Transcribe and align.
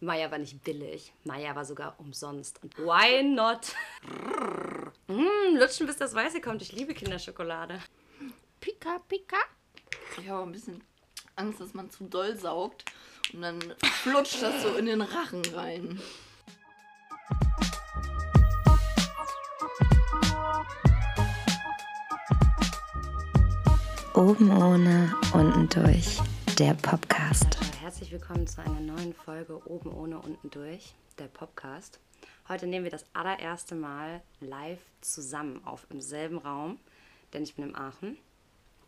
Maya 0.00 0.30
war 0.30 0.38
nicht 0.38 0.64
billig. 0.64 1.12
Maya 1.24 1.54
war 1.54 1.64
sogar 1.66 1.94
umsonst. 1.98 2.62
Und 2.62 2.76
why 2.78 3.22
not? 3.22 3.74
mm, 5.08 5.58
lutschen, 5.58 5.86
bis 5.86 5.98
das 5.98 6.14
Weiße 6.14 6.40
kommt. 6.40 6.62
Ich 6.62 6.72
liebe 6.72 6.94
Kinderschokolade. 6.94 7.78
Pika, 8.60 8.98
pika. 9.08 9.36
Ich 10.18 10.28
habe 10.28 10.42
ein 10.42 10.52
bisschen 10.52 10.82
Angst, 11.36 11.60
dass 11.60 11.74
man 11.74 11.90
zu 11.90 12.04
doll 12.04 12.34
saugt 12.36 12.84
und 13.34 13.42
dann 13.42 13.60
flutscht 14.02 14.42
das 14.42 14.62
so 14.62 14.74
in 14.76 14.86
den 14.86 15.02
Rachen 15.02 15.44
rein. 15.54 16.00
Oben 24.14 24.50
ohne, 24.50 25.14
unten 25.32 25.68
durch. 25.68 26.18
Der 26.58 26.74
Podcast. 26.74 27.69
Herzlich 27.90 28.12
willkommen 28.12 28.46
zu 28.46 28.60
einer 28.62 28.78
neuen 28.78 29.12
Folge 29.12 29.68
Oben 29.68 29.92
ohne, 29.92 30.20
unten 30.20 30.48
durch. 30.48 30.94
Der 31.18 31.26
Podcast. 31.26 31.98
Heute 32.48 32.68
nehmen 32.68 32.84
wir 32.84 32.90
das 32.92 33.04
allererste 33.14 33.74
Mal 33.74 34.22
live 34.38 34.78
zusammen 35.00 35.60
auf 35.66 35.88
im 35.90 36.00
selben 36.00 36.38
Raum, 36.38 36.78
denn 37.32 37.42
ich 37.42 37.56
bin 37.56 37.64
im 37.64 37.74
Aachen. 37.74 38.16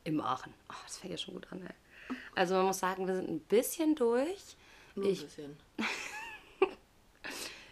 Im 0.05 0.21
Aachen. 0.21 0.55
Oh, 0.71 0.75
das 0.85 0.99
fängt 0.99 1.11
ja 1.11 1.19
schon 1.19 1.35
gut 1.35 1.49
an, 1.51 1.63
ey. 1.63 2.15
Also 2.37 2.55
man 2.55 2.67
muss 2.67 2.79
sagen, 2.79 3.09
wir 3.09 3.17
sind 3.17 3.29
ein 3.29 3.41
bisschen 3.41 3.97
durch. 3.97 4.57
Nur 4.95 5.07
ein 5.07 5.11
Ich- 5.11 5.25
bisschen. 5.25 5.57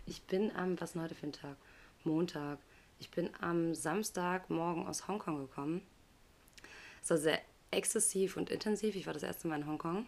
Ich 0.06 0.22
bin 0.24 0.50
am, 0.56 0.80
was 0.80 0.88
ist 0.88 0.94
denn 0.96 1.02
heute 1.02 1.14
für 1.14 1.26
ein 1.28 1.32
Tag? 1.32 1.56
Montag. 2.02 2.58
Ich 2.98 3.08
bin 3.12 3.30
am 3.40 3.72
Samstagmorgen 3.76 4.88
aus 4.88 5.06
Hongkong 5.06 5.38
gekommen. 5.46 5.82
Es 7.04 7.10
war 7.10 7.18
sehr 7.18 7.40
exzessiv 7.70 8.36
und 8.36 8.50
intensiv. 8.50 8.96
Ich 8.96 9.06
war 9.06 9.14
das 9.14 9.22
erste 9.22 9.46
Mal 9.46 9.60
in 9.60 9.68
Hongkong. 9.68 10.06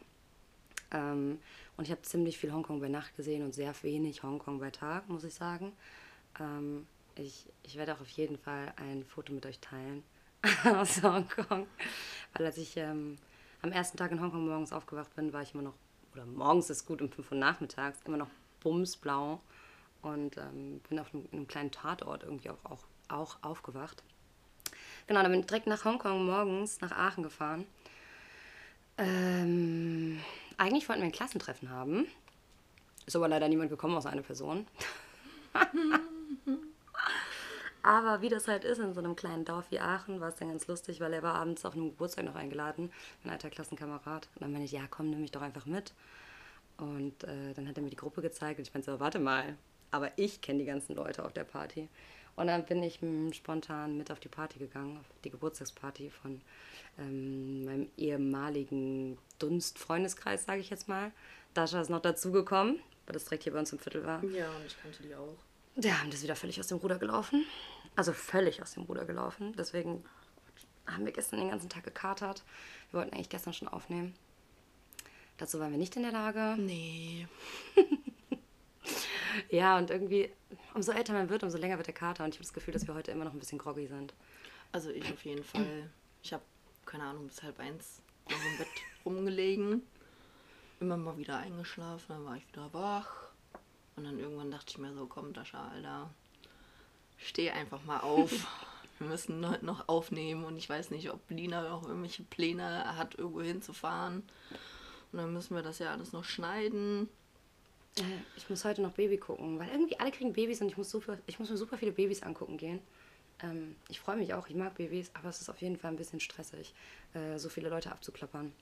Ähm, 0.93 1.39
und 1.77 1.85
ich 1.85 1.91
habe 1.91 2.03
ziemlich 2.03 2.39
viel 2.39 2.53
Hongkong 2.53 2.81
bei 2.81 2.89
Nacht 2.89 3.17
gesehen 3.17 3.43
und 3.45 3.55
sehr 3.55 3.75
wenig 3.83 4.23
Hongkong 4.23 4.61
bei 4.61 4.71
Tag, 4.71 5.09
muss 5.09 5.25
ich 5.25 5.35
sagen. 5.35 5.73
Ähm, 6.39 6.87
ich, 7.15 7.47
ich 7.63 7.77
werde 7.77 7.95
auch 7.95 8.01
auf 8.01 8.09
jeden 8.09 8.39
Fall 8.39 8.73
ein 8.77 9.05
Foto 9.05 9.33
mit 9.33 9.45
euch 9.47 9.59
teilen 9.59 10.03
aus 10.65 11.03
Hongkong. 11.03 11.67
Weil 12.35 12.47
als 12.47 12.59
ich 12.59 12.77
ähm, 12.77 13.19
am 13.63 13.73
ersten 13.73 13.97
Tag 13.97 14.13
in 14.13 14.21
Hongkong 14.21 14.47
morgens 14.47 14.73
aufgewacht 14.73 15.15
bin, 15.15 15.33
war 15.33 15.43
ich 15.43 15.55
immer 15.55 15.63
noch, 15.63 15.75
oder 16.15 16.27
morgens 16.27 16.71
ist 16.71 16.87
gut, 16.87 17.01
um 17.01 17.11
5 17.11 17.33
Uhr 17.33 17.39
nachmittags, 17.39 17.99
immer 18.05 18.17
noch 18.19 18.31
bumsblau 18.61 19.41
und 20.03 20.37
ähm, 20.37 20.81
bin 20.89 20.99
auf 20.99 21.15
einem, 21.15 21.27
einem 21.33 21.49
kleinen 21.49 21.71
Tatort 21.71 22.25
irgendwie 22.25 22.51
auch, 22.51 22.65
auch, 22.65 22.85
auch 23.09 23.39
aufgewacht. 23.43 24.03
Genau, 25.07 25.23
dann 25.23 25.31
bin 25.31 25.41
ich 25.41 25.47
direkt 25.47 25.67
nach 25.67 25.85
Hongkong 25.85 26.27
morgens 26.27 26.81
nach 26.81 26.93
Aachen 26.93 27.23
gefahren. 27.23 27.67
Ähm, 28.99 30.21
eigentlich 30.63 30.89
wollten 30.89 31.03
wir 31.03 31.09
ein 31.09 31.13
Klassentreffen 31.13 31.71
haben. 31.71 32.07
Ist 33.05 33.17
aber 33.17 33.29
leider 33.29 33.49
niemand 33.49 33.71
gekommen, 33.71 33.97
außer 33.97 34.11
eine 34.11 34.23
Person. 34.23 34.67
aber 37.83 38.23
wie 38.23 38.29
das 38.29 38.47
halt 38.47 38.65
ist 38.65 38.79
in 38.79 38.95
so 38.95 39.01
einem 39.01 39.17
kleinen 39.17 39.45
Dorf 39.45 39.71
wie 39.71 39.81
Aachen, 39.81 40.21
war 40.21 40.29
es 40.29 40.37
dann 40.37 40.49
ganz 40.49 40.69
lustig, 40.69 41.01
weil 41.01 41.13
er 41.13 41.23
war 41.23 41.35
abends 41.35 41.65
auf 41.65 41.75
einem 41.75 41.91
Geburtstag 41.91 42.25
noch 42.25 42.37
eingeladen, 42.37 42.93
mein 43.25 43.33
alter 43.33 43.51
Klassenkamerad. 43.51 44.29
Und 44.35 44.43
dann 44.43 44.53
meinte 44.53 44.67
ich, 44.67 44.73
ja 44.73 44.87
komm, 44.89 45.11
nimm 45.11 45.21
mich 45.21 45.33
doch 45.33 45.43
einfach 45.43 45.67
mit. 45.67 45.95
Und 46.77 47.25
äh, 47.25 47.53
dann 47.55 47.69
hat 47.69 47.77
er 47.77 47.83
mir 47.83 47.91
die 47.91 47.97
Gruppe 47.97 48.23
gezeigt 48.23 48.59
und 48.59 48.67
ich 48.67 48.73
meinte 48.73 48.91
so, 48.93 49.01
warte 49.01 49.19
mal, 49.19 49.57
aber 49.91 50.17
ich 50.17 50.41
kenne 50.41 50.61
die 50.61 50.65
ganzen 50.65 50.95
Leute 50.95 51.25
auf 51.25 51.33
der 51.33 51.45
Party. 51.45 51.89
Und 52.37 52.47
dann 52.47 52.65
bin 52.65 52.83
ich 52.83 53.03
mm, 53.03 53.33
spontan 53.33 53.97
mit 53.97 54.11
auf 54.11 54.21
die 54.21 54.29
Party 54.29 54.59
gegangen, 54.59 54.97
auf 54.99 55.07
die 55.25 55.31
Geburtstagsparty 55.31 56.11
von 56.11 56.41
ähm, 56.99 57.65
meinem 57.65 57.91
ehemaligen 57.97 59.19
Dunst-Freundeskreis, 59.39 60.45
sage 60.45 60.61
ich 60.61 60.71
jetzt 60.71 60.89
mal. 60.89 61.13
Dasha 61.55 61.81
ist 61.81 61.91
noch 61.91 62.01
dazugekommen, 62.01 62.81
weil 63.07 63.13
das 63.13 63.25
direkt 63.25 63.45
hier 63.45 63.53
bei 63.53 63.59
uns 63.59 63.73
im 63.73 63.79
Viertel 63.79 64.05
war. 64.07 64.25
Ja, 64.25 64.51
und 64.51 64.67
ich 64.67 64.81
kannte 64.81 65.03
die 65.03 65.15
auch. 65.15 65.37
Der 65.77 66.01
haben 66.01 66.11
das 66.11 66.23
wieder 66.23 66.37
völlig 66.37 66.59
aus 66.61 66.67
dem 66.67 66.79
Ruder 66.79 66.99
gelaufen. 66.99 67.45
Also 67.97 68.13
völlig 68.13 68.63
aus 68.63 68.73
dem 68.73 68.85
Ruder 68.85 69.05
gelaufen. 69.05 69.55
Deswegen 69.57 70.05
haben 70.87 71.05
wir 71.05 71.13
gestern 71.13 71.41
den 71.41 71.51
ganzen 71.51 71.69
Tag 71.69 71.85
gekatert. 71.85 72.43
Wir 72.91 73.01
wollten 73.01 73.15
eigentlich 73.15 73.29
gestern 73.29 73.53
schon 73.53 73.69
aufnehmen. 73.69 74.15
Dazu 75.39 75.59
waren 75.61 75.71
wir 75.71 75.79
nicht 75.79 75.97
in 75.97 76.03
der 76.03 76.13
Lage. 76.13 76.57
Nee. 76.61 77.27
Ja, 79.51 79.79
und 79.79 79.91
irgendwie, 79.91 80.31
umso 80.75 80.93
älter 80.93 81.13
man 81.13 81.29
wird, 81.29 81.43
umso 81.43 81.59
länger 81.59 81.77
wird 81.77 81.87
der 81.87 81.95
Kater. 81.95 82.25
Und 82.25 82.31
ich 82.31 82.37
habe 82.37 82.45
das 82.45 82.53
Gefühl, 82.53 82.75
dass 82.75 82.87
wir 82.87 82.95
heute 82.95 83.11
immer 83.11 83.25
noch 83.25 83.33
ein 83.33 83.39
bisschen 83.39 83.59
groggy 83.59 83.87
sind. 83.87 84.15
Also 84.73 84.91
ich 84.91 85.13
auf 85.13 85.25
jeden 85.25 85.45
Fall. 85.45 85.91
Ich 86.23 86.33
habe, 86.33 86.43
keine 86.87 87.05
Ahnung, 87.05 87.27
bis 87.27 87.43
halb 87.43 87.59
eins 87.59 88.03
noch 88.29 88.37
im 88.37 88.59
Bett 88.59 88.69
rumgelegen. 89.05 89.83
Immer 90.81 90.97
mal 90.97 91.17
wieder 91.17 91.39
eingeschlafen, 91.39 92.07
dann 92.09 92.25
war 92.25 92.37
ich 92.37 92.49
wieder 92.49 92.73
wach. 92.73 93.31
Und 93.97 94.05
dann 94.05 94.19
irgendwann 94.19 94.51
dachte 94.51 94.67
ich 94.71 94.79
mir 94.79 94.93
so, 94.95 95.07
komm, 95.07 95.33
Dascha, 95.33 95.69
Alter, 95.69 96.11
steh 97.19 97.51
einfach 97.51 97.85
mal 97.85 98.01
auf. 98.01 98.33
Wir 98.99 99.09
müssen 99.09 99.49
heute 99.49 99.67
noch 99.67 99.89
aufnehmen 99.89 100.45
und 100.45 100.57
ich 100.57 100.69
weiß 100.69 100.91
nicht, 100.91 101.11
ob 101.11 101.29
Lina 101.29 101.69
noch 101.69 101.83
irgendwelche 101.83 102.23
Pläne 102.23 102.97
hat, 102.97 103.17
irgendwo 103.17 103.43
hinzufahren. 103.43 104.23
Und 105.11 105.19
dann 105.19 105.33
müssen 105.33 105.57
wir 105.57 105.63
das 105.63 105.81
ja 105.81 105.91
alles 105.91 106.13
noch 106.13 106.23
schneiden. 106.23 107.09
Äh, 107.99 108.03
Ich 108.37 108.49
muss 108.51 108.65
heute 108.65 108.83
noch 108.83 108.93
Baby 108.93 109.19
gucken, 109.19 109.59
weil 109.59 109.69
irgendwie 109.69 109.99
alle 109.99 110.11
kriegen 110.11 110.33
Babys 110.33 110.61
und 110.61 110.69
ich 110.69 110.77
muss, 110.77 110.91
super, 110.91 111.19
ich 111.27 111.39
muss 111.39 111.51
mir 111.51 111.57
super 111.57 111.77
viele 111.79 111.93
Babys 111.93 112.23
angucken 112.23 112.57
gehen. 112.57 112.81
Ähm, 113.43 113.77
ich 113.89 114.01
freue 114.01 114.17
mich 114.17 114.35
auch, 114.35 114.49
ich 114.49 114.55
mag 114.55 114.75
Babys, 114.75 115.11
aber 115.15 115.29
es 115.29 115.41
ist 115.41 115.49
auf 115.49 115.61
jeden 115.61 115.77
Fall 115.77 115.91
ein 115.91 115.97
bisschen 115.97 116.21
stressig, 116.21 116.75
äh, 117.15 117.39
so 117.39 117.49
viele 117.49 117.69
Leute 117.69 117.91
abzuklappern. 117.93 118.53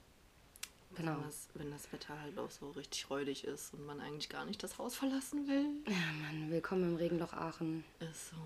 Genau. 0.97 1.13
Wenn, 1.17 1.23
das, 1.23 1.49
wenn 1.55 1.71
das 1.71 1.93
Wetter 1.93 2.21
halt 2.21 2.37
auch 2.39 2.51
so 2.51 2.71
richtig 2.71 3.09
räudig 3.11 3.45
ist 3.45 3.75
und 3.75 3.87
man 3.87 4.01
eigentlich 4.01 4.29
gar 4.29 4.45
nicht 4.45 4.61
das 4.63 4.77
Haus 4.79 4.97
verlassen 4.97 5.47
will. 5.47 5.67
Ja, 5.87 6.12
Mann, 6.21 6.51
willkommen 6.51 6.83
im 6.83 6.97
Regenloch 6.97 7.33
Aachen. 7.33 7.85
Ist 8.01 8.31
so. 8.31 8.37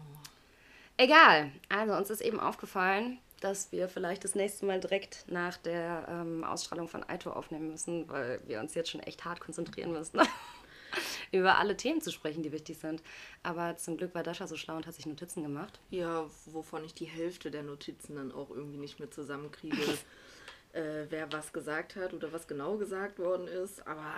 Egal. 0.99 1.51
Also 1.71 1.95
uns 1.95 2.11
ist 2.11 2.21
eben 2.21 2.39
aufgefallen, 2.39 3.19
dass 3.41 3.72
wir 3.72 3.89
vielleicht 3.89 4.25
das 4.25 4.34
nächste 4.34 4.66
Mal 4.66 4.78
direkt 4.78 5.25
nach 5.28 5.56
der 5.56 6.06
ähm, 6.09 6.45
Ausstrahlung 6.45 6.89
von 6.89 7.03
Aito 7.09 7.33
aufnehmen 7.33 7.71
müssen, 7.71 8.09
weil 8.09 8.41
wir 8.47 8.61
uns 8.61 8.75
jetzt 8.75 8.91
schon 8.91 9.01
echt 9.01 9.25
hart 9.25 9.41
konzentrieren 9.41 9.93
müssen, 9.93 10.21
über 11.32 11.59
alle 11.59 11.77
Themen 11.77 12.00
zu 12.00 12.10
sprechen, 12.10 12.43
die 12.43 12.53
wichtig 12.53 12.78
sind. 12.78 13.03
Aber 13.43 13.77
zum 13.77 13.97
Glück 13.97 14.15
war 14.15 14.22
Dasha 14.22 14.47
so 14.47 14.56
schlau 14.56 14.77
und 14.77 14.87
hat 14.87 14.94
sich 14.94 15.06
Notizen 15.06 15.43
gemacht. 15.43 15.81
Ja, 15.91 16.27
wovon 16.47 16.84
ich 16.84 16.94
die 16.94 17.06
Hälfte 17.06 17.50
der 17.50 17.62
Notizen 17.62 18.16
dann 18.16 18.32
auch 18.32 18.50
irgendwie 18.50 18.78
nicht 18.78 18.99
mehr 18.99 19.10
zusammenkriege, 19.10 19.77
äh, 20.72 21.06
wer 21.09 21.33
was 21.33 21.53
gesagt 21.53 21.97
hat 21.97 22.12
oder 22.12 22.33
was 22.33 22.47
genau 22.47 22.77
gesagt 22.77 23.19
worden 23.19 23.47
ist. 23.49 23.87
Aber 23.87 24.15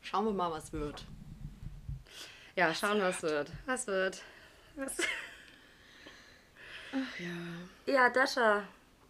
schauen 0.00 0.24
wir 0.24 0.32
mal, 0.32 0.50
was 0.50 0.72
wird. 0.72 1.04
Ja, 2.56 2.72
schauen, 2.74 3.00
was 3.00 3.22
wird. 3.22 3.50
Was 3.66 3.86
wird? 3.86 4.22
Was? 4.76 4.96
Ach 6.92 7.20
ja. 7.20 7.92
Ja, 7.92 8.10
Dasha, 8.10 8.62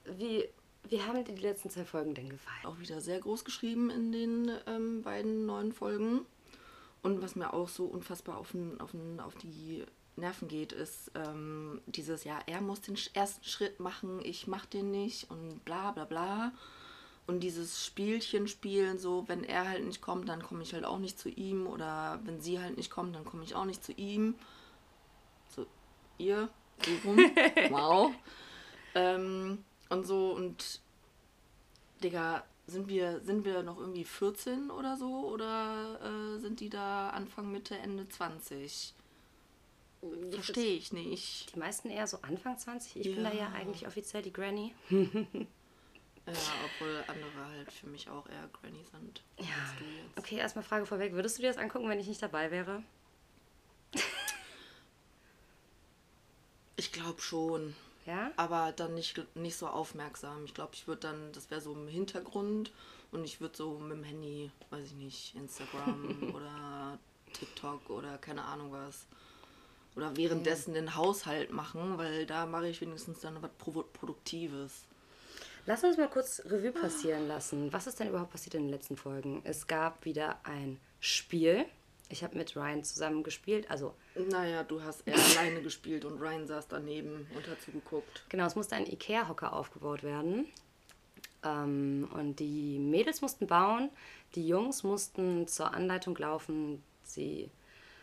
wie, 0.04 0.48
wie 0.88 1.02
haben 1.02 1.24
dir 1.24 1.34
die 1.34 1.42
letzten 1.42 1.70
zwei 1.70 1.84
Folgen 1.84 2.14
denn 2.14 2.28
gefallen? 2.28 2.64
Auch 2.64 2.78
wieder 2.78 3.00
sehr 3.00 3.20
groß 3.20 3.44
geschrieben 3.44 3.90
in 3.90 4.12
den 4.12 4.50
ähm, 4.66 5.02
beiden 5.02 5.46
neuen 5.46 5.72
Folgen. 5.72 6.26
Und 7.06 7.22
was 7.22 7.36
mir 7.36 7.54
auch 7.54 7.68
so 7.68 7.84
unfassbar 7.84 8.36
auf, 8.36 8.50
den, 8.50 8.80
auf, 8.80 8.90
den, 8.90 9.20
auf 9.20 9.36
die 9.36 9.84
Nerven 10.16 10.48
geht, 10.48 10.72
ist 10.72 11.12
ähm, 11.14 11.80
dieses, 11.86 12.24
ja, 12.24 12.40
er 12.46 12.60
muss 12.60 12.80
den 12.80 12.98
ersten 13.14 13.44
Schritt 13.44 13.78
machen, 13.78 14.18
ich 14.24 14.48
mach 14.48 14.66
den 14.66 14.90
nicht 14.90 15.30
und 15.30 15.64
bla 15.64 15.92
bla 15.92 16.04
bla. 16.04 16.52
Und 17.28 17.44
dieses 17.44 17.86
Spielchen 17.86 18.48
spielen, 18.48 18.98
so, 18.98 19.22
wenn 19.28 19.44
er 19.44 19.68
halt 19.68 19.84
nicht 19.84 20.00
kommt, 20.00 20.28
dann 20.28 20.42
komme 20.42 20.64
ich 20.64 20.74
halt 20.74 20.84
auch 20.84 20.98
nicht 20.98 21.16
zu 21.16 21.28
ihm. 21.28 21.68
Oder 21.68 22.18
wenn 22.24 22.40
sie 22.40 22.58
halt 22.58 22.76
nicht 22.76 22.90
kommt, 22.90 23.14
dann 23.14 23.24
komme 23.24 23.44
ich 23.44 23.54
auch 23.54 23.66
nicht 23.66 23.84
zu 23.84 23.92
ihm. 23.92 24.34
Zu 25.54 25.64
ihr, 26.18 26.48
so 26.84 27.08
rum. 27.08 27.18
wow. 27.70 28.12
Ähm, 28.96 29.64
und 29.90 30.08
so, 30.08 30.32
und 30.32 30.80
Digga, 32.02 32.42
sind 32.66 32.88
wir, 32.88 33.20
sind 33.20 33.44
wir 33.44 33.62
noch 33.62 33.78
irgendwie 33.78 34.04
14 34.04 34.70
oder 34.70 34.96
so? 34.96 35.28
Oder 35.28 36.00
äh, 36.02 36.38
sind 36.40 36.60
die 36.60 36.68
da 36.68 37.10
Anfang, 37.10 37.50
Mitte, 37.50 37.76
Ende 37.78 38.08
20? 38.08 38.94
Verstehe 40.30 40.76
ich 40.76 40.92
nicht. 40.92 41.54
Die 41.54 41.58
meisten 41.58 41.90
eher 41.90 42.06
so 42.06 42.18
Anfang 42.22 42.58
20. 42.58 42.96
Ich 42.96 43.14
bin 43.14 43.24
da 43.24 43.32
ja 43.32 43.52
eigentlich 43.52 43.86
offiziell 43.86 44.22
die 44.22 44.32
Granny. 44.32 44.74
Ja, 46.28 46.32
obwohl 46.64 47.04
andere 47.06 47.46
halt 47.46 47.70
für 47.70 47.86
mich 47.86 48.10
auch 48.10 48.28
eher 48.28 48.48
Granny 48.48 48.84
sind. 48.90 49.22
Ja. 49.38 49.46
Okay, 50.16 50.34
erstmal 50.36 50.64
Frage 50.64 50.84
vorweg. 50.84 51.12
Würdest 51.12 51.38
du 51.38 51.42
dir 51.42 51.48
das 51.48 51.56
angucken, 51.56 51.88
wenn 51.88 52.00
ich 52.00 52.08
nicht 52.08 52.20
dabei 52.20 52.50
wäre? 52.50 52.82
Ich 56.74 56.92
glaube 56.92 57.22
schon. 57.22 57.74
Ja? 58.06 58.30
Aber 58.36 58.72
dann 58.72 58.94
nicht, 58.94 59.20
nicht 59.36 59.56
so 59.56 59.66
aufmerksam. 59.66 60.44
Ich 60.44 60.54
glaube, 60.54 60.72
ich 60.74 60.86
würde 60.86 61.00
dann, 61.00 61.32
das 61.32 61.50
wäre 61.50 61.60
so 61.60 61.72
im 61.72 61.88
Hintergrund 61.88 62.72
und 63.12 63.24
ich 63.24 63.40
würde 63.40 63.56
so 63.56 63.78
mit 63.78 63.98
dem 63.98 64.04
Handy, 64.04 64.50
weiß 64.70 64.86
ich 64.86 64.94
nicht, 64.94 65.34
Instagram 65.34 66.32
oder 66.34 66.98
TikTok 67.32 67.90
oder 67.90 68.18
keine 68.18 68.44
Ahnung 68.44 68.72
was. 68.72 69.06
Oder 69.96 70.16
währenddessen 70.16 70.74
den 70.74 70.94
Haushalt 70.94 71.50
machen, 71.50 71.96
weil 71.96 72.26
da 72.26 72.46
mache 72.46 72.68
ich 72.68 72.80
wenigstens 72.80 73.20
dann 73.20 73.40
was 73.42 73.50
Pro 73.58 73.82
Produktives. 73.82 74.84
Lass 75.64 75.82
uns 75.82 75.96
mal 75.96 76.08
kurz 76.08 76.42
Revue 76.44 76.70
passieren 76.70 77.26
lassen. 77.26 77.72
Was 77.72 77.88
ist 77.88 77.98
denn 77.98 78.08
überhaupt 78.08 78.30
passiert 78.30 78.54
in 78.54 78.64
den 78.64 78.70
letzten 78.70 78.96
Folgen? 78.96 79.40
Es 79.42 79.66
gab 79.66 80.04
wieder 80.04 80.38
ein 80.44 80.78
Spiel. 81.00 81.64
Ich 82.08 82.22
habe 82.22 82.36
mit 82.36 82.54
Ryan 82.56 82.84
zusammen 82.84 83.22
gespielt. 83.24 83.68
Also, 83.70 83.94
Naja, 84.14 84.62
du 84.62 84.82
hast 84.82 85.06
eher 85.06 85.14
alleine 85.38 85.60
gespielt 85.62 86.04
und 86.04 86.20
Ryan 86.20 86.46
saß 86.46 86.68
daneben 86.68 87.26
und 87.34 87.48
hat 87.48 87.60
zugeguckt. 87.62 88.24
genau, 88.28 88.46
es 88.46 88.54
musste 88.54 88.76
ein 88.76 88.86
Ikea-Hocker 88.86 89.52
aufgebaut 89.52 90.02
werden. 90.02 90.46
Ähm, 91.42 92.08
und 92.14 92.38
die 92.40 92.78
Mädels 92.78 93.20
mussten 93.22 93.46
bauen, 93.46 93.90
die 94.34 94.46
Jungs 94.46 94.82
mussten 94.82 95.46
zur 95.48 95.74
Anleitung 95.74 96.16
laufen, 96.16 96.82
sie 97.02 97.50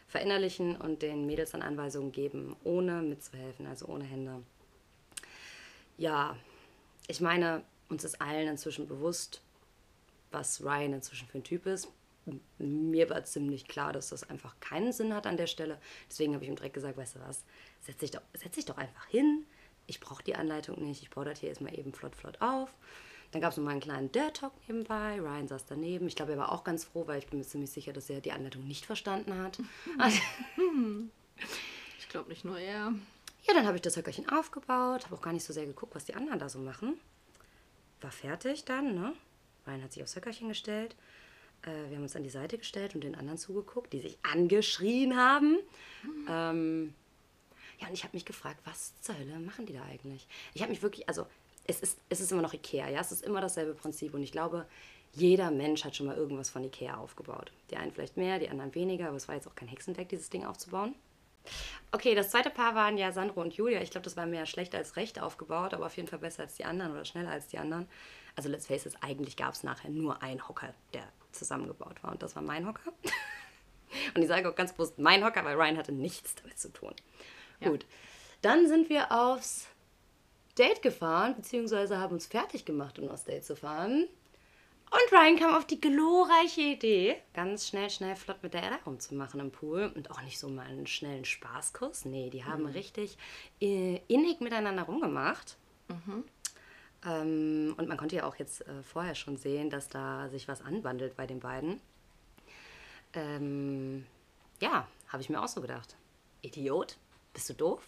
verinnerlichen 0.07 0.75
und 0.75 1.01
den 1.01 1.25
Mädels 1.25 1.51
dann 1.51 1.61
Anweisungen 1.61 2.11
geben, 2.11 2.55
ohne 2.63 3.01
mitzuhelfen, 3.01 3.65
also 3.65 3.87
ohne 3.87 4.03
Hände. 4.03 4.43
Ja, 5.97 6.35
ich 7.07 7.21
meine, 7.21 7.63
uns 7.89 8.03
ist 8.03 8.21
allen 8.21 8.47
inzwischen 8.47 8.87
bewusst, 8.87 9.41
was 10.31 10.61
Ryan 10.63 10.93
inzwischen 10.93 11.27
für 11.27 11.39
ein 11.39 11.43
Typ 11.43 11.65
ist. 11.65 11.87
Mir 12.57 13.09
war 13.09 13.23
ziemlich 13.25 13.67
klar, 13.67 13.91
dass 13.93 14.09
das 14.09 14.29
einfach 14.29 14.59
keinen 14.59 14.93
Sinn 14.93 15.13
hat 15.13 15.27
an 15.27 15.37
der 15.37 15.47
Stelle. 15.47 15.79
Deswegen 16.09 16.33
habe 16.33 16.43
ich 16.43 16.49
ihm 16.49 16.55
direkt 16.55 16.75
gesagt, 16.75 16.97
weißt 16.97 17.15
du 17.15 17.19
was, 17.19 17.43
setz 17.81 17.97
dich 17.97 18.11
doch, 18.11 18.21
setz 18.33 18.55
dich 18.55 18.65
doch 18.65 18.77
einfach 18.77 19.05
hin. 19.07 19.45
Ich 19.87 19.99
brauche 19.99 20.23
die 20.23 20.35
Anleitung 20.35 20.81
nicht. 20.83 21.01
Ich 21.01 21.09
baue 21.09 21.25
das 21.25 21.39
hier 21.39 21.49
erstmal 21.49 21.77
eben 21.77 21.93
flott, 21.93 22.15
flott 22.15 22.41
auf. 22.41 22.73
Dann 23.31 23.41
gab 23.41 23.51
es 23.51 23.57
noch 23.57 23.63
mal 23.63 23.71
einen 23.71 23.81
kleinen 23.81 24.11
Dirt 24.11 24.37
Talk 24.37 24.53
nebenbei. 24.67 25.19
Ryan 25.19 25.47
saß 25.47 25.65
daneben. 25.65 26.07
Ich 26.07 26.15
glaube, 26.15 26.33
er 26.33 26.37
war 26.37 26.51
auch 26.51 26.63
ganz 26.63 26.85
froh, 26.85 27.07
weil 27.07 27.17
ich 27.17 27.27
bin 27.27 27.39
mir 27.39 27.45
ziemlich 27.45 27.71
sicher, 27.71 27.91
dass 27.91 28.09
er 28.09 28.21
die 28.21 28.31
Anleitung 28.31 28.67
nicht 28.67 28.85
verstanden 28.85 29.37
hat. 29.37 29.59
Ich 31.99 32.09
glaube 32.09 32.29
nicht 32.29 32.45
nur 32.45 32.59
er. 32.59 32.93
Ja, 33.43 33.53
dann 33.55 33.65
habe 33.65 33.75
ich 33.75 33.81
das 33.81 33.97
Höckerchen 33.97 34.29
aufgebaut, 34.29 35.05
habe 35.05 35.15
auch 35.15 35.21
gar 35.21 35.33
nicht 35.33 35.43
so 35.43 35.51
sehr 35.51 35.65
geguckt, 35.65 35.95
was 35.95 36.05
die 36.05 36.13
anderen 36.13 36.37
da 36.37 36.47
so 36.47 36.59
machen. 36.59 36.99
War 38.01 38.11
fertig 38.11 38.65
dann, 38.65 38.93
ne? 38.93 39.13
Ryan 39.65 39.81
hat 39.81 39.93
sich 39.93 40.03
aufs 40.03 40.15
Höckerchen 40.15 40.49
gestellt. 40.49 40.95
Äh, 41.63 41.89
wir 41.89 41.97
haben 41.97 42.03
uns 42.03 42.15
an 42.15 42.23
die 42.23 42.29
Seite 42.29 42.57
gestellt 42.57 42.95
und 42.95 43.03
den 43.03 43.15
anderen 43.15 43.37
zugeguckt, 43.37 43.93
die 43.93 43.99
sich 43.99 44.17
angeschrien 44.23 45.17
haben. 45.17 45.57
Ähm, 46.29 46.93
ja, 47.79 47.87
und 47.87 47.93
ich 47.93 48.03
habe 48.03 48.15
mich 48.15 48.25
gefragt, 48.25 48.59
was 48.65 48.99
zur 49.01 49.17
Hölle 49.17 49.39
machen 49.39 49.65
die 49.65 49.73
da 49.73 49.83
eigentlich? 49.83 50.27
Ich 50.53 50.61
habe 50.61 50.71
mich 50.71 50.81
wirklich, 50.81 51.07
also 51.07 51.25
es 51.65 51.79
ist, 51.79 51.97
es 52.09 52.21
ist 52.21 52.31
immer 52.31 52.41
noch 52.41 52.53
Ikea, 52.53 52.89
ja, 52.89 52.99
es 52.99 53.11
ist 53.11 53.23
immer 53.23 53.41
dasselbe 53.41 53.73
Prinzip 53.73 54.13
und 54.13 54.23
ich 54.23 54.31
glaube, 54.31 54.65
jeder 55.13 55.51
Mensch 55.51 55.83
hat 55.85 55.95
schon 55.95 56.07
mal 56.07 56.17
irgendwas 56.17 56.49
von 56.49 56.63
Ikea 56.63 56.97
aufgebaut. 56.97 57.51
Die 57.69 57.77
einen 57.77 57.91
vielleicht 57.91 58.17
mehr, 58.17 58.39
die 58.39 58.49
anderen 58.49 58.73
weniger, 58.73 59.07
aber 59.07 59.17
es 59.17 59.27
war 59.27 59.35
jetzt 59.35 59.47
auch 59.47 59.55
kein 59.55 59.67
Hexenwerk, 59.67 60.09
dieses 60.09 60.29
Ding 60.29 60.45
aufzubauen. 60.45 60.95
Okay, 61.91 62.15
das 62.15 62.31
zweite 62.31 62.49
Paar 62.49 62.73
waren 62.73 62.97
ja 62.97 63.11
Sandro 63.11 63.41
und 63.41 63.53
Julia. 63.53 63.81
Ich 63.81 63.91
glaube, 63.91 64.05
das 64.05 64.17
war 64.17 64.25
mehr 64.25 64.45
schlecht 64.45 64.73
als 64.73 64.95
recht 64.95 65.21
aufgebaut, 65.21 65.73
aber 65.73 65.85
auf 65.85 65.95
jeden 65.97 66.07
Fall 66.07 66.19
besser 66.19 66.43
als 66.43 66.55
die 66.55 66.65
anderen 66.65 66.93
oder 66.93 67.05
schneller 67.05 67.29
als 67.29 67.47
die 67.47 67.57
anderen. 67.57 67.87
Also 68.35 68.49
let's 68.49 68.67
face 68.67 68.85
it, 68.85 68.95
eigentlich 69.01 69.37
gab 69.37 69.53
es 69.53 69.63
nachher 69.63 69.91
nur 69.91 70.23
einen 70.23 70.47
Hocker, 70.47 70.73
der 70.93 71.03
zusammengebaut 71.33 72.03
war 72.03 72.11
und 72.11 72.23
das 72.23 72.35
war 72.35 72.43
mein 72.43 72.67
Hocker. 72.67 72.91
Und 74.15 74.23
ich 74.23 74.27
sage 74.27 74.49
auch 74.49 74.55
ganz 74.55 74.73
bewusst 74.73 74.97
mein 74.97 75.23
Hocker, 75.23 75.45
weil 75.45 75.55
Ryan 75.55 75.77
hatte 75.77 75.91
nichts 75.91 76.33
damit 76.33 76.57
zu 76.57 76.73
tun. 76.73 76.95
Gut, 77.61 77.85
dann 78.41 78.67
sind 78.67 78.89
wir 78.89 79.11
aufs 79.11 79.67
Date 80.57 80.81
gefahren, 80.81 81.35
beziehungsweise 81.35 81.99
haben 81.99 82.13
uns 82.13 82.25
fertig 82.25 82.65
gemacht, 82.65 82.97
um 82.97 83.09
aufs 83.09 83.23
Date 83.23 83.45
zu 83.45 83.55
fahren. 83.55 84.07
Und 84.91 85.11
Ryan 85.11 85.39
kam 85.39 85.55
auf 85.55 85.65
die 85.65 85.81
glorreiche 85.81 86.61
Idee, 86.61 87.15
ganz 87.33 87.67
schnell, 87.67 87.89
schnell, 87.89 88.15
flott 88.15 88.43
mit 88.43 88.53
der 88.53 88.61
Ella 88.61 88.77
rumzumachen 88.85 89.39
im 89.39 89.49
Pool. 89.49 89.91
Und 89.95 90.11
auch 90.11 90.21
nicht 90.21 90.37
so 90.37 90.49
mal 90.49 90.67
einen 90.67 90.85
schnellen 90.85 91.25
Spaßkuss. 91.25 92.05
Nee, 92.05 92.29
die 92.29 92.45
haben 92.45 92.67
richtig 92.67 93.17
äh, 93.59 94.01
innig 94.07 94.39
miteinander 94.39 94.83
rumgemacht. 94.83 95.57
Ähm, 97.05 97.73
und 97.77 97.87
man 97.87 97.97
konnte 97.97 98.15
ja 98.15 98.25
auch 98.25 98.35
jetzt 98.35 98.65
äh, 98.67 98.83
vorher 98.83 99.15
schon 99.15 99.37
sehen, 99.37 99.69
dass 99.69 99.89
da 99.89 100.29
sich 100.29 100.47
was 100.47 100.61
anwandelt 100.61 101.15
bei 101.15 101.27
den 101.27 101.39
beiden. 101.39 101.81
Ähm, 103.13 104.05
ja, 104.59 104.87
habe 105.09 105.21
ich 105.21 105.29
mir 105.29 105.41
auch 105.41 105.47
so 105.47 105.61
gedacht. 105.61 105.95
Idiot, 106.41 106.97
bist 107.33 107.49
du 107.49 107.53
doof? 107.53 107.81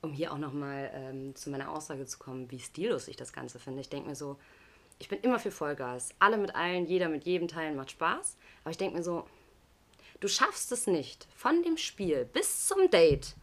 Um 0.00 0.12
hier 0.12 0.32
auch 0.32 0.38
nochmal 0.38 0.90
ähm, 0.94 1.34
zu 1.36 1.50
meiner 1.50 1.70
Aussage 1.70 2.06
zu 2.06 2.18
kommen, 2.18 2.50
wie 2.50 2.58
stillos 2.58 3.08
ich 3.08 3.16
das 3.16 3.32
Ganze 3.32 3.58
finde. 3.58 3.80
Ich 3.80 3.88
denke 3.88 4.08
mir 4.08 4.16
so, 4.16 4.36
ich 4.98 5.08
bin 5.08 5.20
immer 5.20 5.38
für 5.38 5.50
Vollgas. 5.50 6.14
Alle 6.18 6.36
mit 6.36 6.54
allen, 6.54 6.86
jeder 6.86 7.08
mit 7.08 7.24
jedem 7.24 7.48
teilen 7.48 7.76
macht 7.76 7.92
Spaß. 7.92 8.36
Aber 8.62 8.70
ich 8.70 8.78
denke 8.78 8.96
mir 8.96 9.02
so, 9.02 9.26
du 10.20 10.28
schaffst 10.28 10.70
es 10.72 10.86
nicht, 10.86 11.26
von 11.34 11.62
dem 11.62 11.76
Spiel 11.76 12.24
bis 12.24 12.66
zum 12.66 12.90
Date 12.90 13.34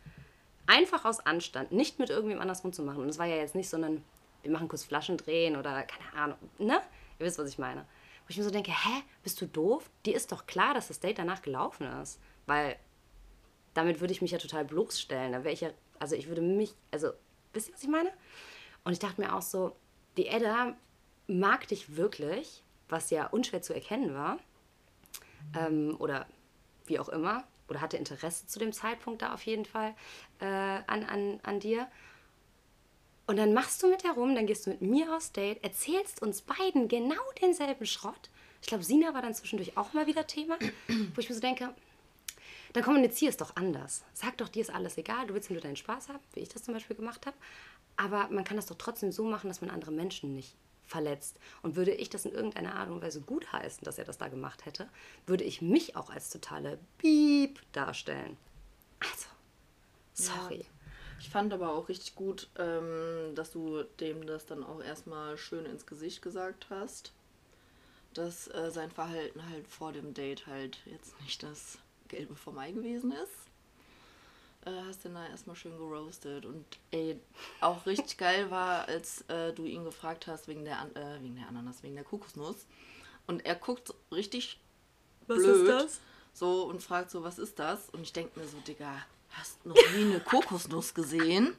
einfach 0.67 1.05
aus 1.05 1.19
Anstand, 1.19 1.71
nicht 1.71 1.99
mit 1.99 2.09
irgendwem 2.09 2.39
anders 2.39 2.63
rumzumachen. 2.63 3.01
Und 3.01 3.09
es 3.09 3.17
war 3.17 3.25
ja 3.25 3.37
jetzt 3.37 3.55
nicht, 3.55 3.69
sondern 3.69 4.03
wir 4.43 4.51
machen 4.51 4.67
kurz 4.67 4.83
Flaschen 4.83 5.17
drehen 5.17 5.55
oder 5.55 5.83
keine 5.83 6.13
Ahnung, 6.13 6.37
ne? 6.57 6.81
Ihr 7.19 7.25
wisst, 7.25 7.39
was 7.39 7.49
ich 7.49 7.57
meine. 7.57 7.81
Wo 7.81 8.29
ich 8.29 8.37
mir 8.37 8.43
so 8.43 8.51
denke, 8.51 8.71
hä, 8.71 9.03
bist 9.23 9.41
du 9.41 9.45
doof? 9.45 9.89
Dir 10.05 10.15
ist 10.15 10.31
doch 10.31 10.45
klar, 10.45 10.73
dass 10.73 10.87
das 10.87 10.99
Date 10.99 11.19
danach 11.19 11.41
gelaufen 11.41 11.87
ist. 12.01 12.19
Weil 12.45 12.77
damit 13.73 13.99
würde 13.99 14.13
ich 14.13 14.21
mich 14.21 14.31
ja 14.31 14.37
total 14.37 14.65
bloßstellen. 14.65 15.31
Da 15.31 15.43
wäre 15.43 15.53
ich 15.53 15.61
ja, 15.61 15.71
also 15.99 16.15
ich 16.15 16.27
würde 16.27 16.41
mich, 16.41 16.73
also, 16.91 17.11
wisst 17.53 17.69
ihr, 17.69 17.73
was 17.73 17.83
ich 17.83 17.89
meine? 17.89 18.11
Und 18.83 18.93
ich 18.93 18.99
dachte 18.99 19.21
mir 19.21 19.35
auch 19.35 19.41
so, 19.41 19.75
die 20.17 20.27
Edda 20.27 20.75
mag 21.27 21.67
dich 21.67 21.95
wirklich, 21.95 22.63
was 22.87 23.09
ja 23.09 23.27
unschwer 23.27 23.61
zu 23.61 23.73
erkennen 23.73 24.13
war. 24.13 24.37
Ähm, 25.57 25.95
oder 25.99 26.27
wie 26.85 26.99
auch 26.99 27.09
immer. 27.09 27.45
Oder 27.67 27.81
hatte 27.81 27.97
Interesse 27.97 28.47
zu 28.47 28.59
dem 28.59 28.73
Zeitpunkt 28.73 29.21
da 29.21 29.33
auf 29.33 29.43
jeden 29.43 29.65
Fall 29.65 29.93
äh, 30.39 30.45
an, 30.45 31.03
an, 31.03 31.39
an 31.43 31.59
dir. 31.59 31.87
Und 33.29 33.35
dann 33.35 33.53
machst 33.53 33.83
du 33.83 33.87
mit 33.87 34.03
herum, 34.03 34.33
dann 34.33 34.47
gehst 34.47 34.65
du 34.65 34.71
mit 34.71 34.81
mir 34.81 35.15
aufs 35.15 35.31
Date, 35.31 35.63
erzählst 35.63 36.23
uns 36.23 36.41
beiden 36.41 36.87
genau 36.87 37.21
denselben 37.39 37.85
Schrott. 37.85 38.31
Ich 38.59 38.67
glaube, 38.67 38.83
Sina 38.83 39.13
war 39.13 39.21
dann 39.21 39.35
zwischendurch 39.35 39.77
auch 39.77 39.93
mal 39.93 40.07
wieder 40.07 40.25
Thema, 40.25 40.57
wo 41.13 41.21
ich 41.21 41.29
mir 41.29 41.35
so 41.35 41.39
denke, 41.39 41.71
dann 42.73 42.83
kommunizier 42.83 43.29
es 43.29 43.37
doch 43.37 43.55
anders. 43.55 44.03
Sag 44.15 44.37
doch, 44.37 44.49
dir 44.49 44.63
ist 44.63 44.73
alles 44.73 44.97
egal, 44.97 45.27
du 45.27 45.35
willst 45.35 45.51
nur 45.51 45.61
deinen 45.61 45.75
Spaß 45.75 46.09
haben, 46.09 46.17
wie 46.33 46.39
ich 46.39 46.49
das 46.49 46.63
zum 46.63 46.73
Beispiel 46.73 46.95
gemacht 46.95 47.27
habe. 47.27 47.37
Aber 47.97 48.29
man 48.29 48.45
kann 48.45 48.57
das 48.57 48.65
doch 48.65 48.77
trotzdem 48.79 49.11
so 49.11 49.25
machen, 49.25 49.47
dass 49.47 49.61
man 49.61 49.69
andere 49.69 49.91
Menschen 49.91 50.33
nicht 50.33 50.55
verletzt. 50.87 51.37
Und 51.61 51.75
würde 51.75 51.91
ich 51.91 52.09
das 52.09 52.25
in 52.25 52.31
irgendeiner 52.31 52.77
Art 52.77 52.89
und 52.89 53.03
Weise 53.03 53.21
gutheißen, 53.21 53.83
dass 53.83 53.99
er 53.99 54.05
das 54.05 54.17
da 54.17 54.29
gemacht 54.29 54.65
hätte, 54.65 54.89
würde 55.27 55.43
ich 55.43 55.61
mich 55.61 55.95
auch 55.95 56.09
als 56.09 56.31
totale 56.31 56.79
Beep 56.97 57.61
darstellen. 57.73 58.37
Also, 58.99 59.27
sorry. 60.15 60.65
Ich 61.19 61.29
fand 61.29 61.53
aber 61.53 61.73
auch 61.73 61.89
richtig 61.89 62.15
gut, 62.15 62.47
ähm, 62.57 63.35
dass 63.35 63.51
du 63.51 63.83
dem 63.99 64.25
das 64.25 64.45
dann 64.45 64.63
auch 64.63 64.81
erstmal 64.81 65.37
schön 65.37 65.65
ins 65.65 65.85
Gesicht 65.85 66.21
gesagt 66.21 66.67
hast. 66.69 67.11
Dass 68.13 68.47
äh, 68.47 68.71
sein 68.71 68.89
Verhalten 68.89 69.47
halt 69.49 69.67
vor 69.67 69.91
dem 69.91 70.13
Date 70.13 70.47
halt 70.47 70.79
jetzt 70.85 71.19
nicht 71.21 71.43
das 71.43 71.77
Gelbe 72.07 72.35
vom 72.35 72.57
Ei 72.57 72.71
gewesen 72.71 73.11
ist. 73.11 73.49
Äh, 74.65 74.81
hast 74.87 75.03
den 75.03 75.13
da 75.13 75.27
erstmal 75.27 75.55
schön 75.55 75.77
geroastet. 75.77 76.45
Und 76.45 76.65
ey, 76.91 77.19
auch 77.59 77.85
richtig 77.85 78.17
geil 78.17 78.49
war, 78.49 78.87
als 78.87 79.21
äh, 79.27 79.53
du 79.53 79.65
ihn 79.65 79.83
gefragt 79.83 80.25
hast 80.25 80.47
wegen 80.47 80.63
der, 80.63 80.79
An 80.79 80.95
äh, 80.95 81.21
wegen 81.21 81.35
der 81.35 81.47
Ananas, 81.47 81.83
wegen 81.83 81.95
der 81.95 82.05
Kokosnuss. 82.05 82.65
Und 83.27 83.45
er 83.45 83.55
guckt 83.55 83.93
richtig 84.11 84.59
blöd. 85.27 85.89
So 86.33 86.63
und 86.63 86.81
fragt 86.81 87.11
so, 87.11 87.23
was 87.23 87.37
ist 87.37 87.59
das? 87.59 87.89
Und 87.89 88.01
ich 88.01 88.13
denke 88.13 88.39
mir 88.39 88.47
so, 88.47 88.57
Digga, 88.59 89.03
hast 89.31 89.65
noch 89.65 89.75
nie 89.95 90.03
eine 90.05 90.19
Kokosnuss 90.19 90.93
gesehen? 90.93 91.55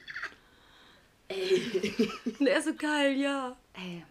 Der 2.41 2.59
ist 2.59 2.65
so 2.67 2.75
geil, 2.75 3.17
ja. 3.17 3.57
Ey, 3.75 4.05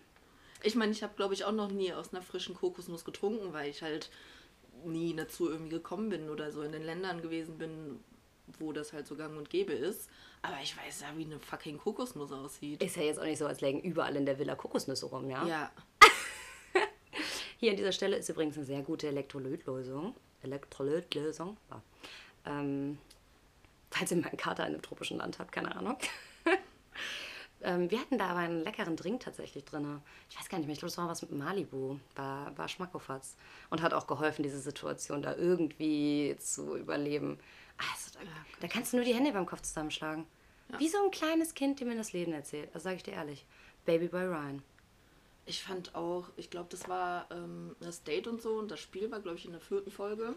Ich 0.64 0.76
meine, 0.76 0.92
ich 0.92 1.04
habe, 1.04 1.14
glaube 1.16 1.34
ich, 1.34 1.44
auch 1.46 1.52
noch 1.52 1.70
nie 1.70 1.92
aus 1.94 2.14
einer 2.14 2.22
frischen 2.22 2.56
Kokosnuss 2.56 3.04
getrunken, 3.06 3.54
weil 3.54 3.70
ich 3.70 3.82
halt 3.82 4.10
nie 4.86 5.14
dazu 5.16 5.50
irgendwie 5.50 5.70
gekommen 5.72 6.10
bin 6.10 6.30
oder 6.30 6.52
so 6.52 6.62
in 6.62 6.72
den 6.72 6.84
Ländern 6.84 7.22
gewesen 7.22 7.58
bin, 7.58 8.00
wo 8.60 8.72
das 8.72 8.94
halt 8.94 9.08
so 9.08 9.16
gang 9.16 9.38
und 9.38 9.50
gäbe 9.50 9.74
ist. 9.74 10.10
Aber 10.42 10.56
ich 10.64 10.76
weiß 10.78 11.02
ja, 11.02 11.08
wie 11.18 11.26
eine 11.26 11.40
fucking 11.40 11.78
Kokosnuss 11.78 12.32
aussieht. 12.32 12.82
ist 12.82 12.96
ja 12.96 13.04
jetzt 13.04 13.20
auch 13.20 13.26
nicht 13.26 13.40
so, 13.40 13.46
als 13.46 13.60
lägen 13.60 13.82
überall 13.82 14.16
in 14.16 14.26
der 14.26 14.40
Villa 14.40 14.56
Kokosnüsse 14.56 15.06
rum, 15.08 15.30
ja? 15.30 15.46
Ja. 15.46 15.72
Hier 17.60 17.72
an 17.72 17.78
dieser 17.78 17.92
Stelle 17.92 18.16
ist 18.16 18.30
übrigens 18.30 18.56
eine 18.56 18.66
sehr 18.66 18.82
gute 18.82 19.08
Elektrolytlösung. 19.10 20.16
Elektrolytlösung. 20.44 21.58
Ja. 21.70 21.82
Ähm, 22.46 22.98
falls 23.92 24.12
ihr 24.12 24.18
mal 24.18 24.30
einen 24.30 24.38
Kater 24.38 24.66
in 24.66 24.74
einem 24.74 24.82
tropischen 24.82 25.18
Land 25.18 25.40
habt, 25.40 25.52
keine 25.52 25.76
Ahnung. 25.76 25.98
ähm, 27.62 27.90
wir 27.90 28.00
hatten 28.00 28.18
da 28.18 28.28
aber 28.28 28.40
einen 28.40 28.64
leckeren 28.64 28.96
Drink 28.96 29.22
tatsächlich 29.22 29.66
drin. 29.66 30.02
Ich 30.30 30.40
weiß 30.40 30.50
gar 30.50 30.58
nicht 30.58 30.68
mehr, 30.68 30.74
ich 30.74 30.80
glaube, 30.80 30.92
es 30.92 30.98
war 30.98 31.08
was 31.08 31.22
mit 31.22 31.32
Malibu. 31.32 31.98
War, 32.16 32.58
war 32.58 32.68
Schmackofatz. 32.68 33.36
Und 33.70 33.82
hat 33.82 33.94
auch 33.94 34.08
geholfen, 34.08 34.44
diese 34.44 34.60
Situation 34.60 35.22
da 35.22 35.36
irgendwie 35.36 36.36
zu 36.40 36.76
überleben. 36.76 37.40
Also, 37.78 38.20
da, 38.20 38.26
da 38.60 38.68
kannst 38.68 38.94
du 38.94 38.98
nur 38.98 39.06
die 39.06 39.14
Hände 39.14 39.32
beim 39.32 39.46
Kopf 39.46 39.62
zusammenschlagen. 39.62 40.26
Wie 40.78 40.88
so 40.88 41.04
ein 41.04 41.12
kleines 41.12 41.56
Kind, 41.56 41.80
dem 41.80 41.88
mir 41.88 41.96
das 41.96 42.14
Leben 42.14 42.32
erzählt. 42.32 42.70
Also 42.74 42.84
sage 42.84 42.98
ich 42.98 43.04
dir 43.04 43.14
ehrlich. 43.14 43.46
Baby 43.86 44.08
by 44.08 44.18
Ryan. 44.18 44.62
Ich 45.46 45.64
fand 45.64 45.96
auch, 45.96 46.30
ich 46.38 46.52
glaube, 46.52 46.68
das 46.70 46.88
war 46.88 47.28
ähm, 47.32 47.76
das 47.80 48.04
Date 48.04 48.28
und 48.28 48.40
so 48.40 48.60
und 48.60 48.70
das 48.70 48.80
Spiel 48.80 49.10
war, 49.10 49.20
glaube 49.20 49.38
ich, 49.38 49.46
in 49.46 49.52
der 49.52 49.62
vierten 49.62 49.90
Folge. 49.90 50.36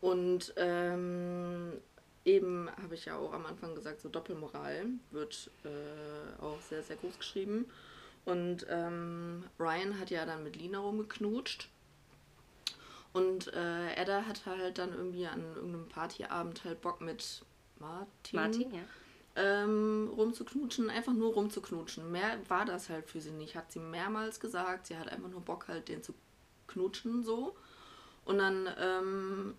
Und 0.00 0.54
ähm, 0.56 1.72
eben 2.26 2.68
habe 2.82 2.94
ich 2.94 3.06
ja 3.06 3.16
auch 3.16 3.32
am 3.32 3.46
Anfang 3.46 3.74
gesagt, 3.74 4.00
so 4.00 4.08
Doppelmoral 4.08 4.86
wird 5.12 5.50
äh, 5.64 6.42
auch 6.42 6.60
sehr, 6.60 6.82
sehr 6.82 6.96
groß 6.96 7.18
geschrieben. 7.18 7.66
Und 8.24 8.66
ähm, 8.68 9.44
Ryan 9.58 9.98
hat 10.00 10.10
ja 10.10 10.26
dann 10.26 10.42
mit 10.42 10.56
Lina 10.56 10.80
rumgeknutscht. 10.80 11.68
Und 13.12 13.54
äh, 13.54 13.94
Edda 13.94 14.26
hatte 14.26 14.44
halt 14.58 14.78
dann 14.78 14.92
irgendwie 14.92 15.26
an 15.26 15.42
irgendeinem 15.54 15.88
Partyabend 15.88 16.64
halt 16.64 16.80
Bock 16.80 17.00
mit 17.00 17.42
Martin, 17.78 18.08
Martin, 18.32 18.74
ja. 18.74 18.82
ähm, 19.36 20.10
rumzuknutschen, 20.14 20.90
einfach 20.90 21.12
nur 21.14 21.32
rumzuknutschen. 21.32 22.10
Mehr 22.10 22.38
war 22.48 22.64
das 22.64 22.90
halt 22.90 23.08
für 23.08 23.20
sie 23.20 23.30
nicht. 23.30 23.54
Hat 23.54 23.70
sie 23.70 23.78
mehrmals 23.78 24.40
gesagt. 24.40 24.88
Sie 24.88 24.98
hat 24.98 25.08
einfach 25.08 25.30
nur 25.30 25.40
Bock 25.40 25.68
halt, 25.68 25.88
den 25.88 26.02
zu 26.02 26.12
knutschen 26.66 27.24
so. 27.24 27.56
Und 28.24 28.38
dann 28.38 28.68
ähm, 28.78 29.54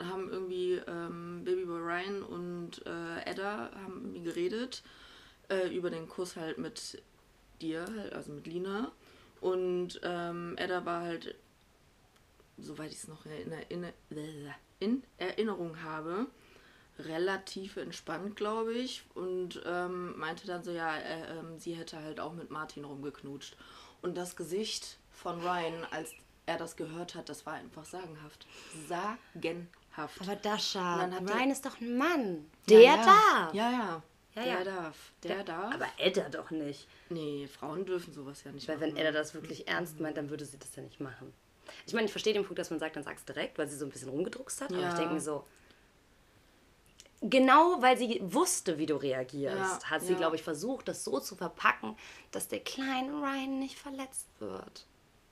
haben 0.00 0.30
irgendwie 0.30 0.74
ähm, 0.86 1.42
Babyboy 1.44 1.80
Ryan 1.80 2.22
und 2.22 2.86
äh, 2.86 3.20
Edda 3.24 3.70
haben 3.82 4.00
irgendwie 4.02 4.22
geredet 4.22 4.82
äh, 5.48 5.74
über 5.74 5.90
den 5.90 6.08
Kuss 6.08 6.36
halt 6.36 6.58
mit 6.58 7.02
dir, 7.60 7.86
halt, 7.96 8.12
also 8.12 8.32
mit 8.32 8.46
Lina. 8.46 8.92
Und 9.40 10.00
ähm, 10.02 10.54
Edda 10.56 10.84
war 10.84 11.00
halt, 11.02 11.34
soweit 12.58 12.90
ich 12.90 12.98
es 12.98 13.08
noch 13.08 13.24
in, 13.26 13.52
Erinner 13.52 13.92
in 14.80 15.02
Erinnerung 15.16 15.82
habe, 15.82 16.26
relativ 16.98 17.76
entspannt, 17.76 18.36
glaube 18.36 18.74
ich. 18.74 19.04
Und 19.14 19.60
ähm, 19.66 20.16
meinte 20.18 20.46
dann 20.46 20.62
so, 20.62 20.70
ja, 20.70 20.96
äh, 20.96 21.38
ähm, 21.38 21.58
sie 21.58 21.74
hätte 21.74 21.98
halt 21.98 22.20
auch 22.20 22.34
mit 22.34 22.50
Martin 22.50 22.84
rumgeknutscht. 22.84 23.56
Und 24.02 24.16
das 24.16 24.36
Gesicht 24.36 24.98
von 25.10 25.40
Ryan, 25.40 25.84
als 25.90 26.12
er 26.46 26.56
das 26.56 26.76
gehört 26.76 27.14
hat, 27.14 27.28
das 27.28 27.46
war 27.46 27.54
einfach 27.54 27.84
sagenhaft. 27.84 28.46
Sagenhaft. 28.88 29.77
Aber 29.98 30.36
Dasha, 30.36 31.04
Ryan 31.04 31.26
der- 31.26 31.46
ist 31.52 31.64
doch 31.66 31.80
ein 31.80 31.96
Mann. 31.96 32.50
Ja, 32.68 32.76
Der 32.76 32.80
ja. 32.82 32.96
darf. 32.96 33.54
Ja, 33.54 33.70
ja. 33.70 34.02
Ja, 34.34 34.42
der 34.44 34.46
ja. 34.52 34.64
darf. 34.64 34.96
Der, 35.24 35.42
darf. 35.44 35.74
Aber 35.74 35.86
Edda 35.96 36.28
doch 36.28 36.50
nicht. 36.52 36.86
nee, 37.08 37.48
Frauen 37.48 37.84
dürfen 37.84 38.12
sowas 38.12 38.44
ja 38.44 38.52
nicht 38.52 38.68
Weil 38.68 38.78
wenn 38.80 38.90
machen. 38.90 39.00
Edda 39.00 39.10
das 39.12 39.34
wirklich 39.34 39.66
ernst 39.66 39.98
meint, 39.98 40.16
dann 40.16 40.30
würde 40.30 40.44
sie 40.44 40.58
das 40.58 40.74
ja 40.76 40.82
nicht 40.82 41.00
machen. 41.00 41.32
Ich 41.86 41.92
meine, 41.92 42.04
ich 42.06 42.12
verstehe 42.12 42.32
den 42.34 42.44
Punkt, 42.44 42.58
dass 42.58 42.70
man 42.70 42.78
sagt, 42.78 42.94
dann 42.96 43.02
sag's 43.02 43.24
direkt, 43.24 43.58
weil 43.58 43.66
sie 43.68 43.76
so 43.76 43.84
ein 43.84 43.90
bisschen 43.90 44.08
rumgedruckst 44.10 44.60
hat. 44.60 44.72
Aber 44.72 44.80
Ja. 44.80 44.90
ich 44.90 44.94
denke 44.94 45.14
mir 45.14 45.20
so, 45.20 45.44
genau 47.20 47.82
weil 47.82 47.96
sie 47.98 48.20
wusste, 48.22 48.78
wie 48.78 48.86
du 48.86 48.96
reagierst, 48.96 49.82
Ja, 49.82 49.90
hat 49.90 50.02
sie, 50.02 50.12
ja. 50.12 50.18
glaube 50.18 50.36
ich, 50.36 50.42
versucht, 50.42 50.88
das 50.88 51.04
so 51.04 51.18
zu 51.20 51.34
verpacken, 51.36 51.96
dass 52.30 52.48
der 52.48 52.60
kleine 52.60 53.12
Ryan 53.12 53.58
nicht 53.58 53.78
verletzt 53.78 54.26
wird. 54.38 54.86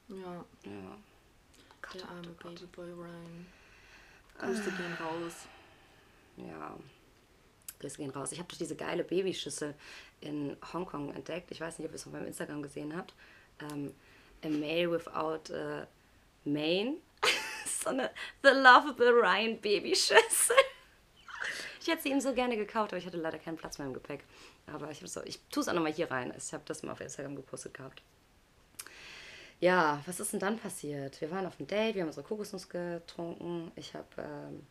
Ja, 0.08 0.16
Ja. 0.64 0.98
Gott, 1.82 1.94
der 1.94 2.02
oh 2.04 2.14
arme. 2.16 2.28
Babyboy 2.42 2.90
Ryan. 2.92 3.46
Grüße 4.38 4.70
gehen 4.70 4.94
raus. 5.00 5.32
Ja. 6.36 6.76
Grüße 7.80 7.96
gehen 7.96 8.10
raus. 8.10 8.32
Ich 8.32 8.38
habe 8.38 8.48
doch 8.48 8.58
diese 8.58 8.76
geile 8.76 9.04
Babyschüssel 9.04 9.74
in 10.20 10.56
Hongkong 10.72 11.12
entdeckt. 11.14 11.50
Ich 11.50 11.60
weiß 11.60 11.78
nicht, 11.78 11.86
ob 11.86 11.92
ihr 11.92 11.96
es 11.96 12.06
auf 12.06 12.12
meinem 12.12 12.26
Instagram 12.26 12.62
gesehen 12.62 12.96
habt. 12.96 13.14
Ähm, 13.60 13.94
a 14.42 14.48
Male 14.48 14.90
Without 14.90 15.54
a 15.54 15.86
Mane. 16.44 16.96
so 17.66 17.90
eine 17.90 18.10
The 18.42 18.50
Lovable 18.50 19.12
Ryan 19.12 19.60
Babyschüssel. 19.60 20.56
Ich 21.80 21.92
hätte 21.92 22.02
sie 22.02 22.10
ihm 22.10 22.20
so 22.20 22.34
gerne 22.34 22.56
gekauft, 22.56 22.92
aber 22.92 22.98
ich 22.98 23.06
hatte 23.06 23.16
leider 23.16 23.38
keinen 23.38 23.56
Platz 23.56 23.78
mehr 23.78 23.86
im 23.86 23.94
Gepäck. 23.94 24.24
Aber 24.66 24.90
ich, 24.90 25.00
so, 25.04 25.22
ich 25.24 25.40
tue 25.50 25.62
es 25.62 25.68
auch 25.68 25.72
nochmal 25.72 25.92
hier 25.92 26.10
rein. 26.10 26.34
Ich 26.36 26.52
habe 26.52 26.64
das 26.66 26.82
mal 26.82 26.92
auf 26.92 27.00
Instagram 27.00 27.36
gepostet 27.36 27.74
gehabt. 27.74 28.02
Ja, 29.60 30.02
was 30.06 30.20
ist 30.20 30.32
denn 30.32 30.40
dann 30.40 30.58
passiert? 30.58 31.20
Wir 31.20 31.30
waren 31.30 31.46
auf 31.46 31.58
einem 31.58 31.66
Date, 31.66 31.94
wir 31.94 32.02
haben 32.02 32.08
unsere 32.08 32.26
Kokosnuss 32.26 32.68
getrunken. 32.68 33.72
Ich 33.74 33.94
habe 33.94 34.06
ähm, 34.18 34.66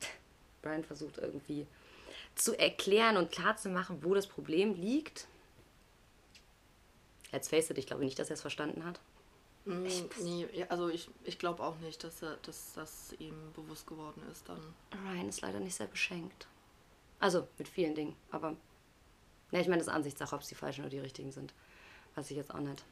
Brian 0.62 0.84
versucht 0.84 1.18
irgendwie 1.18 1.66
zu 2.34 2.58
erklären 2.58 3.16
und 3.16 3.30
klarzumachen, 3.32 4.04
wo 4.04 4.14
das 4.14 4.26
Problem 4.26 4.74
liegt. 4.74 5.26
Let's 7.32 7.48
face 7.48 7.70
it, 7.70 7.78
ich 7.78 7.86
glaube 7.86 8.04
nicht, 8.04 8.18
dass 8.18 8.30
er 8.30 8.34
es 8.34 8.40
verstanden 8.40 8.84
hat. 8.84 9.00
Mm, 9.64 9.86
Nee, 10.22 10.46
also 10.68 10.88
ich, 10.88 11.08
ich 11.24 11.38
glaube 11.38 11.62
auch 11.62 11.76
nicht, 11.78 12.04
dass, 12.04 12.22
er, 12.22 12.36
dass 12.42 12.74
das 12.74 13.14
ihm 13.18 13.34
bewusst 13.54 13.86
geworden 13.86 14.22
ist 14.30 14.48
dann. 14.48 14.60
Ryan 15.04 15.28
ist 15.28 15.40
leider 15.40 15.58
nicht 15.58 15.74
sehr 15.74 15.86
beschenkt. 15.88 16.46
Also 17.18 17.48
mit 17.58 17.68
vielen 17.68 17.94
Dingen, 17.94 18.14
aber 18.30 18.56
ja, 19.50 19.60
ich 19.60 19.66
meine, 19.66 19.78
das 19.78 19.86
ist 19.88 19.92
Ansichtssache, 19.92 20.34
ob 20.34 20.42
es 20.42 20.48
die 20.48 20.54
falschen 20.54 20.82
oder 20.82 20.90
die 20.90 20.98
richtigen 20.98 21.32
sind. 21.32 21.54
Weiß 22.14 22.30
ich 22.30 22.36
jetzt 22.36 22.52
auch 22.54 22.60
nicht. 22.60 22.84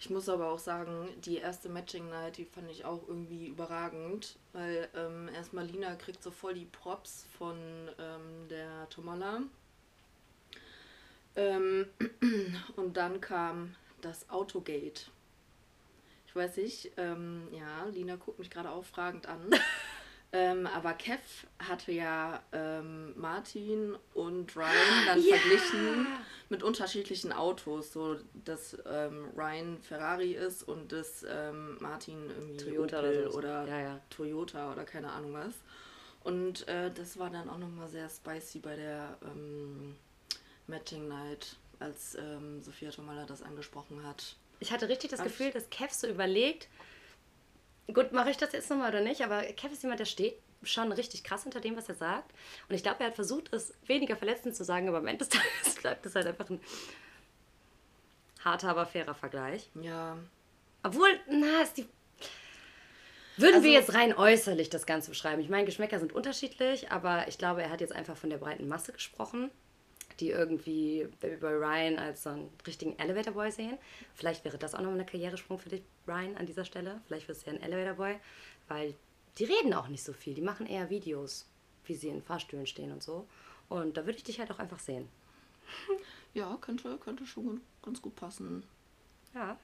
Ich 0.00 0.08
muss 0.08 0.30
aber 0.30 0.48
auch 0.48 0.58
sagen, 0.58 1.10
die 1.26 1.36
erste 1.36 1.68
Matching 1.68 2.08
Night, 2.08 2.38
die 2.38 2.46
fand 2.46 2.70
ich 2.70 2.86
auch 2.86 3.06
irgendwie 3.06 3.48
überragend, 3.48 4.38
weil 4.54 4.88
ähm, 4.96 5.28
erstmal 5.34 5.66
Lina 5.66 5.94
kriegt 5.94 6.22
so 6.22 6.30
voll 6.30 6.54
die 6.54 6.64
Props 6.64 7.26
von 7.36 7.58
ähm, 7.98 8.48
der 8.48 8.88
Tomala. 8.88 9.42
Ähm, 11.36 11.86
und 12.76 12.96
dann 12.96 13.20
kam 13.20 13.76
das 14.00 14.30
Autogate. 14.30 15.10
Ich 16.26 16.34
weiß 16.34 16.56
nicht, 16.56 16.92
ähm, 16.96 17.48
ja, 17.52 17.84
Lina 17.92 18.16
guckt 18.16 18.38
mich 18.38 18.48
gerade 18.48 18.70
auch 18.70 18.86
fragend 18.86 19.26
an. 19.26 19.50
ähm, 20.32 20.66
aber 20.66 20.92
Kev 20.94 21.20
hatte 21.58 21.92
ja 21.92 22.42
ähm, 22.52 23.18
Martin 23.18 23.96
und 24.14 24.54
Ryan 24.56 24.70
dann 25.06 25.22
Ja. 25.22 25.36
verglichen 25.36 26.06
mit 26.48 26.62
unterschiedlichen 26.62 27.32
Autos. 27.32 27.92
So, 27.92 28.16
dass 28.44 28.76
ähm, 28.86 29.28
Ryan 29.36 29.78
Ferrari 29.82 30.32
ist 30.34 30.62
und 30.62 30.92
dass 30.92 31.24
ähm, 31.28 31.78
Martin 31.80 32.30
irgendwie 32.30 32.64
Toyota 32.64 32.98
Opel 33.00 33.18
oder 33.18 33.30
so. 33.30 33.38
oder 33.38 33.66
Ja, 33.66 33.80
ja. 33.80 34.00
Toyota 34.10 34.72
oder 34.72 34.84
keine 34.84 35.10
Ahnung 35.10 35.32
was. 35.32 35.54
Und 36.22 36.68
äh, 36.68 36.90
das 36.92 37.18
war 37.18 37.30
dann 37.30 37.48
auch 37.48 37.58
nochmal 37.58 37.88
sehr 37.88 38.08
spicy 38.08 38.58
bei 38.58 38.76
der 38.76 39.16
ähm, 39.24 39.96
Matching 40.66 41.08
Night, 41.08 41.56
als 41.78 42.14
ähm, 42.14 42.62
Sophia 42.62 42.90
Tomala 42.90 43.24
das 43.24 43.42
angesprochen 43.42 44.04
hat. 44.06 44.36
Ich 44.62 44.70
hatte 44.70 44.88
richtig 44.88 45.10
das 45.10 45.22
Gefühl, 45.22 45.50
dass 45.50 45.70
Kev 45.70 45.90
so 45.94 46.06
überlegt, 46.06 46.68
gut, 47.92 48.12
mache 48.12 48.30
ich 48.30 48.36
das 48.36 48.52
jetzt 48.52 48.70
nochmal 48.70 48.90
oder 48.90 49.00
nicht, 49.00 49.22
aber 49.22 49.42
Kev 49.42 49.72
ist 49.72 49.82
jemand, 49.82 50.00
der 50.00 50.04
steht 50.06 50.34
schon 50.62 50.92
richtig 50.92 51.24
krass 51.24 51.42
hinter 51.44 51.60
dem, 51.60 51.76
was 51.76 51.88
er 51.88 51.94
sagt. 51.94 52.30
Und 52.68 52.74
ich 52.74 52.82
glaube, 52.82 53.00
er 53.00 53.06
hat 53.06 53.14
versucht, 53.14 53.52
es 53.52 53.72
weniger 53.86 54.16
verletzend 54.16 54.54
zu 54.54 54.64
sagen, 54.64 54.88
aber 54.88 54.98
am 54.98 55.06
Ende 55.06 55.24
des 55.24 55.28
Tages 55.62 55.74
bleibt 55.80 56.04
es 56.06 56.14
halt 56.14 56.26
einfach 56.26 56.50
ein 56.50 56.60
harter, 58.44 58.68
aber 58.70 58.86
fairer 58.86 59.14
Vergleich. 59.14 59.68
Ja, 59.80 60.16
Obwohl, 60.82 61.08
na, 61.28 61.62
ist 61.62 61.76
die. 61.76 61.86
Würden 63.36 63.62
wir 63.62 63.78
Also- 63.78 63.92
jetzt 63.92 63.94
rein 63.94 64.14
äußerlich 64.14 64.68
das 64.70 64.86
Ganze 64.86 65.10
beschreiben? 65.10 65.40
Ich 65.40 65.48
meine, 65.48 65.64
Geschmäcker 65.64 65.98
sind 65.98 66.12
unterschiedlich, 66.12 66.90
aber 66.90 67.26
ich 67.28 67.38
glaube, 67.38 67.62
er 67.62 67.70
hat 67.70 67.80
jetzt 67.80 67.94
einfach 67.94 68.16
von 68.16 68.28
der 68.30 68.38
breiten 68.38 68.68
Masse 68.68 68.92
gesprochen, 68.92 69.50
die 70.20 70.30
irgendwie 70.30 71.08
Babyboy 71.20 71.54
Ryan 71.54 71.98
als 71.98 72.22
so 72.22 72.30
einen 72.30 72.50
richtigen 72.66 72.98
Elevator 72.98 73.32
Boy 73.32 73.50
sehen. 73.50 73.78
Vielleicht 74.14 74.44
wäre 74.44 74.58
das 74.58 74.74
auch 74.74 74.80
nochmal 74.80 75.00
ein 75.00 75.06
Karrieresprung 75.06 75.58
für 75.58 75.70
dich, 75.70 75.82
Ryan, 76.06 76.36
an 76.36 76.46
dieser 76.46 76.64
Stelle. 76.64 77.00
Vielleicht 77.06 77.28
wirst 77.28 77.46
du 77.46 77.50
ja 77.50 77.56
ein 77.56 77.62
Elevator 77.62 77.94
Boy, 77.94 78.20
weil 78.68 78.94
die 79.38 79.44
reden 79.44 79.72
auch 79.74 79.88
nicht 79.88 80.02
so 80.02 80.12
viel. 80.12 80.34
Die 80.34 80.42
machen 80.42 80.66
eher 80.66 80.90
Videos, 80.90 81.46
wie 81.86 81.94
sie 81.94 82.08
in 82.08 82.22
Fahrstühlen 82.22 82.66
stehen 82.66 82.92
und 82.92 83.02
so. 83.02 83.26
Und 83.68 83.96
da 83.96 84.04
würde 84.04 84.18
ich 84.18 84.24
dich 84.24 84.38
halt 84.38 84.50
auch 84.50 84.58
einfach 84.58 84.80
sehen. 84.80 85.08
ja, 86.34 86.58
könnte, 86.60 86.98
könnte 86.98 87.26
schon 87.26 87.60
ganz 87.82 88.02
gut 88.02 88.16
passen. 88.16 88.64
Ja. 89.34 89.56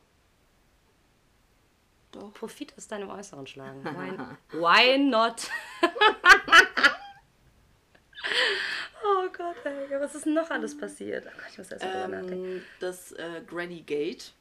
Doch. 2.12 2.32
Profit 2.32 2.72
aus 2.78 2.88
deinem 2.88 3.10
Äußeren 3.10 3.46
schlagen. 3.46 3.84
Why, 4.52 4.58
why 4.58 4.98
not? 4.98 5.50
oh 9.40 9.54
Gott, 9.64 9.72
ey, 9.90 10.00
was 10.00 10.14
ist 10.14 10.26
denn 10.26 10.34
noch 10.34 10.50
alles 10.50 10.76
passiert? 10.76 11.24
Oh 11.26 11.30
Gott, 11.36 11.50
ich 11.50 11.58
muss 11.58 11.70
erst 11.70 11.84
mal 11.84 11.92
drüber 12.02 12.16
nachdenken. 12.20 12.44
Ähm, 12.44 12.62
das 12.80 13.12
äh, 13.12 13.42
Granny 13.46 13.82
Gate. 13.82 14.32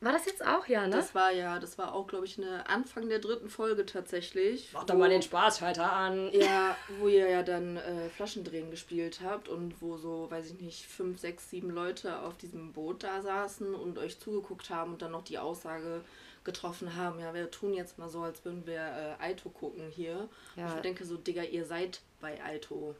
War 0.00 0.12
das 0.12 0.26
jetzt 0.26 0.44
auch, 0.44 0.66
ja, 0.66 0.86
ne? 0.86 0.94
Das 0.94 1.14
war 1.14 1.32
ja, 1.32 1.58
das 1.58 1.78
war 1.78 1.94
auch, 1.94 2.06
glaube 2.06 2.26
ich, 2.26 2.36
eine 2.36 2.68
Anfang 2.68 3.08
der 3.08 3.18
dritten 3.18 3.48
Folge 3.48 3.86
tatsächlich. 3.86 4.68
Mach 4.74 4.84
doch 4.84 4.94
mal 4.94 5.08
den 5.08 5.22
Spaßschalter 5.22 5.90
an. 5.90 6.30
Ja, 6.32 6.76
wo 6.98 7.08
ihr 7.08 7.30
ja 7.30 7.42
dann 7.42 7.78
äh, 7.78 8.10
Flaschendrehen 8.10 8.70
gespielt 8.70 9.20
habt 9.24 9.48
und 9.48 9.80
wo 9.80 9.96
so, 9.96 10.30
weiß 10.30 10.46
ich 10.50 10.60
nicht, 10.60 10.84
fünf, 10.84 11.18
sechs, 11.18 11.48
sieben 11.48 11.70
Leute 11.70 12.18
auf 12.20 12.36
diesem 12.36 12.74
Boot 12.74 13.04
da 13.04 13.22
saßen 13.22 13.74
und 13.74 13.96
euch 13.96 14.20
zugeguckt 14.20 14.68
haben 14.68 14.92
und 14.92 15.02
dann 15.02 15.12
noch 15.12 15.24
die 15.24 15.38
Aussage 15.38 16.02
getroffen 16.44 16.94
haben, 16.94 17.18
ja, 17.18 17.34
wir 17.34 17.50
tun 17.50 17.74
jetzt 17.74 17.98
mal 17.98 18.08
so, 18.08 18.20
als 18.20 18.44
würden 18.44 18.66
wir 18.66 18.80
äh, 18.80 19.22
Aito 19.22 19.48
gucken 19.48 19.88
hier. 19.90 20.28
Ja. 20.56 20.68
Und 20.68 20.76
ich 20.76 20.82
denke 20.82 21.04
so, 21.04 21.16
Digga, 21.16 21.42
ihr 21.42 21.64
seid 21.64 22.00
bei 22.20 22.42
Aito. 22.44 22.94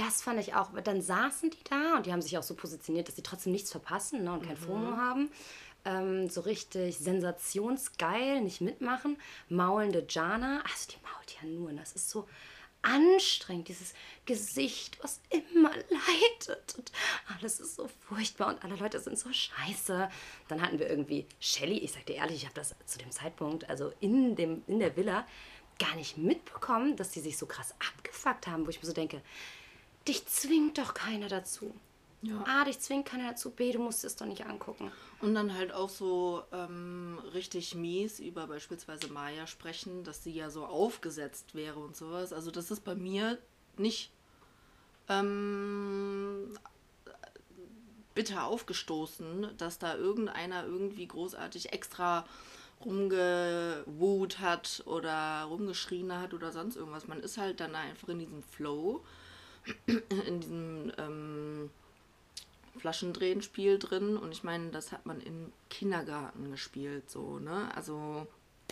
Das 0.00 0.22
fand 0.22 0.40
ich 0.40 0.54
auch. 0.54 0.70
Dann 0.82 1.02
saßen 1.02 1.50
die 1.50 1.62
da 1.68 1.96
und 1.96 2.06
die 2.06 2.12
haben 2.12 2.22
sich 2.22 2.38
auch 2.38 2.42
so 2.42 2.54
positioniert, 2.54 3.08
dass 3.08 3.16
sie 3.16 3.22
trotzdem 3.22 3.52
nichts 3.52 3.70
verpassen 3.70 4.24
ne, 4.24 4.32
und 4.32 4.46
kein 4.46 4.56
FOMO 4.56 4.96
haben. 4.96 5.30
Ähm, 5.84 6.30
so 6.30 6.40
richtig 6.40 6.96
sensationsgeil, 6.96 8.40
nicht 8.40 8.62
mitmachen. 8.62 9.18
Maulende 9.50 10.06
Jana. 10.08 10.62
Also 10.62 10.92
die 10.92 10.96
mault 11.04 11.36
ja 11.42 11.46
nur. 11.46 11.68
und 11.68 11.76
Das 11.76 11.92
ist 11.92 12.08
so 12.08 12.26
anstrengend. 12.80 13.68
Dieses 13.68 13.92
Gesicht, 14.24 14.98
was 15.02 15.20
immer 15.28 15.70
leidet. 15.90 16.76
Und 16.78 16.92
alles 17.36 17.60
ist 17.60 17.76
so 17.76 17.86
furchtbar 18.08 18.48
und 18.48 18.64
alle 18.64 18.76
Leute 18.76 19.00
sind 19.00 19.18
so 19.18 19.30
scheiße. 19.30 20.08
Dann 20.48 20.62
hatten 20.62 20.78
wir 20.78 20.88
irgendwie 20.88 21.26
Shelly. 21.40 21.76
Ich 21.76 21.92
sag 21.92 22.06
dir 22.06 22.16
ehrlich, 22.16 22.36
ich 22.36 22.44
habe 22.46 22.54
das 22.54 22.74
zu 22.86 22.98
dem 22.98 23.10
Zeitpunkt, 23.10 23.68
also 23.68 23.92
in, 24.00 24.34
dem, 24.34 24.62
in 24.66 24.78
der 24.78 24.96
Villa, 24.96 25.26
gar 25.78 25.94
nicht 25.96 26.16
mitbekommen, 26.16 26.96
dass 26.96 27.10
die 27.10 27.20
sich 27.20 27.36
so 27.36 27.44
krass 27.44 27.74
abgefuckt 27.94 28.46
haben, 28.46 28.64
wo 28.64 28.70
ich 28.70 28.80
mir 28.80 28.86
so 28.86 28.94
denke, 28.94 29.20
dich 30.10 30.26
zwingt 30.26 30.76
doch 30.78 30.92
keiner 30.92 31.28
dazu. 31.28 31.72
Ja. 32.22 32.44
A, 32.46 32.64
dich 32.64 32.80
zwingt 32.80 33.06
keiner 33.06 33.30
dazu, 33.30 33.50
B, 33.50 33.72
du 33.72 33.78
musst 33.78 34.04
es 34.04 34.16
doch 34.16 34.26
nicht 34.26 34.44
angucken. 34.44 34.92
Und 35.22 35.34
dann 35.34 35.54
halt 35.54 35.72
auch 35.72 35.88
so 35.88 36.42
ähm, 36.52 37.18
richtig 37.32 37.74
mies 37.74 38.20
über 38.20 38.46
beispielsweise 38.46 39.08
Maya 39.08 39.46
sprechen, 39.46 40.04
dass 40.04 40.22
sie 40.22 40.32
ja 40.32 40.50
so 40.50 40.66
aufgesetzt 40.66 41.54
wäre 41.54 41.78
und 41.78 41.96
sowas. 41.96 42.32
Also 42.32 42.50
das 42.50 42.70
ist 42.70 42.84
bei 42.84 42.94
mir 42.94 43.38
nicht 43.78 44.10
ähm, 45.08 46.58
bitter 48.14 48.44
aufgestoßen, 48.44 49.56
dass 49.56 49.78
da 49.78 49.94
irgendeiner 49.94 50.64
irgendwie 50.64 51.06
großartig 51.06 51.72
extra 51.72 52.26
rumgewut 52.84 54.40
hat 54.40 54.82
oder 54.86 55.44
rumgeschrien 55.44 56.18
hat 56.18 56.34
oder 56.34 56.52
sonst 56.52 56.76
irgendwas. 56.76 57.06
Man 57.06 57.20
ist 57.20 57.38
halt 57.38 57.60
dann 57.60 57.74
einfach 57.74 58.08
in 58.08 58.18
diesem 58.18 58.42
Flow, 58.42 59.02
in 59.86 60.40
diesem 60.40 60.92
ähm, 60.98 61.70
Flaschendrehen-Spiel 62.78 63.78
drin. 63.78 64.16
Und 64.16 64.32
ich 64.32 64.42
meine, 64.42 64.70
das 64.70 64.92
hat 64.92 65.06
man 65.06 65.20
im 65.20 65.52
Kindergarten 65.68 66.50
gespielt, 66.50 67.10
so, 67.10 67.38
ne? 67.38 67.70
Also. 67.74 68.26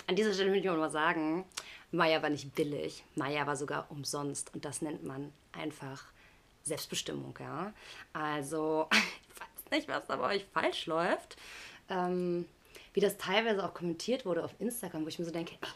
An 0.06 0.14
dieser 0.14 0.32
Stelle 0.32 0.52
will 0.52 0.60
ich 0.60 0.64
mal 0.64 0.90
sagen, 0.90 1.44
Maya 1.90 2.22
war 2.22 2.30
nicht 2.30 2.54
billig, 2.54 3.02
Maya 3.16 3.48
war 3.48 3.56
sogar 3.56 3.90
umsonst 3.90 4.54
und 4.54 4.64
das 4.64 4.80
nennt 4.80 5.02
man 5.02 5.32
einfach 5.50 6.04
Selbstbestimmung, 6.62 7.34
ja. 7.40 7.72
Also, 8.12 8.88
ich 8.92 9.72
weiß 9.72 9.78
nicht, 9.78 9.88
was 9.88 10.06
da 10.06 10.16
bei 10.16 10.36
euch 10.36 10.46
falsch 10.52 10.86
läuft. 10.86 11.36
Ähm, 11.90 12.46
wie 12.94 13.00
das 13.00 13.16
teilweise 13.16 13.64
auch 13.64 13.74
kommentiert 13.74 14.24
wurde 14.24 14.44
auf 14.44 14.54
Instagram, 14.58 15.04
wo 15.04 15.08
ich 15.08 15.18
mir 15.18 15.24
so 15.24 15.30
denke, 15.30 15.56
ey, 15.60 15.68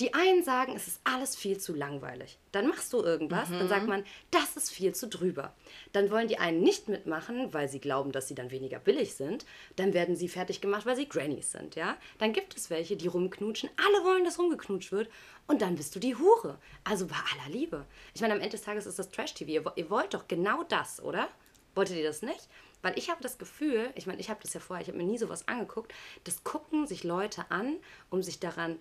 die 0.00 0.12
einen 0.12 0.42
sagen, 0.42 0.74
es 0.74 0.88
ist 0.88 1.00
alles 1.04 1.36
viel 1.36 1.58
zu 1.58 1.72
langweilig. 1.72 2.38
Dann 2.50 2.66
machst 2.66 2.92
du 2.92 2.98
irgendwas, 2.98 3.48
dann 3.50 3.68
sagt 3.68 3.86
man, 3.86 4.04
das 4.32 4.56
ist 4.56 4.70
viel 4.70 4.92
zu 4.92 5.06
drüber. 5.08 5.54
Dann 5.92 6.10
wollen 6.10 6.26
die 6.26 6.38
einen 6.38 6.62
nicht 6.62 6.88
mitmachen, 6.88 7.52
weil 7.52 7.68
sie 7.68 7.78
glauben, 7.78 8.10
dass 8.10 8.26
sie 8.26 8.34
dann 8.34 8.50
weniger 8.50 8.80
billig 8.80 9.14
sind. 9.14 9.46
Dann 9.76 9.94
werden 9.94 10.16
sie 10.16 10.28
fertig 10.28 10.60
gemacht, 10.60 10.84
weil 10.84 10.96
sie 10.96 11.08
Grannies 11.08 11.52
sind, 11.52 11.76
ja. 11.76 11.96
Dann 12.18 12.32
gibt 12.32 12.56
es 12.56 12.70
welche, 12.70 12.96
die 12.96 13.06
rumknutschen. 13.06 13.70
Alle 13.76 14.04
wollen, 14.04 14.24
dass 14.24 14.38
rumgeknutscht 14.38 14.90
wird. 14.90 15.08
Und 15.46 15.62
dann 15.62 15.76
bist 15.76 15.94
du 15.94 16.00
die 16.00 16.16
Hure. 16.16 16.58
Also 16.82 17.06
bei 17.06 17.16
aller 17.16 17.52
Liebe. 17.52 17.84
Ich 18.14 18.20
meine, 18.20 18.34
am 18.34 18.40
Ende 18.40 18.52
des 18.56 18.62
Tages 18.62 18.86
ist 18.86 18.98
das 18.98 19.10
Trash-TV. 19.10 19.72
Ihr 19.76 19.90
wollt 19.90 20.14
doch 20.14 20.26
genau 20.26 20.64
das, 20.64 21.00
oder? 21.00 21.28
Wolltet 21.76 21.96
ihr 21.96 22.04
das 22.04 22.22
nicht? 22.22 22.48
Weil 22.82 22.98
ich 22.98 23.10
habe 23.10 23.22
das 23.22 23.38
Gefühl, 23.38 23.90
ich 23.94 24.06
meine, 24.06 24.20
ich 24.20 24.28
habe 24.28 24.40
das 24.42 24.52
ja 24.52 24.60
vorher, 24.60 24.82
ich 24.82 24.88
habe 24.88 24.98
mir 24.98 25.04
nie 25.04 25.16
sowas 25.16 25.48
angeguckt, 25.48 25.92
das 26.24 26.44
gucken 26.44 26.86
sich 26.86 27.02
Leute 27.02 27.46
an, 27.48 27.76
um 28.10 28.22
sich 28.22 28.40
daran 28.40 28.78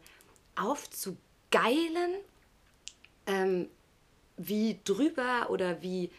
aufzugeilen, 0.55 2.15
ähm, 3.25 3.69
wie 4.37 4.79
drüber 4.83 5.49
oder 5.49 5.81
wie 5.81 6.11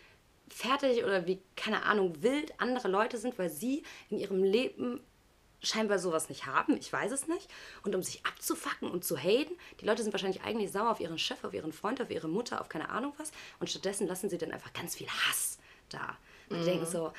fertig 0.48 1.04
oder 1.04 1.26
wie, 1.26 1.40
keine 1.56 1.84
Ahnung, 1.84 2.22
wild 2.22 2.60
andere 2.60 2.88
Leute 2.88 3.18
sind, 3.18 3.38
weil 3.38 3.50
sie 3.50 3.82
in 4.10 4.18
ihrem 4.18 4.42
Leben 4.42 5.00
scheinbar 5.62 5.98
sowas 5.98 6.28
nicht 6.28 6.46
haben, 6.46 6.76
ich 6.76 6.92
weiß 6.92 7.10
es 7.12 7.26
nicht. 7.26 7.48
Und 7.82 7.94
um 7.94 8.02
sich 8.02 8.24
abzufacken 8.26 8.90
und 8.90 9.04
zu 9.04 9.16
haten, 9.16 9.56
die 9.80 9.86
Leute 9.86 10.02
sind 10.02 10.12
wahrscheinlich 10.12 10.42
eigentlich 10.42 10.70
sauer 10.70 10.90
auf 10.90 11.00
ihren 11.00 11.18
Chef, 11.18 11.42
auf 11.42 11.54
ihren 11.54 11.72
Freund, 11.72 12.00
auf 12.00 12.10
ihre 12.10 12.28
Mutter, 12.28 12.60
auf 12.60 12.68
keine 12.68 12.90
Ahnung 12.90 13.14
was. 13.16 13.32
Und 13.60 13.70
stattdessen 13.70 14.06
lassen 14.06 14.28
sie 14.28 14.38
dann 14.38 14.52
einfach 14.52 14.72
ganz 14.72 14.94
viel 14.94 15.08
Hass 15.08 15.58
da. 15.88 16.16
Und 16.50 16.60
die 16.60 16.64
denken 16.64 16.86
so, 16.86 17.12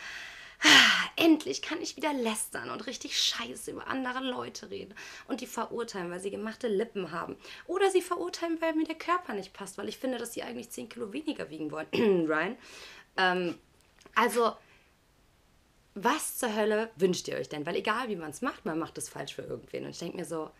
endlich 1.15 1.61
kann 1.61 1.81
ich 1.81 1.95
wieder 1.95 2.13
lästern 2.13 2.69
und 2.69 2.87
richtig 2.87 3.19
scheiße 3.19 3.71
über 3.71 3.87
andere 3.87 4.19
Leute 4.19 4.69
reden. 4.69 4.93
Und 5.27 5.41
die 5.41 5.47
verurteilen, 5.47 6.11
weil 6.11 6.19
sie 6.19 6.31
gemachte 6.31 6.67
Lippen 6.67 7.11
haben. 7.11 7.35
Oder 7.67 7.89
sie 7.89 8.01
verurteilen, 8.01 8.59
weil 8.61 8.73
mir 8.73 8.85
der 8.85 8.95
Körper 8.95 9.33
nicht 9.33 9.53
passt, 9.53 9.77
weil 9.77 9.89
ich 9.89 9.97
finde, 9.97 10.17
dass 10.17 10.33
sie 10.33 10.43
eigentlich 10.43 10.69
10 10.69 10.89
Kilo 10.89 11.13
weniger 11.13 11.49
wiegen 11.49 11.71
wollen. 11.71 11.87
Ryan. 12.27 12.57
Ähm, 13.17 13.57
also, 14.13 14.55
was 15.93 16.37
zur 16.37 16.55
Hölle 16.55 16.91
wünscht 16.95 17.27
ihr 17.27 17.37
euch 17.37 17.49
denn? 17.49 17.65
Weil 17.65 17.75
egal 17.75 18.09
wie 18.09 18.15
man 18.15 18.31
es 18.31 18.41
macht, 18.41 18.65
man 18.65 18.79
macht 18.79 18.97
es 18.97 19.09
falsch 19.09 19.35
für 19.35 19.43
irgendwen. 19.43 19.85
Und 19.85 19.91
ich 19.91 19.99
denke 19.99 20.17
mir 20.17 20.25
so, 20.25 20.51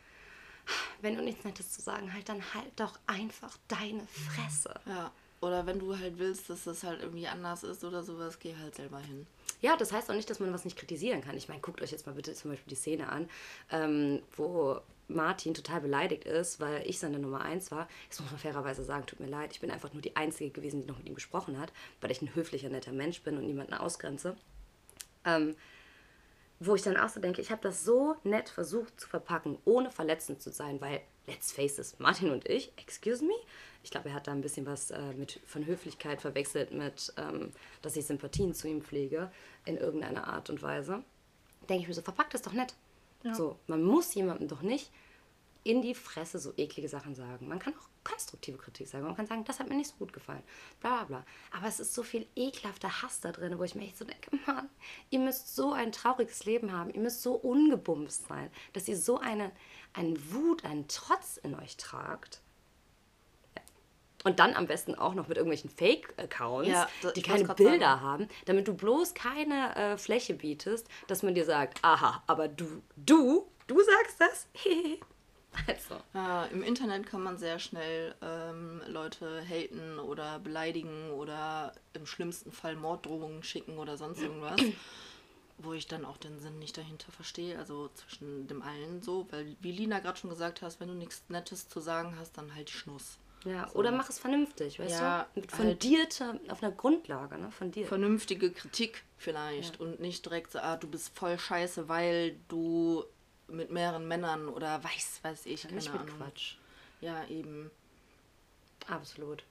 wenn 1.01 1.15
du 1.15 1.21
nichts 1.21 1.43
Nettes 1.43 1.71
zu 1.71 1.81
sagen 1.81 2.13
halt, 2.13 2.29
dann 2.29 2.41
halt 2.53 2.71
doch 2.77 2.97
einfach 3.07 3.57
deine 3.67 4.07
Fresse. 4.07 4.73
Ja. 4.85 5.11
Oder 5.41 5.65
wenn 5.65 5.79
du 5.79 5.97
halt 5.97 6.17
willst, 6.17 6.49
dass 6.49 6.63
das 6.63 6.83
halt 6.83 7.01
irgendwie 7.01 7.27
anders 7.27 7.63
ist 7.63 7.83
oder 7.83 8.03
sowas, 8.03 8.39
geh 8.39 8.55
halt 8.55 8.75
selber 8.75 8.99
hin. 8.99 9.27
Ja, 9.65 9.75
das 9.75 9.91
heißt 9.91 10.11
auch 10.11 10.13
nicht, 10.13 10.29
dass 10.29 10.39
man 10.39 10.53
was 10.53 10.63
nicht 10.63 10.77
kritisieren 10.77 11.21
kann. 11.21 11.35
Ich 11.35 11.47
meine, 11.47 11.59
guckt 11.59 11.81
euch 11.81 11.89
jetzt 11.89 12.05
mal 12.05 12.13
bitte 12.13 12.35
zum 12.35 12.51
Beispiel 12.51 12.69
die 12.69 12.75
Szene 12.75 13.09
an, 13.09 13.27
ähm, 13.71 14.21
wo 14.37 14.79
Martin 15.07 15.55
total 15.55 15.81
beleidigt 15.81 16.23
ist, 16.25 16.59
weil 16.59 16.87
ich 16.87 16.99
seine 16.99 17.17
Nummer 17.17 17.41
eins 17.41 17.71
war. 17.71 17.87
Jetzt 18.03 18.21
muss 18.21 18.29
man 18.29 18.39
fairerweise 18.39 18.83
sagen, 18.83 19.07
tut 19.07 19.19
mir 19.19 19.25
leid, 19.25 19.53
ich 19.53 19.61
bin 19.61 19.71
einfach 19.71 19.91
nur 19.91 20.03
die 20.03 20.15
Einzige 20.15 20.51
gewesen, 20.51 20.81
die 20.81 20.87
noch 20.87 20.99
mit 20.99 21.07
ihm 21.07 21.15
gesprochen 21.15 21.59
hat, 21.59 21.73
weil 21.99 22.11
ich 22.11 22.21
ein 22.21 22.35
höflicher, 22.35 22.69
netter 22.69 22.91
Mensch 22.91 23.23
bin 23.23 23.39
und 23.39 23.47
niemanden 23.47 23.73
ausgrenze. 23.73 24.37
Ähm, 25.25 25.55
wo 26.59 26.75
ich 26.75 26.81
dann 26.81 26.97
auch 26.97 27.09
so 27.09 27.19
denke, 27.19 27.41
ich 27.41 27.51
habe 27.51 27.61
das 27.61 27.83
so 27.83 28.15
nett 28.23 28.49
versucht 28.49 28.99
zu 28.99 29.07
verpacken, 29.07 29.57
ohne 29.65 29.91
verletzend 29.91 30.41
zu 30.41 30.51
sein, 30.51 30.79
weil, 30.81 31.01
let's 31.27 31.51
face 31.51 31.79
it, 31.79 31.99
Martin 31.99 32.31
und 32.31 32.47
ich, 32.47 32.71
excuse 32.77 33.23
me, 33.23 33.33
ich 33.83 33.91
glaube, 33.91 34.09
er 34.09 34.15
hat 34.15 34.27
da 34.27 34.31
ein 34.31 34.41
bisschen 34.41 34.65
was 34.65 34.91
äh, 34.91 35.13
mit, 35.13 35.39
von 35.45 35.65
Höflichkeit 35.65 36.21
verwechselt 36.21 36.71
mit, 36.71 37.13
ähm, 37.17 37.51
dass 37.81 37.95
ich 37.95 38.05
Sympathien 38.05 38.53
zu 38.53 38.67
ihm 38.67 38.81
pflege, 38.81 39.31
in 39.65 39.77
irgendeiner 39.77 40.27
Art 40.27 40.49
und 40.49 40.61
Weise. 40.61 41.03
Denke 41.69 41.83
ich 41.83 41.87
mir 41.87 41.93
so, 41.93 42.01
verpackt 42.01 42.33
das 42.33 42.41
doch 42.41 42.53
nett. 42.53 42.73
So, 43.33 43.57
man 43.65 43.83
muss 43.83 44.13
jemandem 44.13 44.47
doch 44.47 44.61
nicht 44.61 44.91
in 45.63 45.81
die 45.81 45.95
Fresse 45.95 46.37
so 46.37 46.53
eklige 46.57 46.87
Sachen 46.87 47.15
sagen. 47.15 47.47
Man 47.47 47.57
kann 47.57 47.73
auch 47.73 47.89
konstruktive 48.05 48.57
Kritik 48.57 48.87
sagen. 48.87 49.03
Man 49.03 49.15
kann 49.17 49.27
sagen, 49.27 49.43
das 49.43 49.59
hat 49.59 49.67
mir 49.67 49.75
nicht 49.75 49.89
so 49.89 49.95
gut 49.97 50.13
gefallen. 50.13 50.43
Bla 50.79 51.03
bla 51.03 51.03
bla. 51.03 51.25
Aber 51.51 51.67
es 51.67 51.81
ist 51.81 51.93
so 51.93 52.03
viel 52.03 52.25
ekelhafter 52.35 53.01
Hass 53.01 53.19
da 53.19 53.33
drin, 53.33 53.59
wo 53.59 53.63
ich 53.63 53.75
mir 53.75 53.83
echt 53.83 53.97
so 53.97 54.05
denke, 54.05 54.29
Mann, 54.47 54.69
ihr 55.09 55.19
müsst 55.19 55.53
so 55.53 55.73
ein 55.73 55.91
trauriges 55.91 56.45
Leben 56.45 56.71
haben. 56.71 56.91
Ihr 56.91 57.01
müsst 57.01 57.21
so 57.21 57.33
ungebumst 57.33 58.27
sein, 58.27 58.49
dass 58.71 58.87
ihr 58.87 58.95
so 58.97 59.19
eine, 59.19 59.51
einen 59.93 60.31
Wut, 60.33 60.63
einen 60.63 60.87
Trotz 60.87 61.35
in 61.37 61.55
euch 61.55 61.75
tragt. 61.75 62.41
Und 64.23 64.39
dann 64.39 64.55
am 64.55 64.65
besten 64.65 64.95
auch 64.95 65.13
noch 65.13 65.27
mit 65.27 65.37
irgendwelchen 65.37 65.69
Fake-Accounts, 65.69 66.67
Ja, 66.67 66.87
die 67.15 67.21
keine 67.21 67.43
Bilder 67.43 67.79
sagen. 67.79 68.01
haben, 68.01 68.29
damit 68.45 68.67
du 68.67 68.73
bloß 68.73 69.13
keine 69.13 69.75
äh, 69.75 69.97
Fläche 69.97 70.33
bietest, 70.33 70.87
dass 71.07 71.21
man 71.21 71.35
dir 71.35 71.45
sagt, 71.45 71.77
aha, 71.83 72.23
aber 72.25 72.47
du, 72.47 72.81
du, 72.95 73.45
du 73.67 73.81
sagst 73.83 74.19
das? 74.21 74.47
also, 75.67 75.95
Ja, 76.13 76.45
Im 76.45 76.63
Internet 76.63 77.05
kann 77.07 77.21
man 77.23 77.37
sehr 77.37 77.59
schnell 77.59 78.15
ähm, 78.21 78.81
Leute 78.87 79.41
haten 79.47 79.99
oder 79.99 80.39
beleidigen 80.39 81.11
oder 81.11 81.73
im 81.93 82.05
schlimmsten 82.05 82.51
Fall 82.51 82.75
Morddrohungen 82.75 83.43
schicken 83.43 83.77
oder 83.77 83.97
sonst 83.97 84.21
irgendwas. 84.21 84.61
wo 85.57 85.71
ich 85.71 85.87
dann 85.87 86.03
auch 86.03 86.17
den 86.17 86.37
Sinn 86.39 86.59
nicht 86.59 86.77
dahinter 86.77 87.13
verstehe, 87.13 87.57
also 87.57 87.87
zwischen 87.95 88.45
dem 88.47 88.61
allen 88.61 89.01
so, 89.01 89.25
weil 89.31 89.55
wie 89.61 89.71
Lina 89.71 89.99
gerade 89.99 90.17
schon 90.19 90.29
gesagt 90.29 90.61
hast, 90.61 90.81
wenn 90.81 90.89
du 90.89 90.93
nichts 90.93 91.23
Nettes 91.29 91.69
zu 91.69 91.79
sagen 91.79 92.17
hast, 92.19 92.37
dann 92.37 92.53
halt 92.53 92.67
die 92.67 92.73
Schnuss. 92.73 93.17
ja, 93.45 93.71
oder 93.71 93.91
mach 93.93 94.09
es 94.09 94.19
vernünftig, 94.19 94.79
weißt 94.79 94.91
Ja, 94.99 95.27
du? 95.33 95.39
Mit 95.39 95.53
halt- 95.53 95.61
fundierte, 95.81 96.41
auf 96.49 96.61
einer 96.61 96.73
Grundlage, 96.73 97.37
ne? 97.37 97.51
Von 97.51 97.71
dir. 97.71 97.85
Vernünftige 97.87 98.51
Kritik 98.51 99.05
vielleicht 99.17 99.79
und 99.79 100.01
nicht 100.01 100.25
direkt 100.25 100.51
so, 100.51 100.59
ah, 100.59 100.75
du 100.75 100.89
bist 100.89 101.15
voll 101.17 101.39
scheiße, 101.39 101.87
weil 101.87 102.35
du 102.49 103.05
mit 103.47 103.71
mehreren 103.71 104.07
Männern 104.07 104.49
oder 104.49 104.83
weiß, 104.83 105.19
weiß 105.23 105.45
ich, 105.45 105.63
keine 105.63 105.75
Nicht 105.75 105.91
mit 105.91 106.01
Ahnung. 106.01 106.17
Quatsch. 106.17 106.55
Ja, 107.01 107.25
eben. 107.25 107.71
Absolut. 108.87 109.43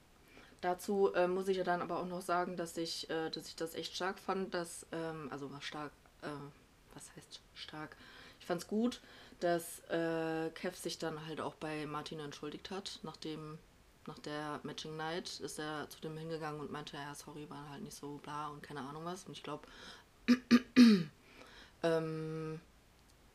Dazu 0.61 1.13
äh, 1.13 1.27
muss 1.27 1.47
ich 1.47 1.57
ja 1.57 1.63
dann 1.63 1.81
aber 1.81 1.99
auch 1.99 2.07
noch 2.07 2.21
sagen, 2.21 2.57
dass 2.57 2.77
ich, 2.77 3.09
äh, 3.09 3.29
dass 3.29 3.47
ich 3.47 3.55
das 3.55 3.75
echt 3.75 3.95
stark 3.95 4.17
fand, 4.19 4.53
dass, 4.53 4.85
ähm, 4.91 5.27
also 5.31 5.51
was 5.51 5.63
stark, 5.63 5.91
äh, 6.21 6.27
was 6.93 7.15
heißt 7.15 7.41
stark? 7.53 7.95
Ich 8.39 8.45
fand 8.45 8.61
es 8.61 8.67
gut, 8.67 9.01
dass 9.39 9.79
äh, 9.89 10.49
Kev 10.51 10.75
sich 10.77 10.97
dann 10.97 11.25
halt 11.27 11.41
auch 11.41 11.55
bei 11.55 11.85
Martin 11.85 12.19
entschuldigt 12.19 12.71
hat, 12.71 12.99
nachdem, 13.03 13.59
nach 14.07 14.19
der 14.19 14.59
Matching 14.63 14.95
Night 14.97 15.39
ist 15.39 15.59
er 15.59 15.89
zu 15.89 15.99
dem 15.99 16.15
hingegangen 16.17 16.61
und 16.61 16.71
meinte, 16.71 16.95
ja, 16.95 17.15
sorry, 17.15 17.49
war 17.49 17.69
halt 17.69 17.81
nicht 17.81 17.95
so 17.97 18.17
bla 18.17 18.49
und 18.49 18.61
keine 18.61 18.81
Ahnung 18.81 19.03
was. 19.03 19.23
Und 19.23 19.31
ich 19.31 19.41
glaube, 19.43 19.67
ähm, 21.83 22.59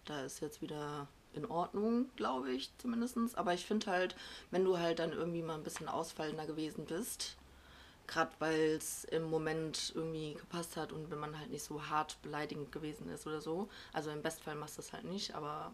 da 0.04 0.24
ist 0.24 0.40
jetzt 0.40 0.62
wieder 0.62 1.08
in 1.32 1.46
Ordnung, 1.46 2.10
glaube 2.16 2.50
ich 2.50 2.70
zumindest. 2.78 3.16
Aber 3.36 3.54
ich 3.54 3.64
finde 3.64 3.86
halt, 3.86 4.16
wenn 4.50 4.64
du 4.64 4.78
halt 4.78 4.98
dann 4.98 5.12
irgendwie 5.12 5.42
mal 5.42 5.54
ein 5.54 5.62
bisschen 5.62 5.88
ausfallender 5.88 6.46
gewesen 6.46 6.86
bist, 6.86 7.36
gerade 8.06 8.32
weil 8.40 8.76
es 8.76 9.04
im 9.04 9.30
Moment 9.30 9.92
irgendwie 9.94 10.34
gepasst 10.34 10.76
hat 10.76 10.92
und 10.92 11.10
wenn 11.10 11.20
man 11.20 11.38
halt 11.38 11.50
nicht 11.50 11.62
so 11.62 11.86
hart 11.86 12.20
beleidigend 12.22 12.72
gewesen 12.72 13.08
ist 13.08 13.26
oder 13.26 13.40
so. 13.40 13.68
Also 13.92 14.10
im 14.10 14.22
Bestfall 14.22 14.56
machst 14.56 14.78
du 14.78 14.82
es 14.82 14.92
halt 14.92 15.04
nicht, 15.04 15.34
aber 15.34 15.72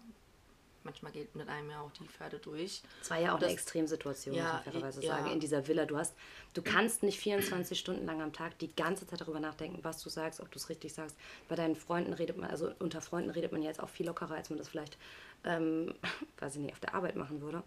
manchmal 0.86 1.12
geht 1.12 1.34
mit 1.36 1.46
einem 1.48 1.68
ja 1.70 1.82
auch 1.82 1.90
die 1.92 2.06
Pferde 2.08 2.38
durch. 2.38 2.80
Es 3.02 3.10
war 3.10 3.18
ja 3.20 3.34
auch 3.34 3.38
Das- 3.38 3.48
eine 3.48 3.52
Extremsituation, 3.52 4.34
muss 4.34 4.42
Ja, 4.44 4.52
man 4.54 4.62
fairerweise 4.62 5.02
ja. 5.02 5.16
sagen, 5.18 5.30
in 5.32 5.40
dieser 5.40 5.68
Villa. 5.68 5.84
Du 5.84 5.98
hast, 5.98 6.14
du 6.54 6.62
kannst 6.62 7.02
nicht 7.02 7.18
24 7.20 7.78
Stunden 7.78 8.06
lang 8.06 8.22
am 8.22 8.32
Tag 8.32 8.58
die 8.58 8.74
ganze 8.74 9.06
Zeit 9.06 9.20
darüber 9.20 9.40
nachdenken, 9.40 9.80
was 9.82 10.02
du 10.02 10.08
sagst, 10.08 10.40
ob 10.40 10.50
du 10.50 10.58
es 10.58 10.70
richtig 10.70 10.94
sagst. 10.94 11.14
Bei 11.48 11.54
deinen 11.56 11.76
Freunden 11.76 12.14
redet 12.14 12.38
man, 12.38 12.48
also 12.48 12.72
unter 12.78 13.02
Freunden 13.02 13.28
redet 13.28 13.52
man 13.52 13.60
ja 13.60 13.68
jetzt 13.68 13.80
auch 13.82 13.90
viel 13.90 14.06
lockerer, 14.06 14.34
als 14.36 14.48
man 14.48 14.58
das 14.58 14.68
vielleicht, 14.68 14.96
ähm, 15.44 15.94
weiß 16.38 16.54
ich 16.56 16.62
nicht, 16.62 16.72
auf 16.72 16.80
der 16.80 16.94
Arbeit 16.94 17.16
machen 17.16 17.42
würde. 17.42 17.62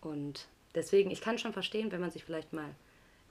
Und 0.00 0.48
deswegen, 0.74 1.10
ich 1.10 1.20
kann 1.20 1.38
schon 1.38 1.52
verstehen, 1.52 1.92
wenn 1.92 2.00
man 2.00 2.10
sich 2.10 2.24
vielleicht 2.24 2.52
mal 2.52 2.74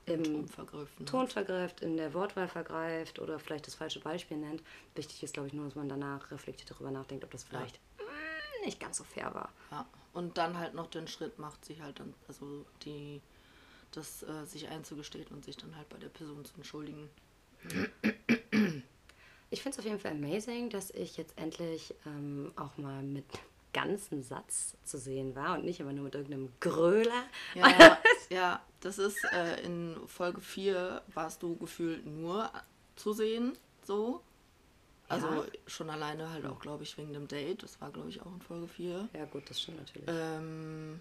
im 0.08 0.24
Ton 0.24 0.48
vergriffen. 0.48 1.06
Ton 1.08 1.28
vergreift, 1.28 1.82
in 1.82 1.98
der 1.98 2.14
Wortwahl 2.14 2.48
vergreift 2.48 3.18
oder 3.18 3.40
vielleicht 3.40 3.66
das 3.66 3.74
falsche 3.74 4.00
Beispiel 4.00 4.38
nennt. 4.38 4.62
Wichtig 4.94 5.24
ist, 5.24 5.34
glaube 5.34 5.48
ich, 5.48 5.54
nur, 5.56 5.66
dass 5.66 5.74
man 5.74 5.90
danach 5.90 6.30
reflektiert 6.30 6.70
darüber 6.70 6.92
nachdenkt, 6.92 7.24
ob 7.24 7.32
das 7.32 7.44
vielleicht 7.44 7.80
mm, 7.95 7.95
nicht 8.66 8.80
ganz 8.80 8.98
so 8.98 9.04
fair 9.04 9.34
war. 9.34 9.52
Ja. 9.72 9.86
Und 10.14 10.38
dann 10.38 10.58
halt 10.58 10.74
noch 10.74 10.88
den 10.88 11.08
Schritt 11.08 11.40
macht, 11.40 11.66
sich 11.66 11.82
halt 11.82 12.00
dann, 12.00 12.14
also 12.28 12.66
die, 12.84 13.22
das 13.92 14.24
äh, 14.24 14.46
sich 14.46 14.68
einzugestehen 14.70 15.28
und 15.28 15.44
sich 15.44 15.58
dann 15.58 15.76
halt 15.76 15.90
bei 15.90 15.98
der 15.98 16.10
Person 16.10 16.46
zu 16.46 16.54
entschuldigen. 16.56 17.10
Ich 19.50 19.62
finde 19.62 19.76
es 19.76 19.80
auf 19.80 19.86
jeden 19.86 20.00
Fall 20.00 20.12
amazing, 20.12 20.70
dass 20.70 20.92
ich 20.92 21.18
jetzt 21.18 21.38
endlich 21.38 21.94
ähm, 22.06 22.52
auch 22.56 22.78
mal 22.78 23.04
mit 23.04 23.26
ganzen 23.74 24.24
Satz 24.24 24.78
zu 24.86 24.98
sehen 24.98 25.36
war 25.36 25.58
und 25.58 25.66
nicht 25.66 25.82
immer 25.82 25.92
nur 25.92 26.06
mit 26.06 26.16
irgendeinem 26.16 26.50
Gröler. 26.62 27.26
Ja, 27.56 27.98
ja 28.30 28.66
das 28.80 28.98
ist 28.98 29.22
äh, 29.34 29.62
in 29.64 29.98
Folge 30.08 30.40
4 30.40 31.02
warst 31.14 31.44
du 31.44 31.58
gefühlt 31.58 32.06
nur 32.06 32.50
zu 32.96 33.12
sehen, 33.12 33.58
so. 33.84 34.22
Also 35.08 35.28
Ja. 35.28 35.44
schon 35.68 35.90
alleine 35.90 36.32
halt 36.32 36.46
auch, 36.46 36.60
glaube 36.60 36.84
ich, 36.84 36.98
wegen 36.98 37.14
dem 37.14 37.28
Date. 37.28 37.64
Das 37.64 37.80
war, 37.80 37.92
glaube 37.92 38.10
ich, 38.10 38.22
auch 38.22 38.34
in 38.34 38.42
Folge 38.42 38.68
4. 38.68 39.08
Ja, 39.14 39.26
gut, 39.26 39.50
das 39.50 39.62
stimmt 39.62 39.78
natürlich. 39.78 40.08
Ähm, 40.08 41.00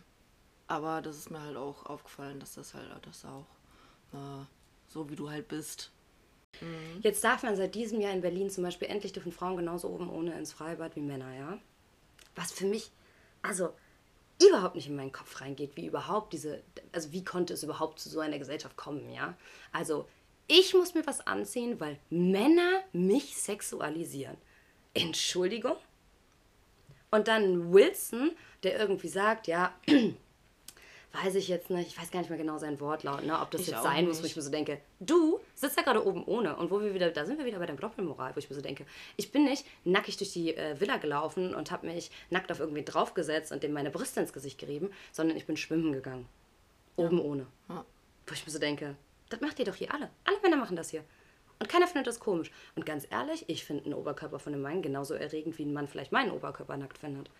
aber 0.66 1.00
das 1.02 1.16
ist 1.16 1.30
mir 1.30 1.40
halt 1.40 1.56
auch 1.56 1.86
aufgefallen, 1.86 2.38
dass 2.40 2.54
das 2.54 2.74
halt 2.74 2.88
das 3.06 3.24
auch 3.24 3.46
äh, 4.12 4.44
so 4.88 5.08
wie 5.10 5.16
du 5.16 5.30
halt 5.30 5.48
bist. 5.48 5.90
Jetzt 7.00 7.24
darf 7.24 7.42
man 7.42 7.56
seit 7.56 7.74
diesem 7.74 8.00
Jahr 8.00 8.12
in 8.12 8.20
Berlin 8.20 8.48
zum 8.48 8.62
Beispiel 8.64 8.88
endlich 8.88 9.12
dürfen 9.12 9.32
Frauen 9.32 9.56
genauso 9.56 9.88
oben 9.88 10.08
ohne 10.08 10.38
ins 10.38 10.52
Freibad 10.52 10.94
wie 10.96 11.00
Männer, 11.00 11.34
ja? 11.34 11.58
Was 12.36 12.52
für 12.52 12.66
mich, 12.66 12.90
also 13.42 13.74
überhaupt 14.42 14.74
nicht 14.76 14.88
in 14.88 14.96
meinen 14.96 15.12
Kopf 15.12 15.40
reingeht, 15.40 15.76
wie 15.76 15.86
überhaupt 15.86 16.32
diese, 16.32 16.62
also 16.92 17.12
wie 17.12 17.24
konnte 17.24 17.54
es 17.54 17.62
überhaupt 17.62 17.98
zu 18.00 18.08
so 18.08 18.20
einer 18.20 18.38
Gesellschaft 18.38 18.76
kommen, 18.76 19.10
ja? 19.12 19.36
Also 19.72 20.08
ich 20.46 20.74
muss 20.74 20.94
mir 20.94 21.06
was 21.06 21.26
anziehen, 21.26 21.80
weil 21.80 21.98
Männer 22.10 22.82
mich 22.92 23.36
sexualisieren. 23.36 24.36
Entschuldigung? 24.92 25.76
Und 27.10 27.28
dann 27.28 27.72
Wilson, 27.72 28.32
der 28.62 28.78
irgendwie 28.78 29.08
sagt, 29.08 29.46
ja, 29.46 29.72
weiß 31.12 31.36
ich 31.36 31.46
jetzt 31.48 31.70
nicht, 31.70 31.88
ich 31.88 31.98
weiß 32.00 32.10
gar 32.10 32.20
nicht 32.20 32.28
mehr 32.28 32.38
genau 32.38 32.58
sein 32.58 32.80
Wortlaut, 32.80 33.24
ne, 33.24 33.38
ob 33.40 33.50
das 33.52 33.62
Ich 33.62 33.68
jetzt 33.68 33.82
sein 33.82 34.04
muss, 34.04 34.18
wo 34.18 34.22
nicht. 34.22 34.32
ich 34.32 34.36
mir 34.36 34.42
so 34.42 34.50
denke, 34.50 34.80
du 34.98 35.38
sitzt 35.54 35.78
da 35.78 35.82
gerade 35.82 36.04
oben 36.04 36.24
ohne 36.24 36.56
und 36.56 36.70
wo 36.72 36.80
wir 36.80 36.92
wieder, 36.92 37.10
da 37.10 37.24
sind 37.24 37.38
wir 37.38 37.44
wieder 37.44 37.60
bei 37.60 37.66
der 37.66 37.76
Doppelmoral, 37.76 38.34
wo 38.34 38.38
ich 38.38 38.50
mir 38.50 38.56
so 38.56 38.62
denke, 38.62 38.84
ich 39.16 39.30
bin 39.30 39.44
nicht 39.44 39.64
nackig 39.84 40.16
durch 40.16 40.32
die 40.32 40.56
äh, 40.56 40.80
Villa 40.80 40.96
gelaufen 40.96 41.54
und 41.54 41.70
habe 41.70 41.86
mich 41.86 42.10
nackt 42.30 42.50
auf 42.50 42.58
irgendwie 42.58 42.84
draufgesetzt 42.84 43.52
und 43.52 43.62
dem 43.62 43.72
meine 43.72 43.90
Brüste 43.90 44.20
ins 44.20 44.32
Gesicht 44.32 44.58
gerieben, 44.58 44.90
sondern 45.12 45.36
ich 45.36 45.46
bin 45.46 45.56
schwimmen 45.56 45.92
gegangen. 45.92 46.28
Oben 46.96 47.20
ohne. 47.20 47.46
Ja. 47.68 47.84
Wo 48.26 48.34
ich 48.34 48.44
mir 48.44 48.52
so 48.52 48.58
denke, 48.58 48.96
das 49.34 49.40
macht 49.40 49.58
ihr 49.58 49.64
doch 49.64 49.74
hier 49.74 49.92
alle. 49.92 50.10
Alle 50.24 50.40
Männer 50.42 50.56
machen 50.56 50.76
das 50.76 50.90
hier. 50.90 51.04
Und 51.58 51.68
keiner 51.68 51.86
findet 51.86 52.06
das 52.06 52.20
komisch. 52.20 52.50
Und 52.76 52.86
ganz 52.86 53.06
ehrlich, 53.10 53.44
ich 53.48 53.64
finde 53.64 53.84
einen 53.84 53.94
Oberkörper 53.94 54.38
von 54.38 54.52
einem 54.52 54.62
Mann 54.62 54.82
genauso 54.82 55.14
erregend, 55.14 55.58
wie 55.58 55.64
ein 55.64 55.72
Mann 55.72 55.88
vielleicht 55.88 56.12
meinen 56.12 56.30
Oberkörper 56.30 56.76
nackt 56.76 56.98
findet. 56.98 57.30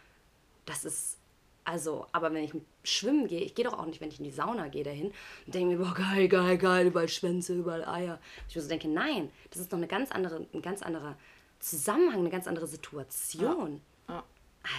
Das 0.67 0.85
ist, 0.85 1.19
also, 1.65 2.07
aber 2.13 2.33
wenn 2.33 2.43
ich 2.43 2.53
schwimmen 2.83 3.29
gehe, 3.29 3.41
ich 3.41 3.55
gehe 3.55 3.65
doch 3.65 3.79
auch 3.79 3.87
nicht, 3.87 4.01
wenn 4.01 4.09
ich 4.09 4.19
in 4.19 4.25
die 4.25 4.31
Sauna 4.31 4.69
gehe 4.69 4.83
dahin 4.83 5.13
und 5.47 5.55
denke 5.55 5.77
mir, 5.77 5.85
boah, 5.85 5.95
geil, 5.95 6.29
geil, 6.29 6.59
geil, 6.59 6.87
überall 6.87 7.09
Schwänze, 7.09 7.55
überall 7.55 7.85
Eier. 7.85 8.21
Ich 8.49 8.57
mir 8.57 8.63
so 8.63 8.69
denke, 8.69 8.89
nein, 8.89 9.31
das 9.51 9.61
ist 9.61 9.73
doch 9.73 9.79
eine 9.79 9.89
ganz 9.89 10.11
andere, 10.11 10.47
ein 10.53 10.63
ganz 10.63 10.83
anderer 10.83 11.17
Zusammenhang, 11.61 12.21
eine 12.21 12.31
ganz 12.31 12.47
andere 12.47 12.67
Situation. 12.67 13.81
Ja. 14.09 14.25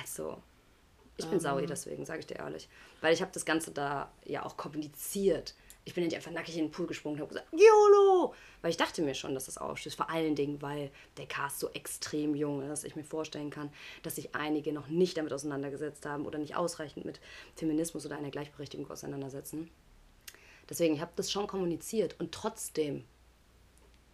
Also, 0.02 0.42
ich 1.18 1.26
bin 1.28 1.40
sauer 1.40 1.62
deswegen, 1.62 2.06
sage 2.06 2.20
ich 2.20 2.28
dir 2.28 2.38
ehrlich. 2.38 2.68
Weil 3.00 3.14
ich 3.14 3.22
habe 3.22 3.32
das 3.34 3.46
Ganze 3.46 3.72
da 3.72 4.12
ja 4.26 4.46
auch 4.46 4.58
kommuniziert. 4.58 5.56
Ich 5.88 5.94
bin 5.94 6.04
nicht 6.04 6.16
einfach 6.16 6.32
nackig 6.32 6.58
in 6.58 6.66
den 6.66 6.72
Pool 6.72 6.88
gesprungen 6.88 7.16
und 7.16 7.22
habe 7.22 7.30
gesagt, 7.30 7.48
YOLO! 7.54 8.34
Weil 8.62 8.72
ich 8.72 8.78
dachte 8.78 9.04
mir 9.04 9.14
schon, 9.14 9.36
dass 9.36 9.46
das 9.46 9.60
aufstößt. 9.60 9.96
Vor 9.96 10.10
allen 10.10 10.36
Dingen, 10.36 10.60
weil 10.62 10.92
der 11.18 11.28
Cast 11.28 11.60
so 11.60 11.70
extrem 11.70 12.34
jung 12.34 12.64
ist. 12.72 12.84
Ich 12.84 12.96
mir 12.96 13.04
vorstellen 13.04 13.52
kann, 13.52 13.72
dass 14.02 14.16
sich 14.16 14.34
einige 14.34 14.74
noch 14.74 14.88
nicht 14.88 15.16
damit 15.16 15.32
auseinandergesetzt 15.32 16.08
haben 16.08 16.26
oder 16.26 16.40
nicht 16.40 16.56
ausreichend 16.56 17.06
mit 17.06 17.20
Feminismus 17.56 18.06
oder 18.06 18.18
einer 18.18 18.32
Gleichberechtigung 18.32 18.90
auseinandersetzen. 18.90 19.70
Deswegen, 20.68 20.96
ich 20.96 21.02
habe 21.02 21.12
das 21.16 21.32
schon 21.32 21.46
kommuniziert. 21.46 22.20
Und 22.20 22.32
trotzdem 22.32 23.06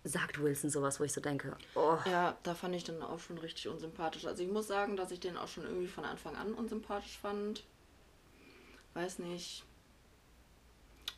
sagt 0.04 0.42
Wilson 0.42 0.70
sowas, 0.70 1.00
wo 1.00 1.04
ich 1.06 1.14
so 1.14 1.22
denke, 1.22 1.56
oh, 1.76 1.98
Ja, 2.06 2.38
da 2.44 2.54
fand 2.54 2.76
ich 2.76 2.84
den 2.84 3.02
auch 3.02 3.20
schon 3.20 3.38
richtig 3.38 3.70
unsympathisch. 3.70 4.26
Also 4.26 4.44
ich 4.44 4.52
muss 4.52 4.68
sagen, 4.68 4.96
dass 4.98 5.12
ich 5.12 5.20
den 5.20 5.38
auch 5.38 5.48
schon 5.48 5.64
irgendwie 5.64 5.88
von 5.88 6.04
Anfang 6.04 6.36
an 6.36 6.54
unsympathisch 6.54 7.18
fand. 7.18 7.64
Weiß 8.94 9.20
nicht. 9.20 9.64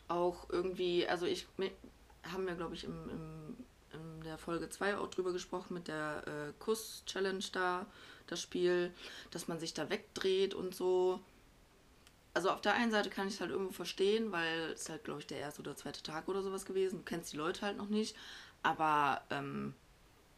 Auch 0.08 0.50
irgendwie, 0.50 1.08
also 1.08 1.26
ich 1.26 1.48
haben 2.24 2.48
wir, 2.48 2.56
glaube 2.56 2.76
ich, 2.76 2.84
im, 2.84 3.10
im, 3.10 3.58
in 3.94 4.24
der 4.24 4.38
Folge 4.38 4.70
2 4.70 4.98
auch 4.98 5.08
drüber 5.08 5.34
gesprochen 5.34 5.74
mit 5.74 5.88
der 5.88 6.24
äh, 6.28 6.54
Kuss-Challenge 6.60 7.44
da, 7.52 7.86
das 8.28 8.42
Spiel, 8.42 8.94
dass 9.32 9.48
man 9.48 9.60
sich 9.60 9.74
da 9.74 9.90
wegdreht 9.90 10.54
und 10.54 10.74
so. 10.74 11.20
Also 12.34 12.50
auf 12.50 12.62
der 12.62 12.74
einen 12.74 12.92
Seite 12.92 13.10
kann 13.10 13.28
ich 13.28 13.36
es 13.36 13.42
halt 13.42 13.52
irgendwo 13.52 13.74
verstehen, 13.74 14.32
weil 14.32 14.72
es 14.72 14.90
halt, 14.90 15.04
glaube 15.04 15.20
ich, 15.20 15.28
der 15.28 15.40
erste 15.40 15.62
oder 15.62 15.76
zweite 15.76 16.02
Tag 16.02 16.28
oder 16.28 16.42
sowas 16.42 16.66
gewesen. 16.66 17.00
Du 17.00 17.04
kennst 17.04 17.34
die 17.34 17.38
Leute 17.38 17.62
halt 17.62 17.78
noch 17.78 17.90
nicht. 17.90 18.16
Aber 18.64 19.22
ähm, 19.30 19.76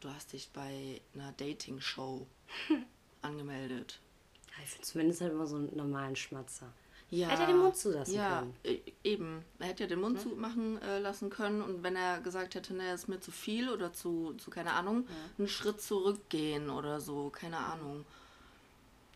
du 0.02 0.10
hast 0.10 0.34
dich 0.34 0.50
bei 0.52 1.00
einer 1.14 1.32
Dating-Show 1.34 2.28
angemeldet. 3.22 4.02
Ja, 4.50 4.64
ich 4.64 4.72
finde 4.72 4.88
zumindest 4.88 5.22
halt 5.22 5.32
immer 5.32 5.48
so 5.48 5.56
einen 5.56 5.76
normalen 5.76 6.16
Schmatzer. 6.16 6.74
Ja, 7.12 7.30
Hätte 7.30 7.44
er 7.44 7.48
den 7.48 7.58
Mund 7.60 7.78
zulassen 7.78 8.16
ja, 8.16 8.40
können. 8.40 8.56
e- 8.64 8.82
eben. 9.04 9.46
Er 9.60 9.68
hätte 9.68 9.84
ja 9.84 9.90
den 9.90 10.02
Mund 10.02 10.20
zumachen 10.20 10.82
äh, 10.82 11.00
lassen 11.00 11.30
können 11.30 11.62
und 11.62 11.84
wenn 11.84 11.96
er 11.96 12.20
gesagt 12.20 12.56
hätte, 12.56 12.74
ne, 12.74 12.94
ist 12.94 13.08
mir 13.08 13.20
zu 13.20 13.32
viel 13.32 13.70
oder 13.70 13.94
zu, 13.94 14.34
zu 14.34 14.50
keine 14.50 14.74
Ahnung, 14.74 15.08
einen 15.38 15.48
Schritt 15.48 15.82
zurückgehen 15.82 16.70
oder 16.70 17.00
so, 17.00 17.30
keine 17.30 17.58
Ahnung. 17.58 18.06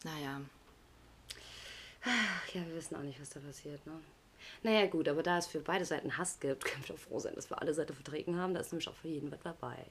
Naja, 0.03 0.41
Ach 2.03 2.47
ja, 2.53 2.65
wir 2.65 2.75
wissen 2.75 2.95
auch 2.95 3.01
nicht, 3.01 3.19
was 3.19 3.29
da 3.29 3.39
passiert, 3.39 3.85
ne? 3.85 3.93
Naja, 4.63 4.87
gut, 4.87 5.07
aber 5.07 5.21
da 5.21 5.37
es 5.37 5.47
für 5.47 5.59
beide 5.59 5.85
Seiten 5.85 6.17
Hass 6.17 6.39
gibt, 6.39 6.65
können 6.65 6.83
wir 6.87 6.95
doch 6.95 7.01
froh 7.01 7.19
sein, 7.19 7.35
dass 7.35 7.49
wir 7.49 7.61
alle 7.61 7.73
Seiten 7.73 7.93
vertreten 7.93 8.37
haben. 8.37 8.53
Da 8.53 8.61
ist 8.61 8.71
nämlich 8.71 8.87
auch 8.87 8.95
für 8.95 9.07
jeden 9.07 9.31
was 9.31 9.39
dabei. 9.43 9.85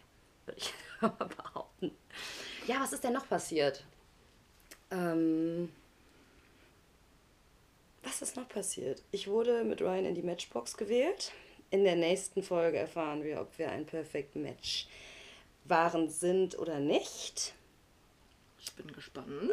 Würde 0.46 0.60
ich 0.60 0.72
behaupten. 1.00 1.92
Ja, 2.66 2.80
was 2.80 2.92
ist 2.92 3.04
denn 3.04 3.12
noch 3.12 3.28
passiert? 3.28 3.84
Ähm, 4.90 5.70
was 8.02 8.22
ist 8.22 8.36
noch 8.36 8.48
passiert? 8.48 9.02
Ich 9.10 9.28
wurde 9.28 9.64
mit 9.64 9.80
Ryan 9.80 10.06
in 10.06 10.14
die 10.14 10.22
Matchbox 10.22 10.76
gewählt. 10.76 11.32
In 11.70 11.84
der 11.84 11.96
nächsten 11.96 12.42
Folge 12.42 12.78
erfahren 12.78 13.22
wir, 13.24 13.40
ob 13.40 13.58
wir 13.58 13.70
ein 13.70 13.84
Perfect 13.84 14.36
Match 14.36 14.88
waren, 15.64 16.08
sind 16.08 16.58
oder 16.58 16.80
nicht. 16.80 17.54
ich 18.58 18.72
bin 18.72 18.90
gespannt. 18.92 19.52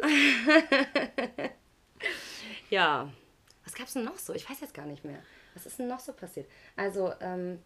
Ja. 2.70 3.10
Was 3.64 3.74
gab's 3.74 3.94
denn 3.94 4.04
noch 4.04 4.18
so? 4.18 4.32
Ich 4.32 4.48
weiß 4.48 4.60
jetzt 4.60 4.74
gar 4.74 4.86
nicht 4.86 5.04
mehr. 5.04 5.22
Was 5.54 5.66
ist 5.66 5.78
denn 5.78 5.88
noch 5.88 6.00
so 6.00 6.12
passiert? 6.12 6.48
Also, 6.76 7.12
ähm, 7.20 7.60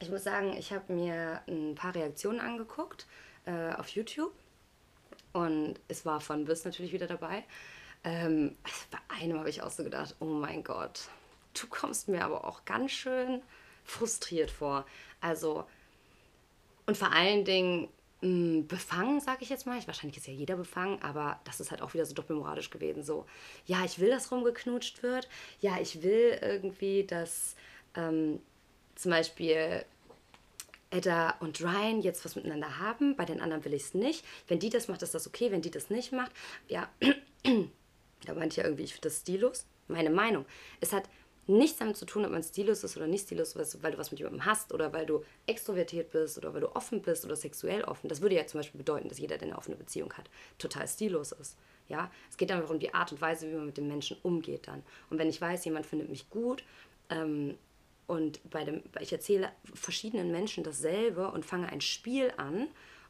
ich 0.00 0.10
muss 0.10 0.24
sagen, 0.24 0.56
ich 0.56 0.72
habe 0.72 0.92
mir 0.92 1.42
ein 1.48 1.74
paar 1.74 1.94
Reaktionen 1.94 2.40
angeguckt 2.40 3.06
äh, 3.46 3.72
auf 3.74 3.88
YouTube. 3.88 4.32
Und 5.32 5.80
es 5.88 6.06
war 6.06 6.20
von 6.20 6.44
Biss 6.44 6.64
natürlich 6.64 6.92
wieder 6.92 7.06
dabei. 7.06 7.44
Ähm, 8.04 8.56
bei 8.90 9.16
einem 9.16 9.38
habe 9.38 9.50
ich 9.50 9.62
auch 9.62 9.70
so 9.70 9.84
gedacht, 9.84 10.14
oh 10.20 10.26
mein 10.26 10.62
Gott, 10.64 11.08
du 11.60 11.66
kommst 11.68 12.08
mir 12.08 12.24
aber 12.24 12.44
auch 12.44 12.64
ganz 12.64 12.92
schön 12.92 13.42
frustriert 13.84 14.50
vor. 14.50 14.86
Also, 15.20 15.64
und 16.86 16.96
vor 16.96 17.12
allen 17.12 17.44
Dingen 17.44 17.88
mh, 18.20 18.64
befangen, 18.68 19.20
sage 19.20 19.42
ich 19.42 19.48
jetzt 19.48 19.66
mal. 19.66 19.78
Ich, 19.78 19.86
wahrscheinlich 19.86 20.18
ist 20.18 20.26
ja 20.26 20.32
jeder 20.32 20.56
befangen, 20.56 21.02
aber 21.02 21.40
das 21.44 21.60
ist 21.60 21.70
halt 21.70 21.82
auch 21.82 21.94
wieder 21.94 22.06
so 22.06 22.14
doppelmoralisch 22.14 22.70
gewesen. 22.70 23.02
So, 23.02 23.26
ja, 23.66 23.84
ich 23.84 23.98
will, 23.98 24.10
dass 24.10 24.30
rumgeknutscht 24.30 25.02
wird. 25.02 25.28
Ja, 25.60 25.78
ich 25.80 26.02
will 26.02 26.38
irgendwie, 26.40 27.04
dass 27.04 27.56
ähm, 27.94 28.40
zum 28.94 29.10
Beispiel 29.10 29.84
Edda 30.90 31.36
und 31.40 31.60
Ryan 31.60 32.00
jetzt 32.00 32.24
was 32.24 32.36
miteinander 32.36 32.78
haben. 32.78 33.16
Bei 33.16 33.24
den 33.24 33.40
anderen 33.40 33.64
will 33.64 33.74
ich 33.74 33.82
es 33.82 33.94
nicht. 33.94 34.24
Wenn 34.46 34.58
die 34.58 34.70
das 34.70 34.88
macht, 34.88 35.02
ist 35.02 35.14
das 35.14 35.26
okay. 35.26 35.50
Wenn 35.50 35.62
die 35.62 35.70
das 35.70 35.90
nicht 35.90 36.12
macht, 36.12 36.32
ja, 36.68 36.88
da 38.26 38.34
meinte 38.34 38.54
ich 38.54 38.56
ja 38.56 38.64
irgendwie, 38.64 38.84
ich 38.84 38.92
finde 38.92 39.08
das 39.08 39.18
stillos. 39.18 39.66
Meine 39.88 40.10
Meinung. 40.10 40.44
Es 40.80 40.92
hat 40.92 41.08
nichts 41.48 41.78
damit 41.78 41.96
zu 41.96 42.04
tun, 42.04 42.24
ob 42.26 42.30
man 42.30 42.42
stillos 42.42 42.84
ist 42.84 42.96
oder 42.96 43.06
nicht 43.06 43.24
stillos 43.24 43.56
weil 43.56 43.92
du 43.92 43.98
was 43.98 44.10
mit 44.10 44.20
jemandem 44.20 44.44
hast 44.44 44.72
oder 44.72 44.92
weil 44.92 45.06
du 45.06 45.24
extrovertiert 45.46 46.10
bist 46.10 46.36
oder 46.36 46.52
weil 46.52 46.60
du 46.60 46.74
offen 46.76 47.00
bist 47.00 47.24
oder 47.24 47.36
sexuell 47.36 47.82
offen. 47.84 48.08
Das 48.08 48.20
würde 48.20 48.36
ja 48.36 48.46
zum 48.46 48.60
Beispiel 48.60 48.78
bedeuten, 48.78 49.08
dass 49.08 49.18
jeder, 49.18 49.38
der 49.38 49.48
eine 49.48 49.58
offene 49.58 49.76
Beziehung 49.76 50.12
hat, 50.12 50.28
total 50.58 50.86
stillos 50.86 51.32
ist. 51.32 51.56
Ja, 51.88 52.10
es 52.30 52.36
geht 52.36 52.52
einfach 52.52 52.68
um 52.68 52.78
die 52.78 52.92
Art 52.92 53.12
und 53.12 53.20
Weise, 53.22 53.50
wie 53.50 53.54
man 53.54 53.64
mit 53.64 53.78
dem 53.78 53.88
Menschen 53.88 54.18
umgeht 54.22 54.68
dann. 54.68 54.82
Und 55.08 55.18
wenn 55.18 55.30
ich 55.30 55.40
weiß, 55.40 55.64
jemand 55.64 55.86
findet 55.86 56.10
mich 56.10 56.28
gut 56.28 56.64
ähm, 57.08 57.56
und 58.06 58.40
bei 58.50 58.64
dem, 58.64 58.82
ich 59.00 59.12
erzähle 59.12 59.50
verschiedenen 59.72 60.30
Menschen 60.30 60.64
dasselbe 60.64 61.30
und 61.30 61.46
fange 61.46 61.70
ein 61.70 61.80
Spiel 61.80 62.30
an 62.36 62.68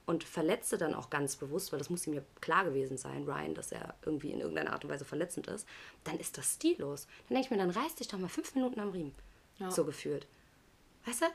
und 0.08 0.24
verletze 0.24 0.78
dann 0.78 0.94
auch 0.94 1.10
ganz 1.10 1.36
bewusst, 1.36 1.70
weil 1.70 1.78
das 1.78 1.90
muss 1.90 2.06
ihm 2.06 2.14
ja 2.14 2.22
klar 2.40 2.64
gewesen 2.64 2.96
sein, 2.96 3.24
Ryan, 3.24 3.54
dass 3.54 3.72
er 3.72 3.94
irgendwie 4.06 4.30
in 4.30 4.40
irgendeiner 4.40 4.72
Art 4.72 4.82
und 4.82 4.90
Weise 4.90 5.04
verletzend 5.04 5.48
ist, 5.48 5.68
dann 6.04 6.18
ist 6.18 6.38
das 6.38 6.54
stillos. 6.54 7.06
Dann 7.28 7.34
denke 7.34 7.44
ich 7.44 7.50
mir, 7.50 7.58
dann 7.58 7.68
reiß 7.68 7.96
dich 7.96 8.08
doch 8.08 8.18
mal 8.18 8.28
fünf 8.28 8.54
Minuten 8.54 8.80
am 8.80 8.88
Riemen. 8.88 9.14
Ja. 9.58 9.70
So 9.70 9.84
gefühlt. 9.84 10.26
weißt 11.04 11.22
du, 11.22 11.26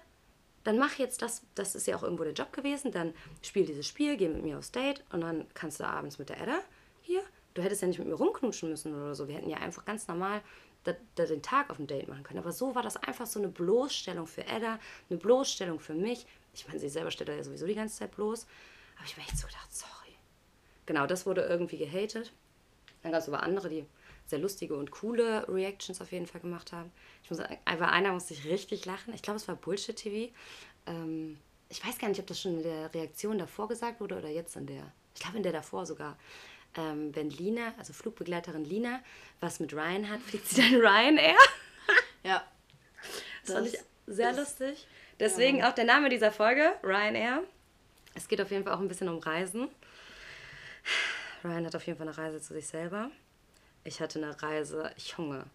dann 0.64 0.80
mach 0.80 0.98
jetzt 0.98 1.22
das, 1.22 1.44
das 1.54 1.76
ist 1.76 1.86
ja 1.86 1.96
auch 1.96 2.02
irgendwo 2.02 2.24
der 2.24 2.34
Job 2.34 2.52
gewesen, 2.52 2.92
dann 2.92 3.14
spiel 3.44 3.66
dieses 3.66 3.86
Spiel, 3.86 4.18
geh 4.18 4.28
mit 4.28 4.42
mir 4.42 4.58
aufs 4.58 4.72
Date 4.72 5.04
und 5.12 5.22
dann 5.22 5.46
kannst 5.54 5.80
du 5.80 5.86
abends 5.86 6.18
mit 6.18 6.30
der 6.30 6.42
Edda 6.42 6.60
hier, 7.02 7.22
du 7.54 7.62
hättest 7.62 7.84
ja 7.84 7.88
nicht 7.88 8.00
mit 8.00 8.08
mir 8.08 8.16
rumknutschen 8.16 8.70
müssen 8.70 8.96
oder 8.96 9.14
so, 9.14 9.28
wir 9.28 9.36
hätten 9.36 9.50
ja 9.52 9.58
einfach 9.58 9.86
ganz 9.86 10.08
normal 10.08 10.42
da, 10.84 10.94
da 11.14 11.26
den 11.26 11.44
Tag 11.44 11.70
auf 11.70 11.78
dem 11.78 11.88
Date 11.88 12.08
machen 12.08 12.24
können. 12.24 12.40
Aber 12.40 12.52
so 12.52 12.76
war 12.76 12.82
das 12.82 12.98
einfach 12.98 13.26
so 13.26 13.40
eine 13.40 13.50
Bloßstellung 13.50 14.28
für 14.28 14.46
Edda, 14.46 14.80
eine 15.10 15.20
Bloßstellung 15.20 15.80
für 15.80 15.94
mich. 15.94 16.26
Ich 16.54 16.68
meine, 16.68 16.80
sie 16.80 16.90
selber 16.90 17.12
stellt 17.12 17.30
ja 17.30 17.44
sowieso 17.44 17.66
die 17.66 17.76
ganze 17.76 17.98
Zeit 17.98 18.12
bloß. 18.16 18.46
Aber 18.98 19.06
ich 19.06 19.14
habe 19.14 19.22
echt 19.22 19.38
so 19.38 19.48
gedacht, 19.48 19.74
sorry. 19.76 20.16
Genau, 20.86 21.08
das 21.08 21.26
wurde 21.26 21.42
irgendwie 21.42 21.78
gehatet. 21.78 22.32
Dann 23.02 23.12
gab 23.12 23.22
es 23.22 23.28
aber 23.28 23.44
andere, 23.44 23.70
die 23.70 23.86
sehr 24.26 24.40
lustige 24.40 24.76
und 24.76 24.92
coole 24.92 25.48
Reactions 25.50 26.00
auf 26.02 26.12
jeden 26.12 26.28
Fall 26.28 26.42
gemacht 26.42 26.72
haben. 26.72 26.92
Ich 27.24 27.30
muss 27.30 27.40
sagen, 27.40 27.58
bei 27.66 27.88
einer 27.88 28.14
musste 28.14 28.34
ich 28.34 28.46
richtig 28.46 28.86
lachen. 28.86 29.14
Ich 29.14 29.22
glaube, 29.22 29.38
es 29.38 29.48
war 29.48 29.56
Bullshit 29.56 29.96
TV. 29.96 30.34
Ähm, 30.86 31.38
ich 31.70 31.86
weiß 31.86 31.98
gar 31.98 32.08
nicht, 32.08 32.20
ob 32.20 32.28
das 32.28 32.40
schon 32.40 32.58
in 32.58 32.64
der 32.64 32.94
Reaktion 32.94 33.38
davor 33.38 33.68
gesagt 33.68 34.00
wurde 34.00 34.18
oder 34.18 34.30
jetzt 34.30 34.56
in 34.56 34.68
der. 34.68 34.92
Ich 35.16 35.22
glaube, 35.22 35.38
in 35.38 35.44
der 35.44 35.52
davor 35.52 35.86
sogar 35.86 36.18
ähm, 36.76 37.16
wenn 37.16 37.30
Lina, 37.30 37.74
also 37.78 37.94
Flugbegleiterin 37.94 38.66
Lina, 38.66 39.02
was 39.40 39.60
mit 39.60 39.74
Ryan 39.74 40.10
hat, 40.10 40.22
fliegt 40.22 40.48
sie 40.48 40.62
dann 40.62 40.76
Ryanair. 40.82 41.36
Ja. 42.24 42.44
Das, 43.46 43.56
fand 43.56 43.68
ich 43.68 43.80
sehr 44.08 44.34
lustig. 44.34 44.88
Deswegen 45.20 45.60
ja. 45.60 45.70
auch 45.70 45.74
der 45.74 45.86
Name 45.86 46.10
dieser 46.10 46.32
Folge, 46.32 46.74
Ryanair. 46.84 47.44
Es 48.16 48.28
geht 48.28 48.42
auf 48.42 48.52
jeden 48.52 48.64
Fall 48.64 48.74
auch 48.74 48.80
ein 48.80 48.88
bisschen 48.88 49.10
um 49.10 49.20
Reisen. 49.20 49.70
Ryan 51.44 51.66
hat 51.66 51.76
auf 51.76 51.86
jeden 51.86 51.98
Fall 51.98 52.08
eine 52.08 52.18
Reise 52.18 52.42
zu 52.42 52.54
sich 52.54 52.68
selber. 52.68 53.12
Ich 53.84 54.00
hatte 54.00 54.20
eine 54.20 54.42
Reise, 54.42 54.92
ich 54.96 55.16
Junge. 55.18 55.46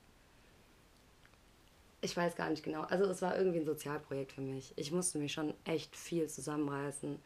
Ich 2.00 2.16
weiß 2.16 2.36
gar 2.36 2.50
nicht 2.50 2.62
genau. 2.62 2.82
Also 2.82 3.04
es 3.04 3.22
war 3.22 3.36
irgendwie 3.36 3.58
ein 3.58 3.66
Sozialprojekt 3.66 4.32
für 4.32 4.40
mich. 4.40 4.72
Ich 4.76 4.92
musste 4.92 5.18
mich 5.18 5.32
schon 5.32 5.54
echt 5.64 5.96
viel 5.96 6.28
zusammenreißen, 6.28 7.18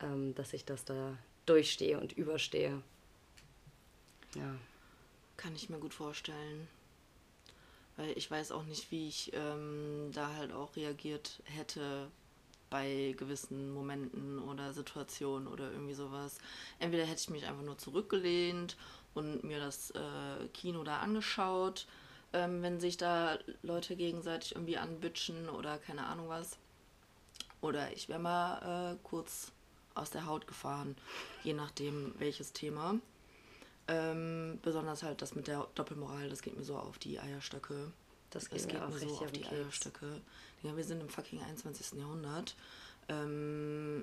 ähm, 0.00 0.34
dass 0.34 0.52
ich 0.52 0.64
das 0.64 0.84
da 0.84 1.16
durchstehe 1.46 1.98
und 1.98 2.12
überstehe. 2.12 2.82
Ja. 4.34 4.56
Kann 5.36 5.54
ich 5.54 5.70
mir 5.70 5.78
gut 5.78 5.94
vorstellen. 5.94 6.68
Weil 7.96 8.16
ich 8.16 8.30
weiß 8.30 8.52
auch 8.52 8.64
nicht, 8.64 8.90
wie 8.90 9.08
ich 9.08 9.32
ähm, 9.34 10.10
da 10.12 10.34
halt 10.34 10.52
auch 10.52 10.76
reagiert 10.76 11.42
hätte 11.44 12.10
bei 12.70 13.14
gewissen 13.18 13.70
Momenten 13.72 14.38
oder 14.38 14.72
Situationen 14.72 15.46
oder 15.46 15.70
irgendwie 15.70 15.94
sowas. 15.94 16.38
Entweder 16.78 17.04
hätte 17.04 17.20
ich 17.20 17.30
mich 17.30 17.46
einfach 17.46 17.62
nur 17.62 17.76
zurückgelehnt 17.76 18.76
und 19.14 19.44
mir 19.44 19.58
das 19.58 19.90
äh, 19.90 20.48
Kino 20.54 20.82
da 20.82 21.00
angeschaut, 21.00 21.86
ähm, 22.32 22.62
wenn 22.62 22.80
sich 22.80 22.96
da 22.96 23.38
Leute 23.62 23.94
gegenseitig 23.94 24.54
irgendwie 24.54 24.78
anbitschen 24.78 25.50
oder 25.50 25.76
keine 25.78 26.06
Ahnung 26.06 26.30
was. 26.30 26.56
Oder 27.60 27.92
ich 27.92 28.08
wäre 28.08 28.18
mal 28.18 28.94
äh, 28.94 28.98
kurz 29.02 29.52
aus 29.94 30.10
der 30.10 30.24
Haut 30.24 30.46
gefahren, 30.46 30.96
je 31.44 31.52
nachdem 31.52 32.14
welches 32.18 32.54
Thema. 32.54 32.94
Ähm, 33.92 34.58
besonders 34.62 35.02
halt 35.02 35.20
das 35.20 35.34
mit 35.34 35.48
der 35.48 35.66
Doppelmoral, 35.74 36.30
das 36.30 36.40
geht 36.40 36.56
mir 36.56 36.64
so 36.64 36.76
auf 36.76 36.98
die 36.98 37.20
Eierstöcke. 37.20 37.92
Das 38.30 38.48
geht, 38.48 38.60
das 38.60 38.66
geht 38.66 38.80
mir, 38.80 38.88
mir 38.88 38.98
so 38.98 39.18
auf 39.18 39.32
die 39.32 39.42
Keks. 39.42 39.52
Eierstöcke. 39.52 40.20
Ja, 40.62 40.74
wir 40.74 40.84
sind 40.84 41.00
im 41.02 41.10
fucking 41.10 41.42
21. 41.42 41.98
Jahrhundert. 41.98 42.56
Ähm, 43.08 44.02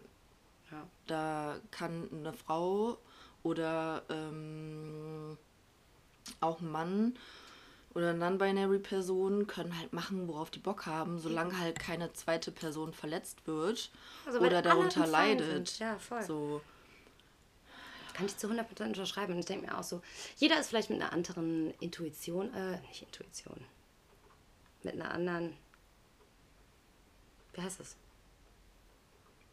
ja. 0.69 0.85
Da 1.07 1.55
kann 1.71 2.07
eine 2.11 2.33
Frau 2.33 2.99
oder 3.41 4.03
ähm, 4.09 5.37
auch 6.39 6.61
ein 6.61 6.71
Mann 6.71 7.17
oder 7.95 8.13
non-binary 8.13 8.79
Person 8.79 9.47
können 9.47 9.75
halt 9.75 9.93
machen, 9.93 10.27
worauf 10.27 10.51
die 10.51 10.59
Bock 10.59 10.85
haben, 10.85 11.19
solange 11.19 11.57
halt 11.57 11.79
keine 11.79 12.13
zweite 12.13 12.51
Person 12.51 12.93
verletzt 12.93 13.47
wird 13.47 13.89
also 14.27 14.39
oder 14.39 14.61
darunter 14.61 15.07
leidet. 15.07 15.79
Ja, 15.79 15.97
voll. 15.97 16.21
So 16.21 16.61
kann 18.19 18.27
ich 18.27 18.37
zu 18.37 18.47
100% 18.47 18.83
unterschreiben. 18.83 19.33
Und 19.33 19.39
ich 19.39 19.45
denke 19.45 19.67
mir 19.67 19.77
auch 19.77 19.83
so, 19.83 20.01
jeder 20.35 20.59
ist 20.59 20.67
vielleicht 20.67 20.89
mit 20.89 21.01
einer 21.01 21.13
anderen 21.13 21.73
Intuition, 21.79 22.53
äh, 22.53 22.79
nicht 22.81 23.01
Intuition, 23.01 23.63
mit 24.83 24.93
einer 24.93 25.11
anderen, 25.11 25.55
wie 27.53 27.61
heißt 27.61 27.79
das? 27.79 27.95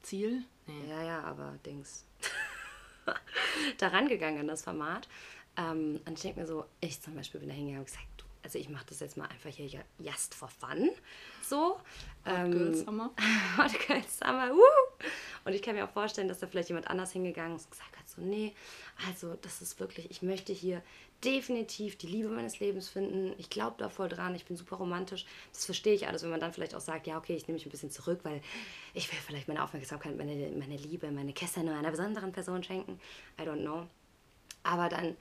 Ziel? 0.02 0.44
Nee. 0.66 0.88
Ja, 0.88 1.02
ja, 1.02 1.22
aber 1.22 1.58
Dings. 1.64 2.04
da 3.78 3.88
rangegangen 3.88 4.40
an 4.40 4.48
das 4.48 4.62
Format. 4.62 5.08
Ähm, 5.56 6.00
und 6.04 6.14
ich 6.14 6.22
denke 6.22 6.40
mir 6.40 6.46
so, 6.46 6.66
ich 6.80 7.00
zum 7.00 7.14
Beispiel 7.14 7.38
bin 7.38 7.48
da 7.48 7.54
hingegangen 7.54 7.86
und 7.86 7.86
gesagt, 7.86 8.24
also 8.42 8.58
ich 8.58 8.68
mache 8.68 8.86
das 8.88 8.98
jetzt 8.98 9.16
mal 9.16 9.26
einfach 9.26 9.50
hier 9.50 9.84
just 9.98 10.34
for 10.34 10.48
fun. 10.48 10.90
So. 11.42 11.76
Hot 11.76 11.82
ähm, 12.26 12.50
Girl 12.50 12.74
Summer. 12.74 13.10
Hot 13.58 13.72
Girl 13.86 14.02
Summer, 14.08 14.52
uh! 14.52 14.85
Und 15.44 15.52
ich 15.52 15.62
kann 15.62 15.74
mir 15.74 15.84
auch 15.84 15.90
vorstellen, 15.90 16.28
dass 16.28 16.38
da 16.38 16.46
vielleicht 16.46 16.68
jemand 16.68 16.88
anders 16.88 17.12
hingegangen 17.12 17.56
ist 17.56 17.64
und 17.66 17.70
gesagt 17.72 17.96
hat, 17.96 18.08
so, 18.08 18.20
nee, 18.22 18.54
also 19.08 19.34
das 19.42 19.62
ist 19.62 19.78
wirklich, 19.80 20.10
ich 20.10 20.22
möchte 20.22 20.52
hier 20.52 20.82
definitiv 21.24 21.96
die 21.96 22.06
Liebe 22.06 22.28
meines 22.28 22.60
Lebens 22.60 22.88
finden. 22.88 23.34
Ich 23.38 23.48
glaube 23.48 23.76
da 23.78 23.88
voll 23.88 24.08
dran, 24.08 24.34
ich 24.34 24.44
bin 24.44 24.56
super 24.56 24.76
romantisch. 24.76 25.24
Das 25.52 25.64
verstehe 25.64 25.94
ich 25.94 26.06
alles, 26.06 26.22
wenn 26.22 26.30
man 26.30 26.40
dann 26.40 26.52
vielleicht 26.52 26.74
auch 26.74 26.80
sagt, 26.80 27.06
ja, 27.06 27.16
okay, 27.16 27.34
ich 27.34 27.46
nehme 27.46 27.54
mich 27.56 27.66
ein 27.66 27.70
bisschen 27.70 27.90
zurück, 27.90 28.20
weil 28.22 28.42
ich 28.92 29.10
will 29.10 29.18
vielleicht 29.24 29.48
meine 29.48 29.62
Aufmerksamkeit, 29.62 30.16
meine, 30.16 30.50
meine 30.50 30.76
Liebe, 30.76 31.10
meine 31.10 31.32
Kesse 31.32 31.60
nur 31.60 31.74
einer 31.74 31.90
besonderen 31.90 32.32
Person 32.32 32.62
schenken. 32.62 33.00
I 33.40 33.44
don't 33.44 33.62
know. 33.62 33.86
Aber 34.62 34.88
dann 34.88 35.16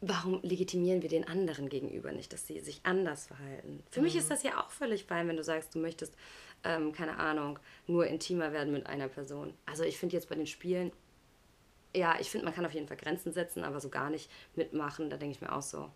warum 0.00 0.40
legitimieren 0.42 1.02
wir 1.02 1.08
den 1.08 1.28
anderen 1.28 1.68
gegenüber 1.68 2.12
nicht, 2.12 2.32
dass 2.32 2.46
sie 2.46 2.60
sich 2.60 2.80
anders 2.84 3.26
verhalten? 3.26 3.82
Für 3.90 4.00
mhm. 4.00 4.04
mich 4.06 4.16
ist 4.16 4.30
das 4.30 4.42
ja 4.42 4.60
auch 4.60 4.70
völlig 4.70 5.04
fein, 5.04 5.28
wenn 5.28 5.36
du 5.36 5.44
sagst, 5.44 5.74
du 5.74 5.78
möchtest, 5.78 6.14
ähm, 6.64 6.92
keine 6.92 7.18
Ahnung, 7.18 7.58
nur 7.86 8.06
intimer 8.06 8.52
werden 8.52 8.72
mit 8.72 8.86
einer 8.86 9.08
Person. 9.08 9.54
Also 9.66 9.84
ich 9.84 9.98
finde 9.98 10.16
jetzt 10.16 10.28
bei 10.28 10.34
den 10.34 10.46
Spielen, 10.46 10.92
ja, 11.94 12.16
ich 12.20 12.30
finde, 12.30 12.44
man 12.44 12.54
kann 12.54 12.66
auf 12.66 12.74
jeden 12.74 12.86
Fall 12.86 12.96
Grenzen 12.96 13.32
setzen, 13.32 13.64
aber 13.64 13.80
so 13.80 13.88
gar 13.88 14.10
nicht 14.10 14.30
mitmachen, 14.54 15.10
da 15.10 15.16
denke 15.16 15.34
ich 15.34 15.40
mir 15.40 15.52
auch 15.52 15.62
so, 15.62 15.90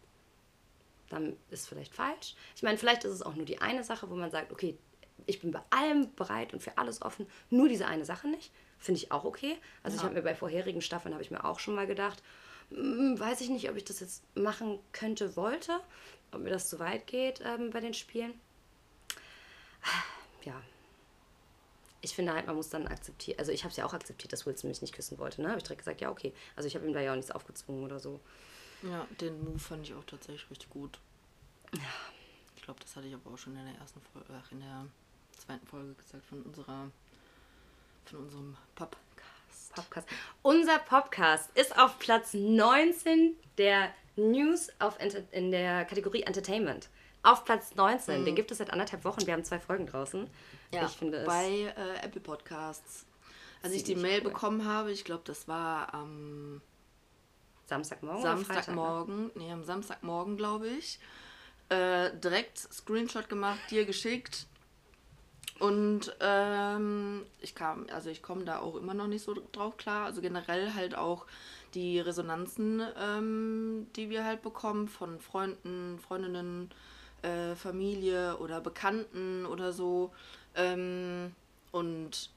dann 1.09 1.37
ist 1.51 1.69
vielleicht 1.69 1.95
falsch. 1.95 2.35
Ich 2.57 2.63
meine, 2.63 2.79
vielleicht 2.79 3.05
ist 3.05 3.13
es 3.13 3.23
auch 3.23 3.35
nur 3.35 3.45
die 3.45 3.61
eine 3.61 3.85
Sache, 3.85 4.11
wo 4.11 4.17
man 4.17 4.31
sagt, 4.31 4.53
okay, 4.53 4.77
ich 5.27 5.41
bin 5.41 5.53
bei 5.53 5.61
allem 5.71 6.13
bereit 6.15 6.53
und 6.53 6.63
für 6.63 6.77
alles 6.79 7.03
offen, 7.03 7.27
nur 7.51 7.69
diese 7.69 7.87
eine 7.87 8.05
Sache 8.05 8.29
nicht. 8.29 8.53
Finde 8.79 8.99
ich 8.99 9.13
auch 9.13 9.25
okay. 9.25 9.57
Also 9.83 9.97
ja. 9.97 10.01
ich 10.01 10.05
habe 10.05 10.15
mir 10.15 10.23
bei 10.23 10.35
vorherigen 10.35 10.83
Staffeln, 10.83 11.15
habe 11.15 11.23
ich 11.23 11.31
mir 11.31 11.45
auch 11.45 11.61
schon 11.61 11.75
mal 11.75 11.87
gedacht, 11.87 12.23
hm, 12.71 13.19
weiß 13.19 13.41
ich 13.41 13.49
nicht, 13.49 13.71
ob 13.71 13.77
ich 13.77 13.85
das 13.85 14.01
jetzt 14.01 14.25
machen 14.37 14.79
könnte, 14.93 15.37
wollte, 15.37 15.79
ob 16.33 16.41
mir 16.41 16.51
das 16.51 16.69
zu 16.69 16.79
weit 16.79 17.07
geht 17.07 17.41
ähm, 17.45 17.71
bei 17.71 17.81
den 17.81 17.95
Spielen. 17.95 18.35
Ja. 20.45 20.61
Ich 22.01 22.15
finde 22.15 22.35
halt, 22.35 22.47
man 22.47 22.57
muss 22.57 22.69
dann 22.69 22.87
akzeptieren, 22.87 23.39
also 23.39 23.51
ich 23.51 23.65
habe 23.65 23.71
es 23.71 23.77
ja 23.77 23.87
auch 23.87 23.95
akzeptiert, 23.95 24.33
dass 24.33 24.45
Wilson 24.45 24.69
mich 24.69 24.83
nicht 24.83 24.95
küssen 24.95 25.19
wollte, 25.19 25.41
ne? 25.41 25.49
Habe 25.49 25.59
ich 25.59 25.65
direkt 25.65 25.81
gesagt, 25.81 26.01
ja, 26.03 26.11
okay. 26.11 26.35
Also 26.55 26.67
ich 26.67 26.75
habe 26.75 26.87
ihm 26.87 26.93
da 26.93 27.01
ja 27.01 27.13
auch 27.13 27.17
nichts 27.17 27.31
aufgezwungen 27.31 27.85
oder 27.85 27.99
so. 27.99 28.21
Ja, 28.83 29.07
den 29.21 29.43
Move 29.43 29.59
fand 29.59 29.87
ich 29.87 29.95
auch 29.95 30.05
tatsächlich 30.05 30.51
richtig 30.51 30.69
gut. 30.69 30.99
Ja. 31.73 31.81
Ich 32.57 32.63
glaube, 32.63 32.81
das 32.81 32.95
hatte 32.95 33.07
ich 33.07 33.15
aber 33.15 33.33
auch 33.33 33.39
schon 33.39 33.57
in 33.57 33.65
der 33.65 33.75
ersten 33.77 34.01
Folge, 34.13 34.29
ach, 34.33 34.53
in 34.53 34.61
der 34.61 34.87
zweiten 35.39 35.67
Folge 35.67 35.95
gesagt 35.95 36.25
von 36.27 36.43
unserer, 36.43 36.91
von 38.05 38.19
unserem 38.19 38.57
Pop 38.75 38.97
Podcast. 39.75 40.09
Unser 40.43 40.79
Podcast 40.79 41.51
ist 41.57 41.77
auf 41.79 41.99
Platz 41.99 42.33
19 42.33 43.35
der 43.59 43.93
News 44.17 44.71
auf 44.79 44.97
in 45.33 45.51
der 45.51 45.85
Kategorie 45.85 46.23
Entertainment. 46.23 46.89
Auf 47.25 47.45
Platz 47.45 47.75
19. 47.75 48.21
Mhm. 48.21 48.25
Den 48.27 48.35
gibt 48.37 48.51
es 48.51 48.59
seit 48.59 48.71
anderthalb 48.71 49.05
Wochen. 49.05 49.27
Wir 49.27 49.33
haben 49.33 49.45
zwei 49.45 49.59
Folgen 49.59 49.87
draußen. 49.87 50.29
Ja, 50.73 50.85
ich 50.85 50.93
finde 50.93 51.19
es 51.19 51.27
bei 51.27 51.75
äh, 51.77 52.05
Apple 52.05 52.21
Podcasts. 52.21 53.07
Als 53.63 53.73
ich 53.73 53.83
die 53.83 53.97
Mail 53.97 54.19
cool. 54.19 54.31
bekommen 54.31 54.67
habe, 54.67 54.93
ich 54.93 55.05
glaube, 55.05 55.23
das 55.25 55.49
war 55.49 55.95
am 55.95 56.61
Samstagmorgen. 57.65 58.23
Samstagmorgen, 58.23 59.31
nee, 59.37 59.51
am 59.51 59.65
Samstagmorgen, 59.65 60.37
glaube 60.37 60.69
ich. 60.69 60.99
Äh, 61.71 62.11
direkt 62.19 62.59
Screenshot 62.59 63.31
gemacht, 63.31 63.59
dir 63.71 63.87
geschickt. 63.87 64.47
Und 65.61 66.15
ähm, 66.21 67.25
ich 67.41 67.55
kam, 67.55 67.87
also 67.91 68.11
ich 68.11 68.23
komme 68.23 68.45
da 68.45 68.59
auch 68.59 68.77
immer 68.77 68.93
noch 68.93 69.07
nicht 69.07 69.25
so 69.25 69.35
drauf 69.53 69.79
klar. 69.79 70.05
Also 70.05 70.21
generell 70.21 70.75
halt 70.75 70.95
auch 70.95 71.25
die 71.73 72.01
Resonanzen, 72.01 72.83
ähm, 73.01 73.87
die 73.97 74.11
wir 74.11 74.27
halt 74.27 74.43
bekommen 74.43 74.89
von 74.89 75.21
Freunden, 75.21 75.99
Freundinnen, 76.01 76.71
äh, 77.25 77.57
Familie 77.57 78.37
oder 78.39 78.61
Bekannten 78.61 79.47
oder 79.47 79.73
so. 79.73 80.13
Ähm, 80.55 81.35
und 81.73 82.31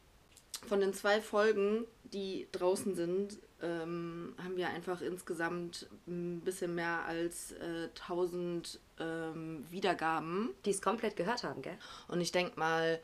von 0.67 0.79
den 0.79 0.93
zwei 0.93 1.21
Folgen, 1.21 1.85
die 2.03 2.47
draußen 2.51 2.95
sind, 2.95 3.37
ähm, 3.61 4.33
haben 4.43 4.55
wir 4.55 4.69
einfach 4.69 5.01
insgesamt 5.01 5.87
ein 6.07 6.41
bisschen 6.41 6.75
mehr 6.75 7.05
als 7.05 7.51
äh, 7.53 7.89
1000 8.01 8.79
ähm, 8.99 9.65
Wiedergaben. 9.69 10.49
Die 10.65 10.71
es 10.71 10.81
komplett 10.81 11.15
gehört 11.15 11.43
haben, 11.43 11.61
gell? 11.61 11.77
Und 12.07 12.21
ich 12.21 12.31
denke 12.31 12.59
mal, 12.59 12.99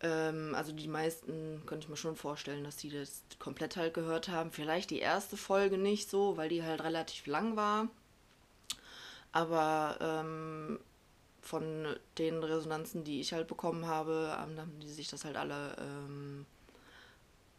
ähm, 0.00 0.54
also 0.54 0.72
die 0.72 0.88
meisten 0.88 1.62
könnte 1.66 1.84
ich 1.84 1.90
mir 1.90 1.96
schon 1.96 2.16
vorstellen, 2.16 2.64
dass 2.64 2.76
die 2.76 2.90
das 2.90 3.22
komplett 3.38 3.76
halt 3.76 3.94
gehört 3.94 4.28
haben. 4.28 4.52
Vielleicht 4.52 4.90
die 4.90 5.00
erste 5.00 5.36
Folge 5.36 5.78
nicht 5.78 6.08
so, 6.08 6.36
weil 6.36 6.48
die 6.48 6.62
halt 6.62 6.82
relativ 6.82 7.26
lang 7.26 7.56
war. 7.56 7.88
Aber 9.32 9.98
ähm, 10.00 10.78
von 11.48 11.96
den 12.18 12.44
Resonanzen, 12.44 13.04
die 13.04 13.20
ich 13.20 13.32
halt 13.32 13.46
bekommen 13.46 13.86
habe, 13.86 14.36
ähm, 14.36 14.58
haben 14.60 14.80
die 14.80 14.90
sich 14.90 15.08
das 15.08 15.24
halt 15.24 15.36
alle 15.36 15.74
ähm, 15.78 16.44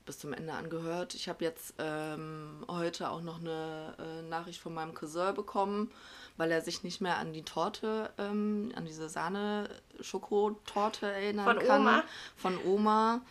bis 0.05 0.19
zum 0.19 0.31
Ende 0.31 0.53
angehört. 0.53 1.15
Ich 1.15 1.27
habe 1.27 1.43
jetzt 1.43 1.73
ähm, 1.79 2.63
heute 2.67 3.09
auch 3.09 3.21
noch 3.21 3.39
eine 3.39 3.95
äh, 3.97 4.21
Nachricht 4.29 4.61
von 4.61 4.75
meinem 4.75 4.93
Cousin 4.93 5.33
bekommen, 5.33 5.91
weil 6.37 6.51
er 6.51 6.61
sich 6.61 6.83
nicht 6.83 7.01
mehr 7.01 7.17
an 7.17 7.33
die 7.33 7.41
Torte, 7.41 8.11
ähm, 8.19 8.71
an 8.75 8.85
diese 8.85 9.09
Sahne-Schokotorte 9.09 11.07
erinnern 11.07 11.45
Von 11.45 11.59
kann. 11.59 11.81
Oma? 11.81 12.03
Von 12.35 12.63
Oma. 12.63 13.21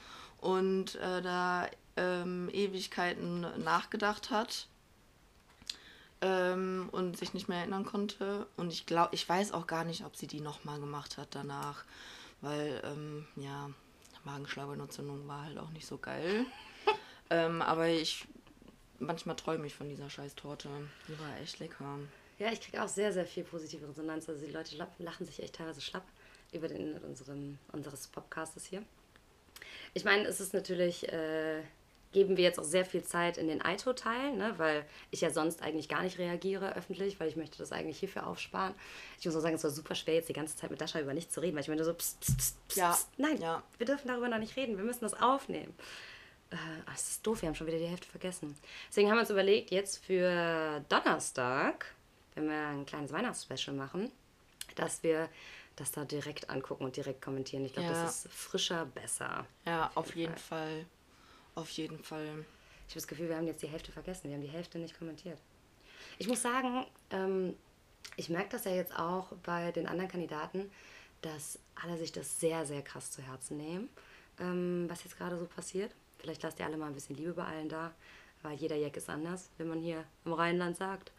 Und 0.41 0.97
äh, 0.97 1.23
da 1.23 1.69
ähm, 1.97 2.49
Ewigkeiten 2.53 3.47
nachgedacht 3.63 4.31
hat 4.31 4.67
ähm, 6.21 6.89
und 6.93 7.17
sich 7.17 7.35
nicht 7.35 7.49
mehr 7.49 7.59
erinnern 7.59 7.85
konnte. 7.85 8.47
Und 8.57 8.73
ich 8.73 8.87
glaube, 8.87 9.15
ich 9.15 9.29
weiß 9.29 9.53
auch 9.53 9.67
gar 9.67 9.85
nicht, 9.85 10.05
ob 10.05 10.17
sie 10.17 10.27
die 10.27 10.41
nochmal 10.41 10.81
gemacht 10.81 11.17
hat 11.19 11.29
danach. 11.33 11.85
Weil, 12.41 12.81
ähm, 12.85 13.27
ja, 13.37 13.71
Magenschleimhautentzündung 14.25 15.27
war 15.27 15.45
halt 15.45 15.59
auch 15.59 15.71
nicht 15.71 15.87
so 15.87 15.99
geil. 15.99 16.47
ähm, 17.31 17.63
aber 17.63 17.89
ich, 17.89 18.27
manchmal 18.99 19.37
träume 19.37 19.67
ich 19.67 19.75
von 19.75 19.89
dieser 19.89 20.11
scheiß 20.11 20.35
Torte. 20.35 20.69
Die 21.09 21.19
war 21.19 21.39
echt 21.41 21.59
lecker. 21.59 21.99
Ja, 22.39 22.53
ich 22.53 22.61
kriege 22.61 22.83
auch 22.83 22.89
sehr, 22.89 23.13
sehr 23.13 23.27
viel 23.27 23.45
positive 23.45 23.89
Resonanz. 23.89 24.29
Also 24.29 24.47
die 24.47 24.53
Leute 24.53 24.77
lachen 24.99 25.27
sich 25.27 25.43
echt 25.43 25.57
teilweise 25.57 25.81
schlapp 25.81 26.05
über 26.53 26.69
den 26.69 26.79
Inhalt 26.79 27.05
unserem, 27.05 27.59
unseres 27.73 28.07
Podcastes 28.07 28.65
hier. 28.65 28.83
Ich 29.95 30.05
meine, 30.05 30.25
es 30.27 30.41
ist 30.41 30.55
natürlich, 30.55 31.09
äh, 31.13 31.63
geben 32.13 32.37
wir 32.37 32.45
jetzt 32.45 32.59
auch 32.59 32.65
sehr 32.65 32.85
viel 32.87 33.03
Zeit 33.03 33.37
in 33.37 33.49
den 33.49 33.63
Aito-Teil, 33.63 34.35
ne, 34.35 34.55
weil 34.57 34.85
ich 35.11 35.21
ja 35.21 35.31
sonst 35.31 35.61
eigentlich 35.63 35.89
gar 35.89 36.03
nicht 36.03 36.19
reagiere 36.19 36.75
öffentlich, 36.75 37.21
weil 37.21 37.29
ich 37.29 37.37
möchte 37.37 37.59
das 37.59 37.71
eigentlich 37.73 37.99
hierfür 37.99 38.27
aufsparen. 38.27 38.75
Ich 39.21 39.27
muss 39.27 39.37
auch 39.37 39.41
sagen, 39.41 39.57
es 39.57 39.65
war 39.65 39.71
super 39.71 39.95
schwer, 39.95 40.15
jetzt 40.15 40.29
die 40.29 40.33
ganze 40.33 40.57
Zeit 40.57 40.71
mit 40.71 40.81
Dasha 40.81 41.01
über 41.01 41.13
nichts 41.13 41.35
zu 41.35 41.41
reden, 41.41 41.55
weil 41.55 41.63
ich 41.63 41.69
meine 41.69 41.85
so, 41.85 41.93
pst, 41.93 42.19
pst, 42.21 42.39
pst, 42.39 42.69
pst, 42.69 42.77
Ja, 42.79 42.99
nein, 43.19 43.41
ja. 43.41 43.63
wir 43.77 43.87
dürfen 43.87 44.09
darüber 44.09 44.29
noch 44.29 44.39
nicht 44.39 44.57
reden, 44.57 44.77
wir 44.79 44.85
müssen 44.85 45.03
das 45.03 45.13
aufnehmen. 45.15 45.75
Äh, 46.51 46.57
ach, 46.87 46.93
das 46.95 47.11
ist 47.11 47.27
doof, 47.27 47.43
wir 47.43 47.49
haben 47.49 47.55
schon 47.55 47.67
wieder 47.67 47.79
die 47.79 47.85
Hälfte 47.87 48.09
vergessen. 48.09 48.57
Deswegen 48.89 49.11
haben 49.11 49.17
wir 49.19 49.21
uns 49.23 49.31
überlegt, 49.31 49.71
jetzt 49.71 50.03
für 50.05 50.83
Donnerstag, 50.89 51.95
wenn 52.35 52.49
wir 52.49 52.57
ein 52.69 52.87
kleines 52.87 53.13
Weihnachtsspecial 53.13 53.77
machen, 53.77 54.11
dass 54.77 55.03
wir 55.03 55.29
das 55.77 55.93
da 55.93 56.05
direkt 56.05 56.49
angucken 56.51 56.85
und 56.85 56.97
direkt 56.97 57.21
kommentieren. 57.23 57.65
Ich 57.67 57.75
glaube, 57.75 57.89
Ja. 57.89 58.03
das 58.05 58.25
ist 58.25 58.33
frischer, 58.33 58.87
besser. 58.87 59.47
Ja, 59.67 59.91
auf 59.95 60.17
jeden 60.17 60.37
Fall. 60.37 60.87
Auf 61.59 61.71
jeden 61.71 61.99
Fall. 62.05 62.45
Ich 62.87 62.93
habe 62.93 63.01
das 63.01 63.09
Gefühl, 63.09 63.29
wir 63.29 63.37
haben 63.37 63.49
jetzt 63.49 63.65
die 63.65 63.67
Hälfte 63.67 63.91
vergessen. 63.91 64.29
Wir 64.29 64.37
haben 64.37 64.43
die 64.43 64.49
Hälfte 64.49 64.79
nicht 64.79 64.97
kommentiert. 64.97 65.41
Ich 66.17 66.29
muss 66.29 66.41
sagen, 66.41 66.87
ähm, 67.11 67.57
ich 68.17 68.29
merke 68.29 68.51
das 68.51 68.65
ja 68.65 68.71
jetzt 68.71 68.97
auch 68.97 69.33
bei 69.43 69.73
den 69.73 69.89
anderen 69.89 70.09
Kandidaten, 70.09 70.71
dass 71.21 71.59
alle 71.75 71.99
sich 71.99 72.13
das 72.13 72.39
sehr, 72.39 72.65
sehr 72.65 72.83
krass 72.83 73.11
zu 73.11 73.23
Herzen 73.23 73.57
nehmen, 73.57 73.89
ähm, 74.39 74.85
was 74.89 75.03
jetzt 75.03 75.19
gerade 75.19 75.37
so 75.37 75.47
passiert. 75.47 75.91
Vielleicht 76.19 76.45
lasst 76.45 76.61
ihr 76.61 76.67
alle 76.67 76.77
mal 76.77 76.87
ein 76.87 76.95
bisschen 76.95 77.17
Liebe 77.17 77.33
bei 77.33 77.45
allen 77.45 77.69
da, 77.69 77.93
weil 78.43 78.57
jeder 78.57 78.77
Jack 78.77 78.97
ist 78.97 79.11
anders, 79.11 79.51
wenn 79.59 79.67
man 79.67 79.81
hier 79.81 80.05
im 80.25 80.35
Rheinland 80.35 80.77
sagt. 80.77 81.11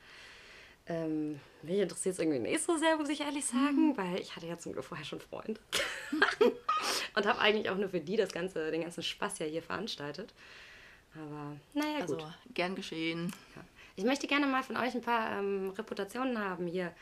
Ähm, 0.90 1.40
mich 1.62 1.78
interessiert 1.78 2.14
es 2.14 2.20
irgendwie 2.20 2.40
nicht 2.40 2.64
so 2.64 2.76
sehr, 2.76 2.98
muss 2.98 3.10
ich 3.10 3.22
ehrlich 3.22 3.46
sagen, 3.46 3.96
weil 3.96 4.20
ich 4.20 4.36
hatte 4.36 4.48
ja 4.48 4.58
zum 4.58 4.74
Glück 4.74 4.84
vorher 4.84 5.06
schon 5.06 5.22
Freunde. 5.22 5.60
Und 7.16 7.26
habe 7.26 7.40
eigentlich 7.40 7.70
auch 7.70 7.78
nur 7.78 7.90
für 7.90 8.02
die 8.02 8.16
das 8.16 8.32
ganze, 8.32 8.72
den 8.72 8.82
ganzen 8.82 9.04
Spaß 9.04 9.40
ja 9.40 9.46
hier 9.46 9.62
veranstaltet. 9.62 10.34
Aber 11.14 11.56
naja, 11.74 12.06
gut. 12.06 12.24
Also, 12.24 12.34
gern 12.54 12.76
geschehen. 12.76 13.32
Ja. 13.56 13.62
Ich 13.96 14.06
möchte 14.06 14.28
gerne 14.28 14.48
mal 14.48 14.64
von 14.64 14.78
euch 14.78 14.96
ein 14.96 15.02
paar 15.02 15.38
ähm, 15.38 15.72
Reputationen 15.72 16.40
haben 16.40 16.68
hier. 16.68 16.94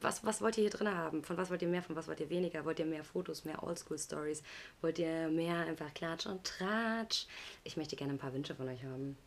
Was, 0.00 0.24
was 0.24 0.40
wollt 0.40 0.56
ihr 0.56 0.62
hier 0.62 0.70
drin 0.70 0.88
haben? 0.88 1.22
Von 1.22 1.36
was 1.36 1.50
wollt 1.50 1.62
ihr 1.62 1.68
mehr, 1.68 1.82
von 1.82 1.94
was 1.94 2.08
wollt 2.08 2.18
ihr 2.18 2.30
weniger? 2.30 2.64
Wollt 2.64 2.78
ihr 2.78 2.86
mehr 2.86 3.04
Fotos, 3.04 3.44
mehr 3.44 3.62
Oldschool-Stories? 3.62 4.42
Wollt 4.80 4.98
ihr 4.98 5.28
mehr 5.28 5.58
einfach 5.58 5.92
Klatsch 5.92 6.26
und 6.26 6.42
Tratsch? 6.44 7.26
Ich 7.62 7.76
möchte 7.76 7.94
gerne 7.94 8.14
ein 8.14 8.18
paar 8.18 8.32
Wünsche 8.32 8.54
von 8.54 8.68
euch 8.68 8.82
haben. 8.84 9.18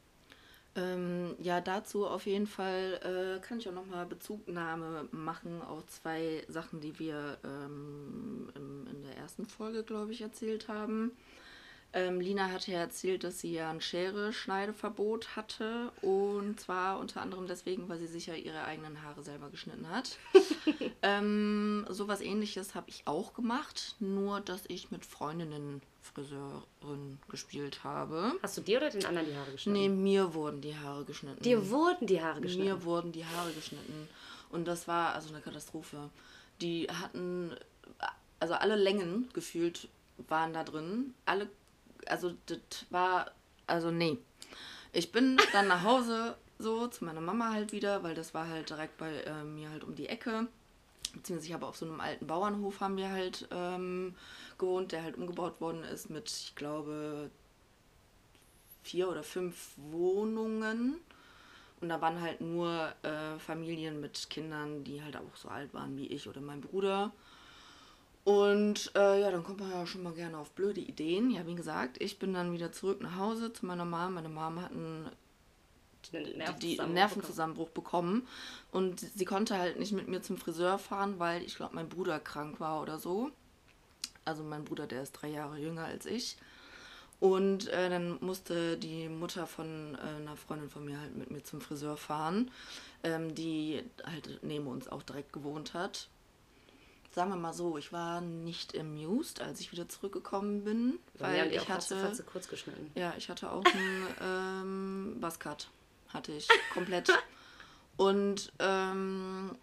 Ähm, 0.80 1.36
ja, 1.39 1.60
dazu 1.60 2.08
auf 2.08 2.26
jeden 2.26 2.48
Fall 2.48 3.00
äh, 3.04 3.42
kann 3.42 3.60
ich 3.60 3.68
auch 3.68 3.74
nochmal 3.74 4.06
Bezugnahme 4.06 5.08
machen 5.12 5.62
auf 5.62 5.86
zwei 5.88 6.44
Sachen, 6.48 6.80
die 6.80 6.98
wir 7.00 7.38
ähm, 7.44 8.50
im, 8.56 8.88
in 8.88 9.04
der 9.04 9.18
ersten 9.18 9.46
Folge, 9.46 9.84
glaube 9.84 10.12
ich, 10.13 10.22
erzählt 10.22 10.68
haben. 10.68 11.12
Ähm, 11.93 12.21
Lina 12.21 12.49
hatte 12.52 12.71
ja 12.71 12.80
erzählt, 12.80 13.23
dass 13.23 13.39
sie 13.39 13.54
ja 13.54 13.69
ein 13.69 13.82
Schere-Schneideverbot 13.82 15.36
hatte. 15.36 15.91
Und 16.02 16.60
zwar 16.60 16.99
unter 16.99 17.21
anderem 17.21 17.47
deswegen, 17.47 17.89
weil 17.89 17.97
sie 17.97 18.08
sich 18.08 18.28
ja 18.28 18.36
ihre 18.36 18.63
eigenen 18.65 19.02
Haare 19.02 19.23
selber 19.23 19.49
geschnitten 19.49 19.89
hat. 19.89 20.17
ähm, 21.02 21.86
sowas 21.89 22.21
ähnliches 22.21 22.75
habe 22.75 22.89
ich 22.89 23.04
auch 23.06 23.34
gemacht, 23.34 23.95
nur 23.99 24.41
dass 24.41 24.63
ich 24.67 24.91
mit 24.91 25.06
Freundinnen 25.06 25.82
Friseurin 26.02 27.19
gespielt 27.30 27.84
habe. 27.84 28.34
Hast 28.41 28.58
du 28.58 28.62
dir 28.62 28.78
oder 28.78 28.89
den 28.89 29.06
anderen 29.06 29.28
die 29.28 29.36
Haare 29.36 29.52
geschnitten? 29.52 29.80
Nee, 29.80 29.89
mir 29.89 30.34
wurden 30.34 30.62
die 30.62 30.75
Haare 30.75 31.06
geschnitten. 31.06 31.41
Dir 31.41 31.69
wurden 31.69 32.08
die 32.08 32.21
Haare 32.21 32.41
geschnitten. 32.41 32.65
Mir 32.65 32.84
wurden 32.84 33.12
die 33.12 33.25
Haare 33.25 33.52
geschnitten. 33.52 34.08
Und 34.49 34.67
das 34.67 34.88
war 34.88 35.13
also 35.13 35.30
eine 35.30 35.41
Katastrophe. 35.41 36.10
Die 36.62 36.88
hatten, 36.88 37.56
also 38.39 38.56
alle 38.56 38.75
Längen 38.75 39.30
gefühlt 39.34 39.88
waren 40.28 40.54
da 40.54 40.63
drin. 40.63 41.13
Alle, 41.25 41.49
also 42.10 42.34
das 42.45 42.86
war, 42.89 43.32
also 43.67 43.91
nee. 43.91 44.17
Ich 44.91 45.12
bin 45.12 45.38
dann 45.54 45.67
nach 45.67 45.84
Hause 45.84 46.36
so 46.58 46.88
zu 46.88 47.06
meiner 47.06 47.22
Mama 47.22 47.52
halt 47.52 47.72
wieder, 47.72 48.04
weil 48.04 48.15
das 48.15 48.34
war 48.34 48.48
halt 48.48 48.69
direkt 48.69 48.98
bei 48.98 49.13
äh, 49.22 49.43
mir 49.43 49.69
halt 49.69 49.84
um 49.84 49.95
die 49.95 50.10
Ecke. 50.10 50.48
Beziehungsweise 51.13 51.48
ich 51.48 51.54
habe 51.54 51.65
auf 51.65 51.78
so 51.78 51.86
einem 51.86 52.02
alten 52.02 52.28
Bauernhof 52.28 52.82
haben 52.82 52.98
wir 52.98 53.10
halt 53.10 53.48
ähm, 53.52 54.15
gewohnt, 54.58 54.91
der 54.91 55.04
halt 55.04 55.17
umgebaut 55.17 55.60
worden 55.62 55.84
ist 55.84 56.10
mit, 56.10 56.30
ich 56.30 56.56
glaube, 56.56 57.32
vier 58.84 59.10
oder 59.10 59.24
fünf 59.24 59.72
Wohnungen. 59.78 61.00
Und 61.82 61.89
da 61.89 62.02
waren 62.02 62.19
halt 62.22 62.41
nur 62.41 62.93
äh, 63.04 63.39
Familien 63.39 64.02
mit 64.02 64.30
Kindern, 64.30 64.84
die 64.84 65.02
halt 65.02 65.15
auch 65.15 65.36
so 65.36 65.48
alt 65.48 65.74
waren 65.74 65.98
wie 65.98 66.08
ich 66.08 66.28
oder 66.28 66.41
mein 66.41 66.62
Bruder. 66.62 67.13
Und 68.23 68.91
äh, 68.95 69.21
ja, 69.21 69.32
dann 69.32 69.43
kommt 69.43 69.60
man 69.60 69.71
ja 69.71 69.86
schon 69.88 70.03
mal 70.03 70.13
gerne 70.13 70.38
auf 70.38 70.51
blöde 70.51 70.82
Ideen. 70.82 71.32
Ja, 71.32 71.47
wie 71.47 71.55
gesagt, 71.55 72.01
ich 72.01 72.19
bin 72.19 72.34
dann 72.34 72.51
wieder 72.53 72.71
zurück 72.71 73.01
nach 73.01 73.17
Hause 73.17 73.53
zu 73.53 73.65
meiner 73.65 73.86
Mom. 73.86 74.13
Meine 74.13 74.29
Mom 74.29 74.62
hat 74.62 74.71
einen 74.71 75.10
Den 76.13 76.25
die 76.25 76.38
Nervenzusammenbruch 76.38 76.93
Nervenzusammenbruch 76.93 77.69
bekommen. 77.69 78.27
Und 78.71 78.99
sie 78.99 79.25
konnte 79.25 79.58
halt 79.58 79.79
nicht 79.79 79.93
mit 79.93 80.08
mir 80.08 80.21
zum 80.21 80.38
Friseur 80.38 80.77
fahren, 80.77 81.15
weil 81.17 81.43
ich 81.43 81.55
glaube, 81.55 81.75
mein 81.75 81.89
Bruder 81.89 82.19
krank 82.19 82.60
war 82.60 82.82
oder 82.82 82.99
so. 82.99 83.32
Also 84.25 84.43
mein 84.43 84.65
Bruder, 84.65 84.86
der 84.86 85.01
ist 85.01 85.13
drei 85.13 85.29
Jahre 85.29 85.58
jünger 85.58 85.86
als 85.86 86.05
ich. 86.05 86.38
Und 87.19 87.67
äh, 87.67 87.89
dann 87.89 88.17
musste 88.21 88.77
die 88.77 89.10
Mutter 89.10 89.45
von 89.45 89.95
äh, 89.95 90.21
einer 90.21 90.38
Freundin 90.38 90.69
von 90.69 90.86
mir 90.86 90.99
halt 90.99 91.15
mit 91.17 91.32
mir 91.32 91.43
zum 91.43 91.60
Friseur 91.60 91.97
fahren, 91.97 92.51
ähm, 93.03 93.36
die 93.36 93.84
halt 94.05 94.39
neben 94.41 94.67
uns 94.67 94.88
auch 94.88 95.03
direkt 95.03 95.34
gewohnt 95.34 95.73
hat. 95.73 96.08
Sagen 97.12 97.32
wir 97.32 97.38
mal 97.38 97.54
so, 97.54 97.78
ich 97.78 97.91
war 97.91 98.22
nicht 98.22 98.78
amused, 98.78 99.41
als 99.41 99.60
ich 99.60 99.72
wieder 99.72 99.89
zurückgekommen 99.89 100.63
bin, 100.63 101.00
weil 101.17 101.50
die 101.50 101.56
ich 101.56 101.67
hatte... 101.67 102.02
hatte... 102.02 102.24
kurz 102.24 102.48
geschnitten. 102.48 102.91
Ja, 102.95 103.13
ich 103.17 103.30
hatte 103.30 103.52
auch 103.52 103.65
einen 103.65 104.08
ähm, 105.13 105.17
Buzzcut. 105.19 105.69
Hatte 106.10 106.32
ich 106.32 106.48
komplett. 106.74 107.12
Und 107.98 108.52
ähm, 108.60 109.56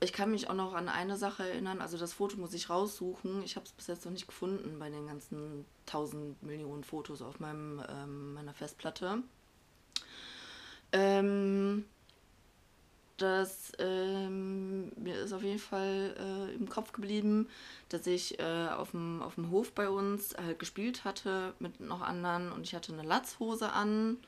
ich 0.00 0.12
kann 0.12 0.30
mich 0.30 0.50
auch 0.50 0.54
noch 0.54 0.74
an 0.74 0.88
eine 0.88 1.16
Sache 1.16 1.48
erinnern. 1.48 1.80
Also 1.80 1.96
das 1.96 2.12
Foto 2.12 2.36
muss 2.36 2.52
ich 2.52 2.68
raussuchen. 2.68 3.42
Ich 3.42 3.56
habe 3.56 3.64
es 3.64 3.72
bis 3.72 3.86
jetzt 3.86 4.04
noch 4.04 4.12
nicht 4.12 4.26
gefunden 4.26 4.78
bei 4.78 4.90
den 4.90 5.06
ganzen 5.06 5.64
tausend 5.86 6.42
Millionen 6.42 6.84
Fotos 6.84 7.22
auf 7.22 7.40
meinem, 7.40 7.82
ähm, 7.88 8.34
meiner 8.34 8.52
Festplatte. 8.52 9.22
Ähm, 10.92 11.84
das 13.16 13.72
ähm, 13.78 14.90
mir 14.96 15.20
ist 15.20 15.32
auf 15.32 15.42
jeden 15.42 15.58
Fall 15.58 16.14
äh, 16.18 16.54
im 16.54 16.68
Kopf 16.68 16.92
geblieben, 16.92 17.48
dass 17.88 18.06
ich 18.06 18.40
äh, 18.40 18.68
auf 18.68 18.90
dem 18.90 19.22
auf 19.22 19.36
dem 19.36 19.50
Hof 19.50 19.72
bei 19.72 19.88
uns 19.88 20.36
halt 20.36 20.58
gespielt 20.58 21.04
hatte 21.04 21.54
mit 21.60 21.80
noch 21.80 22.00
anderen 22.00 22.50
und 22.52 22.62
ich 22.62 22.74
hatte 22.74 22.92
eine 22.92 23.02
Latzhose 23.02 23.72
an. 23.72 24.18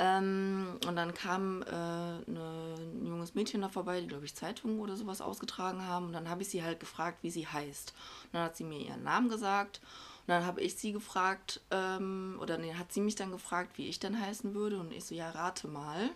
Ähm, 0.00 0.78
und 0.88 0.96
dann 0.96 1.12
kam 1.12 1.62
äh, 1.62 1.66
eine, 1.66 2.74
ein 2.78 3.06
junges 3.06 3.34
Mädchen 3.34 3.60
da 3.60 3.68
vorbei, 3.68 4.00
die, 4.00 4.06
glaube 4.06 4.24
ich, 4.24 4.34
Zeitungen 4.34 4.80
oder 4.80 4.96
sowas 4.96 5.20
ausgetragen 5.20 5.86
haben. 5.86 6.06
Und 6.06 6.14
dann 6.14 6.30
habe 6.30 6.40
ich 6.40 6.48
sie 6.48 6.62
halt 6.62 6.80
gefragt, 6.80 7.18
wie 7.20 7.30
sie 7.30 7.46
heißt. 7.46 7.92
Und 8.24 8.34
dann 8.34 8.44
hat 8.44 8.56
sie 8.56 8.64
mir 8.64 8.78
ihren 8.78 9.02
Namen 9.02 9.28
gesagt. 9.28 9.82
Und 10.20 10.28
dann 10.28 10.46
habe 10.46 10.62
ich 10.62 10.76
sie 10.76 10.92
gefragt, 10.92 11.60
ähm, 11.70 12.38
oder 12.40 12.56
nee, 12.56 12.72
hat 12.72 12.94
sie 12.94 13.02
mich 13.02 13.14
dann 13.14 13.30
gefragt, 13.30 13.76
wie 13.76 13.88
ich 13.88 14.00
denn 14.00 14.18
heißen 14.18 14.54
würde. 14.54 14.80
Und 14.80 14.90
ich 14.90 15.04
so, 15.04 15.14
ja, 15.14 15.28
rate 15.32 15.68
mal. 15.68 16.08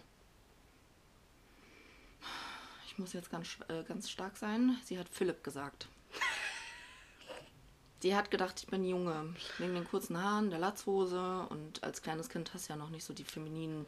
Ich 2.94 2.98
muss 3.00 3.12
jetzt 3.12 3.28
ganz, 3.28 3.58
äh, 3.66 3.82
ganz 3.82 4.08
stark 4.08 4.36
sein. 4.36 4.78
Sie 4.84 4.96
hat 4.96 5.08
Philipp 5.08 5.42
gesagt. 5.42 5.88
Die 8.04 8.14
hat 8.14 8.30
gedacht, 8.30 8.60
ich 8.60 8.68
bin 8.68 8.84
Junge. 8.84 9.34
Wegen 9.58 9.74
den 9.74 9.84
kurzen 9.84 10.22
Haaren, 10.22 10.50
der 10.50 10.60
Latzhose 10.60 11.44
und 11.48 11.82
als 11.82 12.02
kleines 12.02 12.28
Kind 12.28 12.54
hast 12.54 12.68
du 12.68 12.74
ja 12.74 12.76
noch 12.76 12.90
nicht 12.90 13.02
so 13.02 13.12
die 13.12 13.24
femininen 13.24 13.84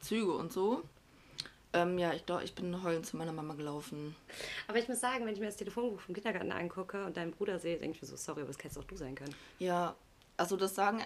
Züge 0.00 0.32
und 0.32 0.52
so. 0.52 0.82
Ähm, 1.72 1.98
ja, 1.98 2.14
ich 2.14 2.26
glaube, 2.26 2.42
ich 2.42 2.52
bin 2.52 2.82
heulend 2.82 3.06
zu 3.06 3.16
meiner 3.16 3.32
Mama 3.32 3.54
gelaufen. 3.54 4.16
Aber 4.66 4.78
ich 4.78 4.88
muss 4.88 4.98
sagen, 4.98 5.24
wenn 5.24 5.34
ich 5.34 5.38
mir 5.38 5.46
das 5.46 5.56
Telefonbuch 5.56 6.00
vom 6.00 6.14
Kindergarten 6.14 6.50
angucke 6.50 7.04
und 7.04 7.16
deinen 7.16 7.30
Bruder 7.30 7.60
sehe, 7.60 7.78
denke 7.78 7.94
ich 7.94 8.02
mir 8.02 8.08
so, 8.08 8.16
sorry, 8.16 8.40
aber 8.40 8.48
das 8.48 8.58
hättest 8.58 8.78
auch 8.78 8.84
du 8.84 8.96
sein 8.96 9.14
können. 9.14 9.36
Ja, 9.60 9.94
also 10.36 10.56
das 10.56 10.74
sagen, 10.74 11.04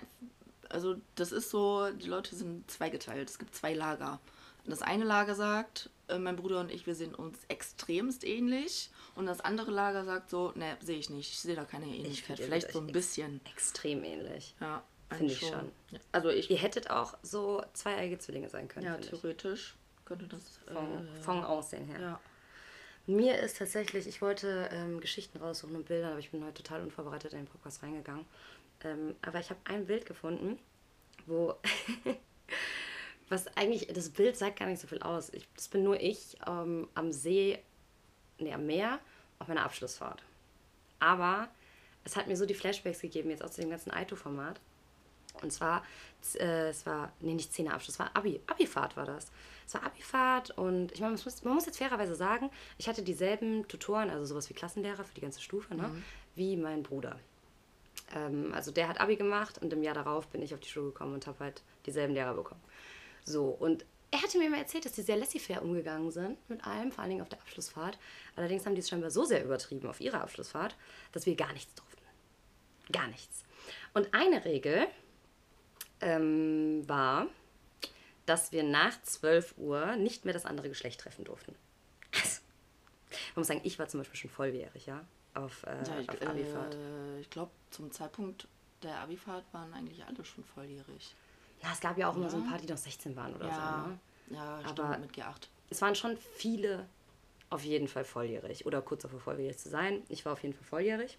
also 0.71 0.97
das 1.17 1.33
ist 1.33 1.51
so, 1.51 1.91
die 1.91 2.09
Leute 2.09 2.35
sind 2.35 2.71
zweigeteilt. 2.71 3.29
Es 3.29 3.39
gibt 3.39 3.55
zwei 3.55 3.75
Lager. 3.75 4.21
Das 4.65 4.81
eine 4.81 5.05
Lager 5.05 5.35
sagt, 5.35 5.91
mein 6.19 6.37
Bruder 6.37 6.61
und 6.61 6.71
ich, 6.71 6.87
wir 6.87 6.95
sehen 6.95 7.15
uns 7.15 7.39
extremst 7.49 8.25
ähnlich. 8.25 8.91
Und 9.15 9.27
das 9.27 9.41
andere 9.41 9.71
Lager 9.71 10.05
sagt 10.05 10.31
so, 10.31 10.53
ne, 10.55 10.77
sehe 10.81 10.99
ich 10.99 11.11
nicht. 11.11 11.31
Ich 11.31 11.41
sehe 11.41 11.57
da 11.57 11.65
keine 11.65 11.87
Ähnlichkeit. 11.87 12.39
Vielleicht 12.39 12.73
so 12.73 12.81
ein 12.81 12.87
bisschen. 12.89 13.41
Extrem 13.51 14.05
ähnlich. 14.05 14.55
Ja, 14.61 14.83
Finde 15.11 15.33
ich 15.33 15.41
schon. 15.41 15.73
Ja. 15.91 15.99
Also 16.13 16.29
ich, 16.29 16.51
Ihr 16.51 16.59
hättet 16.59 16.91
auch 16.91 17.17
so 17.23 17.63
zweieige 17.73 18.19
Zwillinge 18.19 18.49
sein 18.49 18.69
können. 18.69 18.87
ja, 18.87 18.93
finde 18.95 19.09
ich. 19.09 19.21
theoretisch 19.21 19.75
könnte 20.05 20.27
das. 20.27 20.61
Vom, 21.23 21.39
äh, 21.39 21.45
Aussehen 21.45 21.87
her. 21.87 22.01
ja. 22.01 22.21
Mir 23.07 23.39
ist 23.41 23.59
tatsächlich, 23.59 24.07
ich 24.07 24.23
wollte 24.23 24.69
ähm, 24.73 25.01
Geschichten 25.01 25.39
raussuchen 25.39 25.75
und 25.75 25.87
Bilder, 25.87 26.11
aber 26.11 26.19
ich 26.19 26.31
bin 26.31 26.45
heute 26.45 26.63
total 26.63 26.83
unvorbereitet 26.83 27.33
in 27.33 27.41
den 27.41 27.47
Podcast 27.47 27.83
reingegangen. 27.83 28.25
Ähm, 28.85 29.17
aber 29.23 29.41
ich 29.41 29.51
habe 29.51 29.59
ein 29.65 29.87
Bild 29.87 30.07
gefunden, 30.07 30.59
wo, 31.27 31.55
was 33.31 33.47
eigentlich, 33.57 33.87
das 33.87 34.11
Bild 34.11 34.37
sagt 34.37 34.59
gar 34.59 34.67
nicht 34.67 34.81
so 34.81 34.89
viel 34.89 35.01
aus. 35.01 35.33
Ich, 35.33 35.49
das 35.55 35.69
bin 35.69 35.85
nur 35.85 36.01
ich 36.01 36.37
ähm, 36.47 36.89
am 36.95 37.13
See, 37.13 37.59
nee, 38.39 38.53
am 38.53 38.67
Meer, 38.67 38.99
auf 39.39 39.49
meiner 39.49 39.65
Abschlussfahrt. 39.65 40.23
Aber 40.99 41.49
es 42.05 42.17
hat 42.17 42.27
mir 42.27 42.37
so 42.37 42.45
die 42.45 42.55
Flashbacks 42.55 43.01
gegeben, 43.01 43.31
jetzt 43.31 43.45
aus 43.45 43.55
dem 43.55 43.71
ganzen 43.71 43.93
Aito-Format. 43.93 44.61
Und 45.43 45.53
zwar, 45.53 45.85
äh, 46.35 46.69
es 46.69 46.85
war, 46.87 47.13
nee, 47.21 47.35
nicht 47.35 47.53
Zehnerabschluss, 47.53 47.95
es 47.95 47.99
war 48.01 48.11
Abi, 48.15 48.41
Abifahrt 48.49 48.97
war 48.97 49.07
das. 49.07 49.31
Es 49.67 49.75
war 49.75 49.85
Abifahrt 49.85 50.51
und 50.59 50.91
ich 50.91 51.01
meine, 51.01 51.15
man 51.15 51.23
muss, 51.25 51.45
man 51.45 51.55
muss 51.55 51.67
jetzt 51.67 51.79
fairerweise 51.79 52.17
sagen, 52.17 52.51
ich 52.79 52.89
hatte 52.89 53.03
dieselben 53.03 53.67
Tutoren, 53.69 54.11
also 54.11 54.25
sowas 54.25 54.51
wie 54.51 54.55
Klassenlehrer 54.55 55.05
für 55.05 55.15
die 55.15 55.21
ganze 55.21 55.41
Stufe, 55.41 55.75
ne, 55.77 55.89
wie 56.35 56.57
mein 56.57 56.83
Bruder. 56.83 57.17
Ähm, 58.13 58.53
also 58.53 58.73
der 58.73 58.89
hat 58.89 59.01
Abi 59.01 59.15
gemacht 59.15 59.59
und 59.59 59.73
im 59.73 59.85
Jahr 59.85 59.95
darauf 59.95 60.27
bin 60.27 60.43
ich 60.43 60.53
auf 60.53 60.61
die 60.61 60.69
Schule 60.69 60.87
gekommen 60.87 61.15
und 61.15 61.27
habe 61.29 61.39
halt 61.39 61.63
dieselben 61.87 62.15
Lehrer 62.15 62.35
bekommen. 62.35 62.61
So, 63.25 63.45
und 63.49 63.85
er 64.11 64.23
hatte 64.23 64.39
mir 64.39 64.47
immer 64.47 64.59
erzählt, 64.59 64.85
dass 64.85 64.93
die 64.93 65.03
sehr 65.03 65.17
laissez-faire 65.17 65.63
umgegangen 65.63 66.11
sind 66.11 66.37
mit 66.51 66.67
allem, 66.67 66.91
vor 66.91 67.03
allen 67.03 67.11
Dingen 67.11 67.23
auf 67.23 67.29
der 67.29 67.41
Abschlussfahrt. 67.41 67.99
Allerdings 68.35 68.67
haben 68.67 68.75
die 68.75 68.81
es 68.81 68.89
scheinbar 68.89 69.11
so 69.11 69.25
sehr 69.25 69.45
übertrieben 69.45 69.89
auf 69.89 70.01
ihrer 70.01 70.21
Abschlussfahrt, 70.23 70.77
dass 71.13 71.27
wir 71.27 71.37
gar 71.37 71.53
nichts 71.53 71.73
durften. 71.75 72.03
Gar 72.93 73.07
nichts. 73.09 73.45
Und 73.95 74.13
eine 74.13 74.45
Regel 74.45 74.87
ähm, 76.01 76.83
war, 76.89 77.27
dass 78.27 78.51
wir 78.53 78.63
nach 78.65 79.01
12 79.03 79.55
Uhr 79.59 79.97
nicht 79.97 80.25
mehr 80.25 80.35
das 80.35 80.45
andere 80.47 80.69
Geschlecht 80.69 81.01
treffen 81.01 81.25
durften. 81.25 81.55
Man 83.35 83.43
muss 83.43 83.47
sagen, 83.49 83.61
ich 83.65 83.79
war 83.79 83.87
zum 83.89 84.01
Beispiel 84.01 84.19
schon 84.19 84.31
volljährig, 84.31 84.87
ja, 84.87 85.05
auf, 85.35 85.63
äh, 85.65 85.77
Ja, 85.87 86.01
ich, 86.01 86.09
auf 86.09 86.23
Abifahrt. 86.23 86.75
äh, 86.75 87.21
ich 87.21 87.31
glaube, 87.31 87.53
zum 87.71 87.91
Zeitpunkt 87.93 88.49
der 88.83 88.99
Abifahrt 88.99 89.45
waren 89.53 89.73
eigentlich 89.73 90.05
alle 90.05 90.25
schon 90.25 90.45
volljährig. 90.45 91.15
Na, 91.63 91.73
es 91.73 91.81
gab 91.81 91.99
ja 91.99 92.09
auch 92.09 92.17
immer 92.17 92.31
so 92.31 92.39
ein 92.39 92.49
paar, 92.49 92.59
die 92.59 92.67
noch 92.67 92.77
16 92.77 93.15
waren 93.17 93.35
oder 93.35 93.47
ja, 93.49 93.85
so. 93.85 93.91
Ne? 93.91 93.99
ja, 94.37 94.61
stimmt, 94.63 94.81
Aber- 94.81 94.99
mit 94.99 95.13
G8. 95.13 95.49
Es 95.69 95.81
waren 95.83 95.95
schon 95.95 96.17
viele 96.17 96.87
auf 97.49 97.63
jeden 97.65 97.89
Fall 97.89 98.05
volljährig 98.05 98.67
oder 98.67 98.83
kurz 98.83 99.03
davor 99.03 99.21
volljährig 99.21 99.59
zu 99.59 99.69
sein. 99.69 100.03
Ich 100.09 100.25
war 100.25 100.33
auf 100.33 100.43
jeden 100.43 100.55
Fall 100.55 100.65
volljährig. 100.65 101.19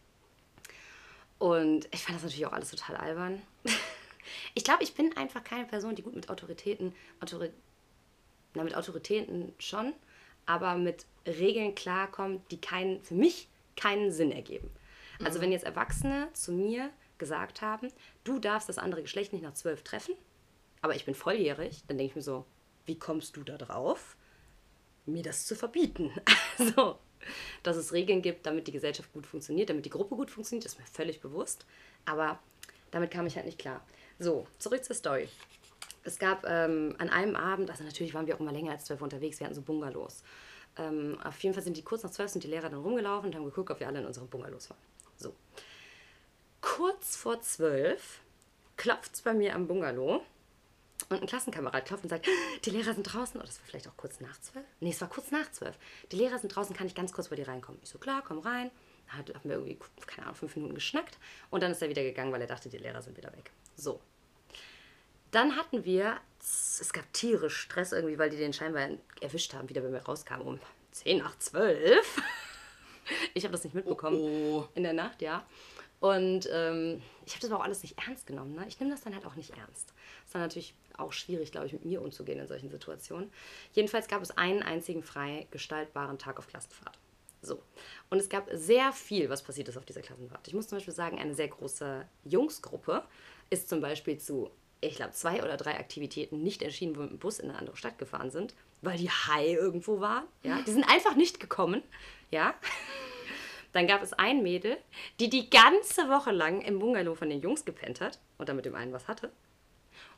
Und 1.39 1.87
ich 1.93 2.03
fand 2.03 2.17
das 2.17 2.23
natürlich 2.23 2.45
auch 2.45 2.53
alles 2.53 2.71
total 2.71 2.97
albern. 2.97 3.41
Ich 4.53 4.63
glaube, 4.63 4.83
ich 4.83 4.93
bin 4.93 5.15
einfach 5.17 5.43
keine 5.43 5.65
Person, 5.65 5.95
die 5.95 6.03
gut 6.03 6.15
mit 6.15 6.29
Autoritäten, 6.29 6.93
Autori 7.19 7.49
na, 8.53 8.63
mit 8.63 8.75
Autoritäten 8.75 9.53
schon, 9.57 9.93
aber 10.45 10.75
mit 10.75 11.05
Regeln 11.25 11.73
klarkommt, 11.73 12.49
die 12.51 12.59
keinen, 12.59 13.01
für 13.03 13.15
mich 13.15 13.47
keinen 13.75 14.11
Sinn 14.11 14.31
ergeben. 14.31 14.69
Also 15.23 15.39
wenn 15.39 15.51
jetzt 15.51 15.65
Erwachsene 15.65 16.29
zu 16.33 16.51
mir 16.51 16.89
gesagt 17.17 17.61
haben, 17.61 17.89
du 18.23 18.39
darfst 18.39 18.69
das 18.69 18.77
andere 18.77 19.01
Geschlecht 19.01 19.33
nicht 19.33 19.43
nach 19.43 19.53
zwölf 19.53 19.83
treffen, 19.83 20.15
aber 20.81 20.95
ich 20.95 21.05
bin 21.05 21.15
volljährig, 21.15 21.83
dann 21.87 21.97
denke 21.97 22.11
ich 22.11 22.15
mir 22.15 22.21
so, 22.21 22.45
wie 22.85 22.97
kommst 22.97 23.37
du 23.37 23.43
da 23.43 23.57
drauf, 23.57 24.15
mir 25.05 25.23
das 25.23 25.45
zu 25.45 25.55
verbieten? 25.55 26.11
Also, 26.57 26.99
dass 27.63 27.75
es 27.75 27.91
Regeln 27.91 28.21
gibt, 28.21 28.45
damit 28.45 28.67
die 28.67 28.71
Gesellschaft 28.71 29.11
gut 29.13 29.25
funktioniert, 29.25 29.69
damit 29.69 29.85
die 29.85 29.89
Gruppe 29.89 30.15
gut 30.15 30.29
funktioniert, 30.29 30.65
ist 30.65 30.77
mir 30.77 30.85
völlig 30.85 31.21
bewusst. 31.21 31.65
Aber 32.05 32.39
damit 32.91 33.09
kam 33.09 33.25
ich 33.25 33.35
halt 33.35 33.45
nicht 33.45 33.57
klar. 33.57 33.83
So, 34.19 34.45
zurück 34.59 34.83
zur 34.83 34.95
Story. 34.95 35.27
Es 36.03 36.19
gab 36.19 36.45
ähm, 36.45 36.95
an 36.97 37.09
einem 37.09 37.35
Abend, 37.35 37.69
also 37.69 37.83
natürlich 37.83 38.13
waren 38.13 38.27
wir 38.27 38.35
auch 38.35 38.39
immer 38.39 38.51
länger 38.51 38.71
als 38.71 38.85
zwölf 38.85 39.01
unterwegs, 39.01 39.39
wir 39.39 39.45
hatten 39.45 39.55
so 39.55 39.61
Bungalows. 39.61 40.23
Ähm, 40.77 41.19
auf 41.23 41.39
jeden 41.39 41.53
Fall 41.53 41.63
sind 41.63 41.77
die 41.77 41.83
kurz 41.83 42.03
nach 42.03 42.11
zwölf 42.11 42.31
sind 42.31 42.43
die 42.43 42.47
Lehrer 42.47 42.69
dann 42.69 42.81
rumgelaufen 42.81 43.29
und 43.29 43.35
haben 43.35 43.45
geguckt, 43.45 43.69
ob 43.71 43.79
wir 43.79 43.87
alle 43.87 43.99
in 43.99 44.05
unserem 44.05 44.27
Bungalows 44.27 44.69
waren. 44.69 44.79
So. 45.17 45.35
Kurz 46.61 47.15
vor 47.15 47.41
zwölf 47.41 48.21
klopft 48.77 49.15
es 49.15 49.21
bei 49.21 49.33
mir 49.33 49.55
am 49.55 49.67
Bungalow 49.67 50.21
und 51.11 51.21
ein 51.21 51.27
Klassenkamerad 51.27 51.85
klopft 51.85 52.03
und 52.03 52.09
sagt, 52.09 52.27
die 52.65 52.69
Lehrer 52.69 52.93
sind 52.93 53.03
draußen. 53.03 53.35
Oder 53.37 53.45
das 53.47 53.59
war 53.59 53.65
vielleicht 53.67 53.87
auch 53.87 53.97
kurz 53.97 54.19
nach 54.19 54.39
zwölf. 54.41 54.65
Nee, 54.79 54.89
es 54.91 55.01
war 55.01 55.09
kurz 55.09 55.31
nach 55.31 55.51
zwölf. 55.51 55.77
Die 56.11 56.15
Lehrer 56.15 56.37
sind 56.39 56.55
draußen, 56.55 56.75
kann 56.75 56.87
ich 56.87 56.95
ganz 56.95 57.11
kurz 57.13 57.29
bei 57.29 57.35
dir 57.35 57.47
reinkommen? 57.47 57.79
Ich 57.83 57.89
so, 57.89 57.97
klar, 57.97 58.23
komm 58.25 58.39
rein. 58.39 58.71
Dann 59.07 59.17
hat- 59.17 59.33
haben 59.35 59.49
wir 59.49 59.57
irgendwie, 59.57 59.77
keine 60.07 60.23
Ahnung, 60.27 60.35
fünf 60.35 60.55
Minuten 60.55 60.75
geschnackt. 60.75 61.17
Und 61.49 61.61
dann 61.63 61.71
ist 61.71 61.81
er 61.81 61.89
wieder 61.89 62.03
gegangen, 62.03 62.31
weil 62.31 62.41
er 62.41 62.47
dachte, 62.47 62.69
die 62.69 62.77
Lehrer 62.77 63.01
sind 63.01 63.17
wieder 63.17 63.31
weg. 63.33 63.51
So. 63.75 63.99
Dann 65.31 65.55
hatten 65.55 65.85
wir, 65.85 66.17
es 66.39 66.91
gab 66.91 67.11
tierisch 67.13 67.55
Stress 67.57 67.93
irgendwie, 67.93 68.17
weil 68.19 68.29
die 68.29 68.37
den 68.37 68.51
scheinbar 68.53 68.89
erwischt 69.21 69.53
haben, 69.53 69.69
wieder 69.69 69.81
bei 69.81 69.89
mir 69.89 70.01
rauskam 70.03 70.41
um 70.41 70.59
10 70.91 71.19
nach 71.19 71.37
12. 71.37 72.21
Ich 73.33 73.43
habe 73.43 73.51
das 73.51 73.63
nicht 73.63 73.73
mitbekommen. 73.73 74.15
Oh. 74.17 74.67
In 74.75 74.83
der 74.83 74.93
Nacht, 74.93 75.21
ja. 75.21 75.45
Und 75.99 76.47
ähm, 76.51 77.01
ich 77.25 77.33
habe 77.33 77.41
das 77.41 77.51
aber 77.51 77.59
auch 77.59 77.65
alles 77.65 77.81
nicht 77.81 77.97
ernst 77.97 78.25
genommen. 78.27 78.53
Ne? 78.55 78.65
Ich 78.67 78.79
nehme 78.79 78.91
das 78.91 79.01
dann 79.01 79.13
halt 79.15 79.25
auch 79.25 79.35
nicht 79.35 79.49
ernst. 79.57 79.90
Ist 80.31 80.35
dann 80.35 80.43
natürlich 80.43 80.73
auch 80.97 81.11
schwierig, 81.11 81.51
glaube 81.51 81.67
ich, 81.67 81.73
mit 81.73 81.83
mir 81.83 82.01
umzugehen 82.01 82.39
in 82.39 82.47
solchen 82.47 82.69
Situationen. 82.69 83.29
Jedenfalls 83.73 84.07
gab 84.07 84.21
es 84.21 84.31
einen 84.31 84.63
einzigen 84.63 85.03
frei 85.03 85.45
gestaltbaren 85.51 86.17
Tag 86.17 86.39
auf 86.39 86.47
Klassenfahrt. 86.47 86.97
So. 87.41 87.61
Und 88.09 88.19
es 88.19 88.29
gab 88.29 88.47
sehr 88.53 88.93
viel, 88.93 89.29
was 89.29 89.43
passiert 89.43 89.67
ist 89.67 89.75
auf 89.75 89.83
dieser 89.83 89.99
Klassenfahrt. 89.99 90.47
Ich 90.47 90.53
muss 90.53 90.69
zum 90.69 90.77
Beispiel 90.77 90.93
sagen, 90.93 91.19
eine 91.19 91.35
sehr 91.35 91.49
große 91.49 92.07
Jungsgruppe 92.23 93.03
ist 93.49 93.67
zum 93.67 93.81
Beispiel 93.81 94.19
zu, 94.19 94.49
ich 94.79 94.95
glaube, 94.95 95.11
zwei 95.11 95.43
oder 95.43 95.57
drei 95.57 95.77
Aktivitäten 95.77 96.41
nicht 96.43 96.61
erschienen, 96.61 96.95
wo 96.95 96.99
wir 96.99 97.07
mit 97.07 97.11
dem 97.11 97.19
Bus 97.19 97.39
in 97.39 97.49
eine 97.49 97.59
andere 97.59 97.75
Stadt 97.75 97.97
gefahren 97.97 98.31
sind, 98.31 98.53
weil 98.81 98.97
die 98.97 99.09
High 99.09 99.57
irgendwo 99.57 99.99
waren. 99.99 100.23
Ja? 100.43 100.61
Die 100.61 100.71
sind 100.71 100.89
einfach 100.89 101.17
nicht 101.17 101.41
gekommen. 101.41 101.83
Ja. 102.29 102.55
Dann 103.73 103.85
gab 103.85 104.01
es 104.01 104.13
ein 104.13 104.43
Mädel, 104.43 104.77
die 105.19 105.29
die 105.29 105.49
ganze 105.49 106.07
Woche 106.07 106.31
lang 106.31 106.61
im 106.61 106.79
Bungalow 106.79 107.15
von 107.15 107.29
den 107.29 107.41
Jungs 107.41 107.65
gepennt 107.65 107.99
hat 107.99 108.17
und 108.37 108.47
dann 108.47 108.55
mit 108.55 108.63
dem 108.63 108.75
einen 108.75 108.93
was 108.93 109.09
hatte. 109.09 109.29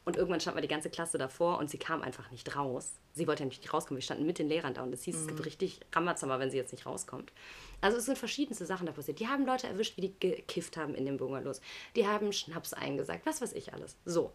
Und 0.05 0.17
irgendwann 0.17 0.41
stand 0.41 0.55
mal 0.55 0.61
die 0.61 0.67
ganze 0.67 0.89
Klasse 0.89 1.17
davor 1.17 1.59
und 1.59 1.69
sie 1.69 1.77
kam 1.77 2.01
einfach 2.01 2.29
nicht 2.29 2.55
raus. 2.57 2.99
Sie 3.13 3.25
wollte 3.25 3.43
nämlich 3.43 3.59
nicht 3.59 3.73
rauskommen. 3.73 3.99
Wir 3.99 4.03
standen 4.03 4.25
mit 4.25 4.37
den 4.37 4.49
Lehrern 4.49 4.73
da 4.73 4.83
und 4.83 4.93
es 4.93 5.03
hieß, 5.03 5.15
es 5.15 5.27
gibt 5.27 5.45
richtig 5.45 5.79
Ramazamba, 5.93 6.39
wenn 6.39 6.51
sie 6.51 6.57
jetzt 6.57 6.73
nicht 6.73 6.85
rauskommt. 6.85 7.31
Also 7.79 7.97
es 7.97 8.05
sind 8.05 8.17
verschiedenste 8.17 8.65
Sachen 8.65 8.85
da 8.85 8.91
passiert. 8.91 9.19
Die 9.19 9.27
haben 9.27 9.45
Leute 9.45 9.67
erwischt, 9.67 9.95
wie 9.95 10.01
die 10.01 10.19
gekifft 10.19 10.75
haben 10.75 10.93
in 10.93 11.05
den 11.05 11.17
Bungalows. 11.17 11.61
Die 11.95 12.05
haben 12.05 12.33
Schnaps 12.33 12.73
eingesagt, 12.73 13.25
was 13.25 13.41
weiß 13.41 13.53
ich 13.53 13.73
alles. 13.73 13.95
So. 14.03 14.33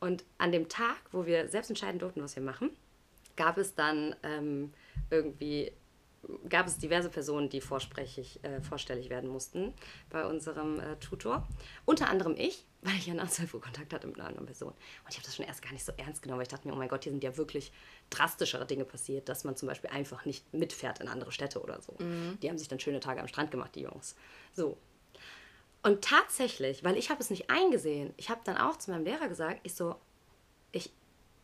Und 0.00 0.24
an 0.38 0.50
dem 0.50 0.68
Tag, 0.68 0.98
wo 1.12 1.24
wir 1.24 1.48
selbst 1.48 1.70
entscheiden 1.70 2.00
durften, 2.00 2.22
was 2.22 2.34
wir 2.34 2.42
machen, 2.42 2.70
gab 3.36 3.58
es 3.58 3.74
dann 3.74 4.16
ähm, 4.22 4.72
irgendwie 5.10 5.72
gab 6.48 6.66
es 6.66 6.78
diverse 6.78 7.08
Personen, 7.08 7.48
die 7.48 7.60
vorsprechig, 7.60 8.44
äh, 8.44 8.60
vorstellig 8.60 9.08
werden 9.10 9.30
mussten 9.30 9.72
bei 10.10 10.26
unserem 10.26 10.78
äh, 10.78 10.96
Tutor. 10.96 11.48
Unter 11.84 12.08
anderem 12.08 12.34
ich, 12.36 12.66
weil 12.82 12.94
ich 12.94 13.06
ja 13.06 13.14
nach 13.14 13.28
12 13.28 13.54
Uhr 13.54 13.60
Kontakt 13.60 13.92
hatte 13.92 14.06
mit 14.06 14.18
einer 14.18 14.28
anderen 14.28 14.46
Person. 14.46 14.70
Und 14.70 15.10
ich 15.10 15.16
habe 15.16 15.26
das 15.26 15.36
schon 15.36 15.44
erst 15.44 15.62
gar 15.62 15.72
nicht 15.72 15.84
so 15.84 15.92
ernst 15.96 16.22
genommen, 16.22 16.38
weil 16.38 16.46
ich 16.46 16.48
dachte 16.48 16.66
mir, 16.66 16.74
oh 16.74 16.78
mein 16.78 16.88
Gott, 16.88 17.04
hier 17.04 17.12
sind 17.12 17.22
ja 17.22 17.36
wirklich 17.36 17.72
drastischere 18.08 18.66
Dinge 18.66 18.84
passiert, 18.84 19.28
dass 19.28 19.44
man 19.44 19.56
zum 19.56 19.68
Beispiel 19.68 19.90
einfach 19.90 20.24
nicht 20.24 20.52
mitfährt 20.54 21.00
in 21.00 21.08
andere 21.08 21.30
Städte 21.30 21.60
oder 21.60 21.80
so. 21.82 21.94
Die 22.42 22.48
haben 22.48 22.56
sich 22.56 22.68
dann 22.68 22.80
schöne 22.80 23.00
Tage 23.00 23.20
am 23.20 23.28
Strand 23.28 23.50
gemacht, 23.50 23.74
die 23.74 23.82
Jungs. 23.82 24.16
So. 24.54 24.78
Und 25.82 26.02
tatsächlich, 26.02 26.84
weil 26.84 26.96
ich 26.96 27.10
habe 27.10 27.20
es 27.20 27.30
nicht 27.30 27.50
eingesehen, 27.50 28.12
ich 28.16 28.30
habe 28.30 28.40
dann 28.44 28.56
auch 28.56 28.76
zu 28.76 28.90
meinem 28.90 29.04
Lehrer 29.04 29.28
gesagt, 29.28 29.60
ich 29.62 29.74
so, 29.74 29.96
ich, 30.72 30.90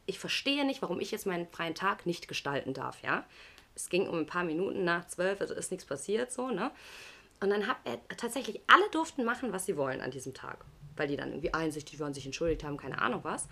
ich 0.06 0.18
verstehe 0.18 0.64
nicht, 0.64 0.82
warum 0.82 1.00
ich 1.00 1.10
jetzt 1.10 1.26
meinen 1.26 1.48
freien 1.48 1.74
Tag 1.74 2.06
nicht 2.06 2.28
gestalten 2.28 2.74
darf, 2.74 3.02
ja. 3.02 3.24
Es 3.74 3.90
ging 3.90 4.08
um 4.08 4.18
ein 4.18 4.26
paar 4.26 4.44
Minuten 4.44 4.84
nach 4.84 5.06
zwölf, 5.06 5.40
also 5.40 5.54
ist 5.54 5.70
nichts 5.70 5.86
passiert, 5.86 6.32
so, 6.32 6.48
ne. 6.48 6.70
Und 7.40 7.50
dann 7.50 7.66
hat 7.66 7.76
er 7.84 7.98
tatsächlich, 8.16 8.60
alle 8.66 8.88
durften 8.90 9.24
machen, 9.24 9.52
was 9.52 9.66
sie 9.66 9.76
wollen 9.76 10.00
an 10.00 10.10
diesem 10.10 10.32
Tag, 10.32 10.64
weil 10.96 11.08
die 11.08 11.16
dann 11.16 11.30
irgendwie 11.30 11.52
einsichtig 11.54 12.00
waren, 12.00 12.14
sich 12.14 12.26
entschuldigt 12.26 12.64
haben, 12.64 12.76
keine 12.76 13.00
Ahnung 13.00 13.20
was. 13.22 13.48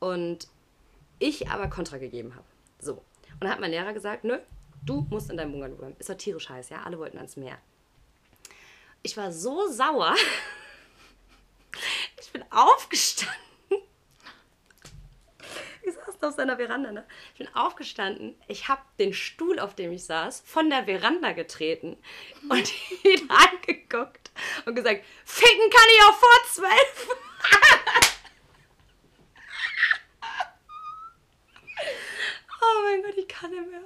Und 0.00 0.48
ich 1.18 1.48
aber 1.48 1.68
Kontra 1.68 1.98
gegeben 1.98 2.34
habe. 2.34 2.44
So. 2.78 2.92
Und 2.92 3.44
dann 3.44 3.50
hat 3.50 3.60
mein 3.60 3.70
Lehrer 3.70 3.92
gesagt, 3.92 4.24
nö, 4.24 4.38
du 4.84 5.06
musst 5.10 5.30
in 5.30 5.36
deinem 5.36 5.52
Bungalow 5.52 5.76
bleiben. 5.76 5.96
Es 5.98 6.08
war 6.08 6.16
tierisch 6.16 6.48
heiß, 6.48 6.70
ja, 6.70 6.82
alle 6.82 6.98
wollten 6.98 7.18
ans 7.18 7.36
Meer. 7.36 7.58
Ich 9.02 9.16
war 9.16 9.32
so 9.32 9.68
sauer. 9.68 10.14
Ich 12.20 12.32
bin 12.32 12.44
aufgestanden. 12.50 13.38
Saßen 16.18 16.18
draußen 16.18 16.24
auf 16.24 16.34
seiner 16.34 16.56
Veranda. 16.56 16.92
Ne? 16.92 17.04
Ich 17.32 17.38
bin 17.38 17.54
aufgestanden. 17.54 18.34
Ich 18.46 18.68
habe 18.68 18.82
den 18.98 19.12
Stuhl, 19.12 19.58
auf 19.58 19.74
dem 19.74 19.92
ich 19.92 20.04
saß, 20.04 20.42
von 20.44 20.70
der 20.70 20.84
Veranda 20.84 21.32
getreten 21.32 21.96
und 22.48 22.72
ihn 23.04 23.28
angeguckt 23.30 24.27
und 24.66 24.74
gesagt, 24.74 25.04
ficken 25.24 25.70
kann 25.70 25.88
ich 25.96 26.02
auch 26.04 26.14
vor 26.14 26.44
zwölf. 26.52 27.08
oh 32.60 32.82
mein 32.84 33.02
Gott, 33.02 33.16
ich 33.16 33.28
kann 33.28 33.50
nicht 33.50 33.70
mehr. 33.70 33.80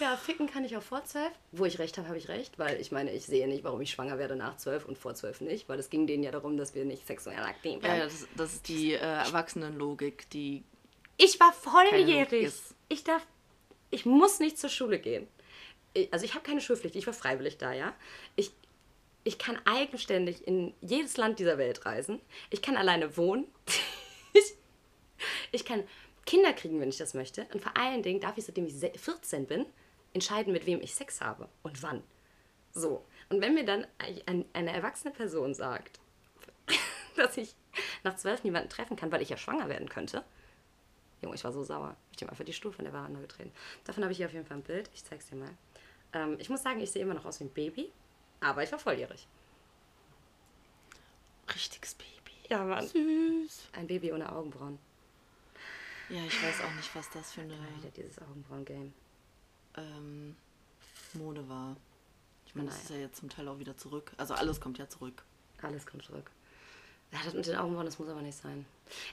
Ja, 0.00 0.16
ficken 0.16 0.50
kann 0.50 0.64
ich 0.64 0.76
auch 0.76 0.82
vor 0.82 1.04
zwölf. 1.04 1.30
Wo 1.52 1.64
ich 1.64 1.78
recht 1.78 1.96
habe, 1.98 2.08
habe 2.08 2.18
ich 2.18 2.28
recht, 2.28 2.58
weil 2.58 2.80
ich 2.80 2.90
meine, 2.90 3.12
ich 3.12 3.24
sehe 3.26 3.46
nicht, 3.46 3.62
warum 3.62 3.80
ich 3.80 3.90
schwanger 3.92 4.18
werde 4.18 4.34
nach 4.34 4.56
zwölf 4.56 4.84
und 4.86 4.98
vor 4.98 5.14
zwölf 5.14 5.40
nicht, 5.40 5.68
weil 5.68 5.78
es 5.78 5.88
ging 5.88 6.06
denen 6.06 6.22
ja 6.24 6.32
darum, 6.32 6.56
dass 6.56 6.74
wir 6.74 6.84
nicht 6.84 7.06
sexuell 7.06 7.38
aktiv 7.38 7.80
werden. 7.82 7.98
ja 7.98 8.04
das, 8.04 8.26
das 8.36 8.54
ist 8.54 8.68
die 8.68 8.94
äh, 8.94 8.98
Erwachsenenlogik, 8.98 10.28
die. 10.30 10.64
Ich 11.16 11.38
war 11.38 11.52
volljährig. 11.52 12.52
Ich 12.88 13.04
darf, 13.04 13.24
ich 13.90 14.04
muss 14.04 14.40
nicht 14.40 14.58
zur 14.58 14.68
Schule 14.70 14.98
gehen. 14.98 15.28
Ich- 15.94 16.12
Also 16.12 16.24
ich 16.24 16.34
habe 16.34 16.44
keine 16.44 16.60
Schulpflicht, 16.60 16.96
ich 16.96 17.06
war 17.06 17.14
freiwillig 17.14 17.56
da, 17.58 17.72
ja. 17.72 17.94
Ich, 18.34 18.50
ich 19.24 19.38
kann 19.38 19.58
eigenständig 19.64 20.46
in 20.46 20.74
jedes 20.80 21.16
Land 21.16 21.38
dieser 21.38 21.58
Welt 21.58 21.84
reisen. 21.86 22.20
Ich 22.50 22.62
kann 22.62 22.76
alleine 22.76 23.16
wohnen. 23.16 23.46
ich, 24.34 24.54
ich 25.52 25.64
kann 25.64 25.82
Kinder 26.26 26.52
kriegen, 26.52 26.80
wenn 26.80 26.88
ich 26.90 26.98
das 26.98 27.14
möchte. 27.14 27.46
Und 27.52 27.62
vor 27.62 27.76
allen 27.76 28.02
Dingen 28.02 28.20
darf 28.20 28.36
ich, 28.36 28.44
seitdem 28.44 28.66
ich 28.66 28.74
se- 28.74 28.92
14 28.94 29.46
bin, 29.46 29.66
entscheiden, 30.12 30.52
mit 30.52 30.66
wem 30.66 30.80
ich 30.80 30.94
Sex 30.94 31.20
habe 31.20 31.48
und 31.62 31.82
wann. 31.82 32.02
So. 32.72 33.04
Und 33.30 33.40
wenn 33.40 33.54
mir 33.54 33.64
dann 33.64 33.86
ein, 34.26 34.44
eine 34.52 34.72
erwachsene 34.72 35.12
Person 35.12 35.54
sagt, 35.54 36.00
dass 37.16 37.36
ich 37.36 37.54
nach 38.02 38.16
zwölf 38.16 38.44
niemanden 38.44 38.68
treffen 38.68 38.96
kann, 38.96 39.10
weil 39.10 39.22
ich 39.22 39.30
ja 39.30 39.36
schwanger 39.36 39.68
werden 39.68 39.88
könnte, 39.88 40.24
Junge, 41.22 41.36
ich 41.36 41.44
war 41.44 41.52
so 41.52 41.62
sauer. 41.64 41.96
Ich 42.14 42.20
habe 42.22 42.32
einfach 42.32 42.44
die 42.44 42.52
Stuhl 42.52 42.72
von 42.72 42.84
der 42.84 42.92
Veranda 42.92 43.18
getreten. 43.20 43.52
Davon 43.84 44.02
habe 44.02 44.12
ich 44.12 44.18
hier 44.18 44.26
auf 44.26 44.32
jeden 44.34 44.44
Fall 44.44 44.58
ein 44.58 44.62
Bild. 44.62 44.90
Ich 44.94 45.04
zeig's 45.04 45.28
dir 45.30 45.36
mal. 45.36 45.50
Ähm, 46.12 46.36
ich 46.38 46.50
muss 46.50 46.62
sagen, 46.62 46.80
ich 46.80 46.90
sehe 46.90 47.00
immer 47.02 47.14
noch 47.14 47.24
aus 47.24 47.40
wie 47.40 47.44
ein 47.44 47.50
Baby, 47.50 47.90
aber 48.44 48.62
ich 48.62 48.72
war 48.72 48.78
volljährig. 48.78 49.26
Richtiges 51.54 51.94
Baby. 51.94 52.32
Ja, 52.48 52.64
Mann. 52.64 52.86
Süß. 52.86 53.68
Ein 53.72 53.86
Baby 53.86 54.12
ohne 54.12 54.30
Augenbrauen. 54.30 54.78
Ja, 56.08 56.22
ich 56.24 56.42
weiß 56.42 56.60
auch 56.62 56.74
nicht, 56.74 56.94
was 56.94 57.08
das 57.10 57.32
für 57.32 57.40
eine 57.40 57.54
Wieder 57.54 57.90
dieses 57.96 58.18
Augenbrauen-Game. 58.20 58.92
ähm, 59.76 60.36
Mode 61.14 61.48
war. 61.48 61.76
Ich 62.46 62.54
meine, 62.54 62.68
das 62.68 62.82
ist 62.82 62.90
ja 62.90 62.96
jetzt 62.96 63.16
zum 63.16 63.28
Teil 63.28 63.48
auch 63.48 63.58
wieder 63.58 63.76
zurück. 63.76 64.12
Also 64.16 64.34
alles 64.34 64.60
kommt 64.60 64.78
ja 64.78 64.88
zurück. 64.88 65.24
Alles 65.62 65.86
kommt 65.86 66.04
zurück. 66.04 66.30
Ja, 67.12 67.18
das 67.24 67.34
mit 67.34 67.46
den 67.46 67.56
Augenbrauen, 67.56 67.86
das 67.86 67.98
muss 67.98 68.08
aber 68.08 68.22
nicht 68.22 68.36
sein. 68.36 68.66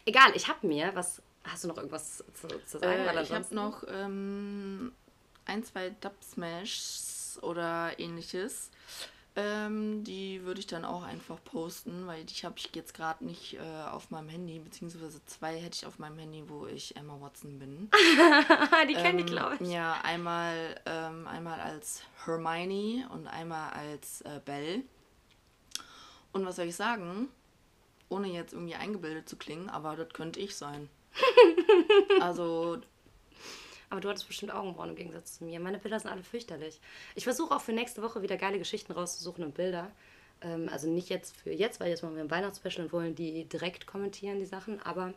Egal, 0.05 0.35
ich 0.35 0.47
habe 0.47 0.67
mir, 0.67 0.93
was, 0.95 1.21
hast 1.43 1.63
du 1.63 1.67
noch 1.67 1.77
irgendwas 1.77 2.23
zu, 2.33 2.47
zu 2.65 2.79
sagen? 2.79 3.07
Äh, 3.07 3.23
ich 3.23 3.31
habe 3.31 3.55
noch 3.55 3.83
ähm, 3.87 4.91
ein, 5.45 5.63
zwei 5.63 5.91
Dub 6.01 6.13
Smashs 6.23 7.39
oder 7.41 7.97
ähnliches. 7.99 8.69
Ähm, 9.37 10.03
die 10.03 10.43
würde 10.43 10.59
ich 10.59 10.67
dann 10.67 10.83
auch 10.83 11.03
einfach 11.03 11.41
posten, 11.45 12.05
weil 12.05 12.25
die 12.25 12.35
habe 12.45 12.55
ich 12.57 12.69
jetzt 12.75 12.93
gerade 12.93 13.23
nicht 13.23 13.53
äh, 13.53 13.83
auf 13.89 14.11
meinem 14.11 14.27
Handy, 14.27 14.59
beziehungsweise 14.59 15.23
zwei 15.25 15.57
hätte 15.57 15.77
ich 15.77 15.85
auf 15.85 15.99
meinem 15.99 16.17
Handy, 16.17 16.43
wo 16.49 16.67
ich 16.67 16.97
Emma 16.97 17.19
Watson 17.21 17.57
bin. 17.57 17.89
die 18.89 18.93
kenne 18.93 19.21
ich, 19.21 19.27
Ähm, 19.27 19.31
glaube 19.31 19.57
ich. 19.61 19.69
Ja, 19.69 20.01
einmal, 20.03 20.75
ähm, 20.85 21.27
einmal 21.27 21.61
als 21.61 22.03
Hermione 22.25 23.07
und 23.09 23.27
einmal 23.27 23.71
als 23.71 24.19
äh, 24.21 24.41
Belle. 24.43 24.83
Und 26.33 26.45
was 26.45 26.57
soll 26.57 26.65
ich 26.65 26.75
sagen? 26.75 27.29
Ohne 28.09 28.27
jetzt 28.27 28.51
irgendwie 28.51 28.75
eingebildet 28.75 29.29
zu 29.29 29.37
klingen, 29.37 29.69
aber 29.69 29.95
das 29.95 30.09
könnte 30.09 30.41
ich 30.41 30.57
sein. 30.57 30.89
also, 32.19 32.81
Aber 33.91 33.99
du 33.99 34.09
hattest 34.09 34.25
bestimmt 34.25 34.53
Augenbrauen 34.53 34.89
im 34.89 34.95
Gegensatz 34.95 35.37
zu 35.37 35.43
mir. 35.43 35.59
Meine 35.59 35.77
Bilder 35.77 35.99
sind 35.99 36.09
alle 36.09 36.23
fürchterlich. 36.23 36.79
Ich 37.13 37.25
versuche 37.25 37.53
auch 37.53 37.61
für 37.61 37.73
nächste 37.73 38.01
Woche 38.01 38.21
wieder 38.21 38.37
geile 38.37 38.57
Geschichten 38.57 38.93
rauszusuchen 38.93 39.43
und 39.43 39.53
Bilder. 39.53 39.91
Ähm, 40.41 40.69
also 40.71 40.89
nicht 40.89 41.09
jetzt 41.09 41.35
für 41.35 41.51
jetzt, 41.51 41.81
weil 41.81 41.89
jetzt 41.89 42.01
machen 42.01 42.15
wir 42.15 42.23
ein 42.23 42.31
Weihnachtsspecial 42.31 42.85
und 42.85 42.93
wollen 42.93 43.15
die 43.15 43.43
direkt 43.45 43.85
kommentieren, 43.87 44.39
die 44.39 44.45
Sachen. 44.45 44.81
Aber 44.81 45.13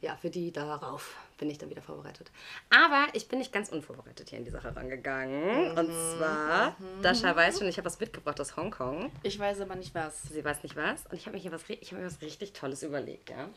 ja, 0.00 0.16
für 0.16 0.30
die 0.30 0.50
darauf 0.50 1.14
bin 1.36 1.50
ich 1.50 1.58
dann 1.58 1.68
wieder 1.68 1.82
vorbereitet. 1.82 2.30
Aber 2.70 3.06
ich 3.12 3.28
bin 3.28 3.38
nicht 3.38 3.52
ganz 3.52 3.68
unvorbereitet 3.68 4.30
hier 4.30 4.38
in 4.38 4.46
die 4.46 4.50
Sache 4.50 4.74
rangegangen. 4.74 5.76
Und 5.78 5.92
zwar, 5.92 6.74
Dasha 7.02 7.36
weiß 7.36 7.58
schon, 7.58 7.68
ich 7.68 7.76
habe 7.76 7.84
was 7.84 8.00
mitgebracht 8.00 8.40
aus 8.40 8.56
Hongkong. 8.56 9.12
ich 9.22 9.38
weiß 9.38 9.60
aber 9.60 9.74
nicht 9.74 9.94
was. 9.94 10.22
Sie 10.22 10.42
weiß 10.42 10.62
nicht 10.62 10.74
was. 10.74 11.04
Und 11.06 11.16
ich 11.16 11.26
habe 11.26 11.36
mir 11.36 11.42
hier 11.42 11.52
was, 11.52 11.68
ich 11.68 11.92
habe 11.92 12.00
mir 12.00 12.06
was 12.06 12.22
richtig 12.22 12.54
Tolles 12.54 12.82
überlegt, 12.82 13.28
ja. 13.28 13.50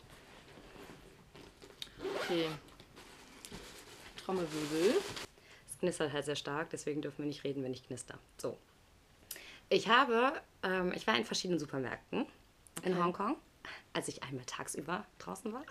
Okay. 2.24 2.48
Trommelwirbel. 4.26 4.96
Es 5.70 5.80
knistert 5.80 6.12
halt 6.14 6.26
sehr 6.26 6.36
stark, 6.36 6.70
deswegen 6.72 7.02
dürfen 7.02 7.20
wir 7.20 7.26
nicht 7.28 7.44
reden, 7.44 7.64
wenn 7.64 7.74
ich 7.74 7.86
knister. 7.86 8.18
So. 8.38 8.58
Ich 9.70 9.88
habe, 9.90 10.34
ähm, 10.64 10.92
ich 10.96 11.06
war 11.08 11.16
in 11.16 11.26
verschiedenen 11.26 11.60
Supermärkten 11.60 12.26
in 12.84 12.94
Okay. 12.94 13.04
Hongkong, 13.04 13.36
als 13.94 14.08
ich 14.08 14.24
einmal 14.24 14.46
tagsüber 14.46 15.06
draußen 15.20 15.52
war. 15.54 15.64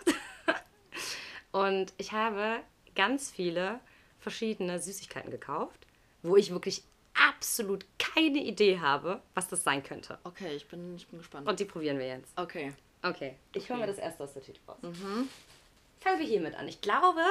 Und 1.51 1.93
ich 1.97 2.11
habe 2.11 2.59
ganz 2.95 3.31
viele 3.31 3.79
verschiedene 4.19 4.79
Süßigkeiten 4.79 5.31
gekauft, 5.31 5.85
wo 6.23 6.35
ich 6.35 6.51
wirklich 6.51 6.83
absolut 7.13 7.85
keine 7.99 8.39
Idee 8.39 8.79
habe, 8.79 9.21
was 9.33 9.47
das 9.47 9.63
sein 9.63 9.83
könnte. 9.83 10.17
Okay, 10.23 10.53
ich 10.55 10.67
bin, 10.67 10.95
ich 10.95 11.07
bin 11.07 11.19
gespannt. 11.19 11.47
Und 11.47 11.59
die 11.59 11.65
probieren 11.65 11.99
wir 11.99 12.07
jetzt. 12.07 12.37
okay. 12.37 12.73
Okay, 13.03 13.35
ich 13.53 13.69
hole 13.69 13.77
Okay. 13.79 13.81
mir 13.81 13.87
das 13.87 13.99
erste 13.99 14.23
aus 14.23 14.33
der 14.33 14.41
Tüte 14.41 14.59
raus. 14.67 14.77
Fangen 14.81 16.19
wir 16.19 16.25
hiermit 16.25 16.55
an. 16.55 16.67
Ich 16.67 16.81
glaube, 16.81 17.21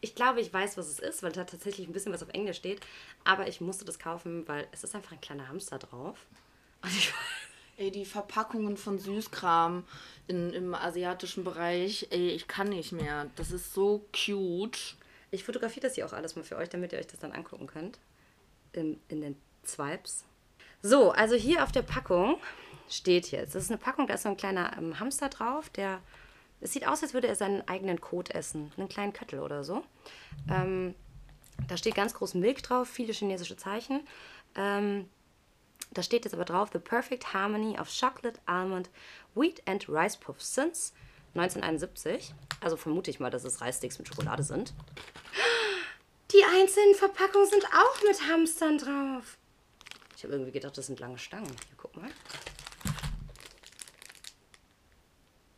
ich 0.00 0.14
glaube, 0.14 0.40
ich 0.40 0.52
weiß, 0.52 0.76
was 0.76 0.88
es 0.88 0.98
ist, 0.98 1.22
weil 1.22 1.32
da 1.32 1.44
tatsächlich 1.44 1.86
ein 1.86 1.92
bisschen 1.92 2.12
was 2.12 2.22
auf 2.22 2.30
Englisch 2.30 2.56
steht. 2.56 2.80
Aber 3.24 3.48
ich 3.48 3.60
musste 3.60 3.84
das 3.84 3.98
kaufen, 3.98 4.46
weil 4.48 4.66
es 4.72 4.84
ist 4.84 4.94
einfach 4.94 5.12
ein 5.12 5.20
kleiner 5.20 5.48
Hamster 5.48 5.78
drauf. 5.78 6.26
Und 6.82 6.90
ich, 6.90 7.12
Ey, 7.80 7.90
die 7.90 8.04
Verpackungen 8.04 8.76
von 8.76 8.98
Süßkram 8.98 9.84
in, 10.26 10.52
im 10.52 10.74
asiatischen 10.74 11.44
Bereich, 11.44 12.08
ey, 12.10 12.28
ich 12.28 12.46
kann 12.46 12.68
nicht 12.68 12.92
mehr. 12.92 13.30
Das 13.36 13.52
ist 13.52 13.72
so 13.72 14.06
cute. 14.12 14.96
ich 15.30 15.44
fotografiere 15.44 15.86
das 15.86 15.94
hier 15.94 16.04
auch 16.04 16.12
alles 16.12 16.36
mal 16.36 16.44
für 16.44 16.56
euch, 16.56 16.68
damit 16.68 16.92
ihr 16.92 16.98
euch 16.98 17.06
das 17.06 17.20
dann 17.20 17.32
angucken 17.32 17.66
könnt. 17.66 17.98
In, 18.72 19.00
in 19.08 19.22
den 19.22 19.36
Swipes. 19.64 20.24
So, 20.82 21.10
also 21.12 21.36
hier 21.36 21.64
auf 21.64 21.72
der 21.72 21.80
Packung 21.80 22.38
steht 22.90 23.30
jetzt, 23.30 23.54
das 23.54 23.64
ist 23.64 23.70
eine 23.70 23.78
Packung, 23.78 24.06
da 24.06 24.14
ist 24.14 24.24
so 24.24 24.28
ein 24.28 24.36
kleiner 24.36 24.76
ähm, 24.76 25.00
Hamster 25.00 25.30
drauf, 25.30 25.70
der, 25.70 26.02
es 26.60 26.72
sieht 26.72 26.86
aus, 26.86 27.02
als 27.02 27.14
würde 27.14 27.28
er 27.28 27.36
seinen 27.36 27.66
eigenen 27.68 28.00
Kot 28.00 28.30
essen, 28.30 28.72
einen 28.76 28.88
kleinen 28.88 29.12
Köttel 29.12 29.40
oder 29.40 29.64
so. 29.64 29.82
Ähm, 30.50 30.94
da 31.68 31.76
steht 31.76 31.94
ganz 31.94 32.14
groß 32.14 32.34
Milk 32.34 32.62
drauf, 32.62 32.88
viele 32.88 33.12
chinesische 33.12 33.56
Zeichen. 33.56 34.06
Ähm, 34.54 35.08
da 35.92 36.02
steht 36.02 36.24
jetzt 36.24 36.34
aber 36.34 36.44
drauf, 36.44 36.70
The 36.72 36.78
Perfect 36.78 37.34
Harmony 37.34 37.78
of 37.78 37.88
Chocolate, 37.88 38.40
Almond, 38.46 38.90
Wheat 39.34 39.62
and 39.66 39.88
Rice 39.88 40.16
Puffs 40.16 40.54
since 40.54 40.92
1971. 41.34 42.34
Also 42.60 42.76
vermute 42.76 43.10
ich 43.10 43.20
mal, 43.20 43.30
dass 43.30 43.44
es 43.44 43.60
Reissticks 43.60 43.98
mit 43.98 44.08
Schokolade 44.08 44.42
sind. 44.42 44.74
Die 46.32 46.44
einzelnen 46.44 46.94
Verpackungen 46.94 47.48
sind 47.48 47.64
auch 47.66 48.02
mit 48.06 48.28
Hamstern 48.28 48.78
drauf. 48.78 49.36
Ich 50.16 50.22
habe 50.22 50.34
irgendwie 50.34 50.52
gedacht, 50.52 50.76
das 50.76 50.86
sind 50.86 51.00
lange 51.00 51.18
Stangen. 51.18 51.46
Hier, 51.46 51.76
guck 51.76 51.96
mal. 51.96 52.10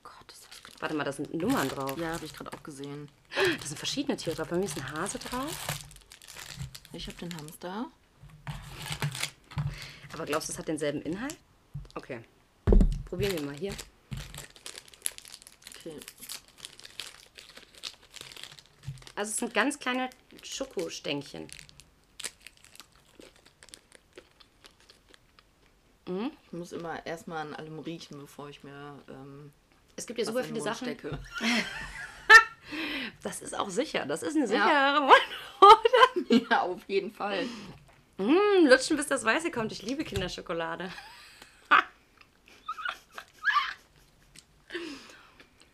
Gott, 0.02 0.32
ist 0.32 0.46
das 0.46 0.62
knapp. 0.62 0.71
Warte 0.82 0.96
mal, 0.96 1.04
da 1.04 1.12
sind 1.12 1.32
Nummern 1.32 1.68
drauf. 1.68 1.96
Ja, 1.96 2.14
habe 2.14 2.24
ich 2.24 2.34
gerade 2.34 2.52
auch 2.52 2.62
gesehen. 2.64 3.08
Da 3.36 3.64
sind 3.64 3.78
verschiedene 3.78 4.16
Tiere 4.16 4.34
drauf. 4.34 4.48
Bei 4.48 4.56
mir 4.56 4.64
ist 4.64 4.76
ein 4.76 4.90
Hase 4.90 5.16
drauf. 5.20 5.56
Ich 6.92 7.06
habe 7.06 7.16
den 7.18 7.32
Hamster. 7.36 7.86
Aber 10.12 10.26
glaubst 10.26 10.48
du, 10.48 10.52
es 10.52 10.58
hat 10.58 10.66
denselben 10.66 11.00
Inhalt? 11.02 11.36
Okay. 11.94 12.24
Probieren 13.04 13.32
wir 13.32 13.42
mal 13.42 13.54
hier. 13.54 13.72
Okay. 15.70 16.00
Also 19.14 19.30
es 19.30 19.36
sind 19.36 19.54
ganz 19.54 19.78
kleine 19.78 20.10
Schokostängchen. 20.42 21.46
Ich 26.06 26.52
muss 26.52 26.72
immer 26.72 27.06
erstmal 27.06 27.46
an 27.46 27.54
allem 27.54 27.78
riechen, 27.78 28.18
bevor 28.18 28.48
ich 28.48 28.64
mir 28.64 29.00
ähm, 29.08 29.52
Es 29.96 30.06
gibt 30.06 30.18
ja 30.18 30.24
super 30.24 30.44
viele 30.44 30.60
Sachen. 30.60 30.96
Das 33.22 33.40
ist 33.40 33.56
auch 33.56 33.70
sicher. 33.70 34.04
Das 34.06 34.24
ist 34.24 34.34
eine 34.36 34.46
Ja. 34.46 34.48
sichere 34.48 35.00
Mundhode. 35.00 36.46
ja, 36.50 36.62
auf 36.62 36.80
jeden 36.88 37.12
Fall. 37.12 37.44
Mm, 38.18 38.66
lutschen, 38.66 38.96
bis 38.96 39.06
das 39.06 39.24
Weiße 39.24 39.52
kommt. 39.52 39.70
Ich 39.70 39.82
liebe 39.82 40.02
Kinderschokolade. 40.02 40.90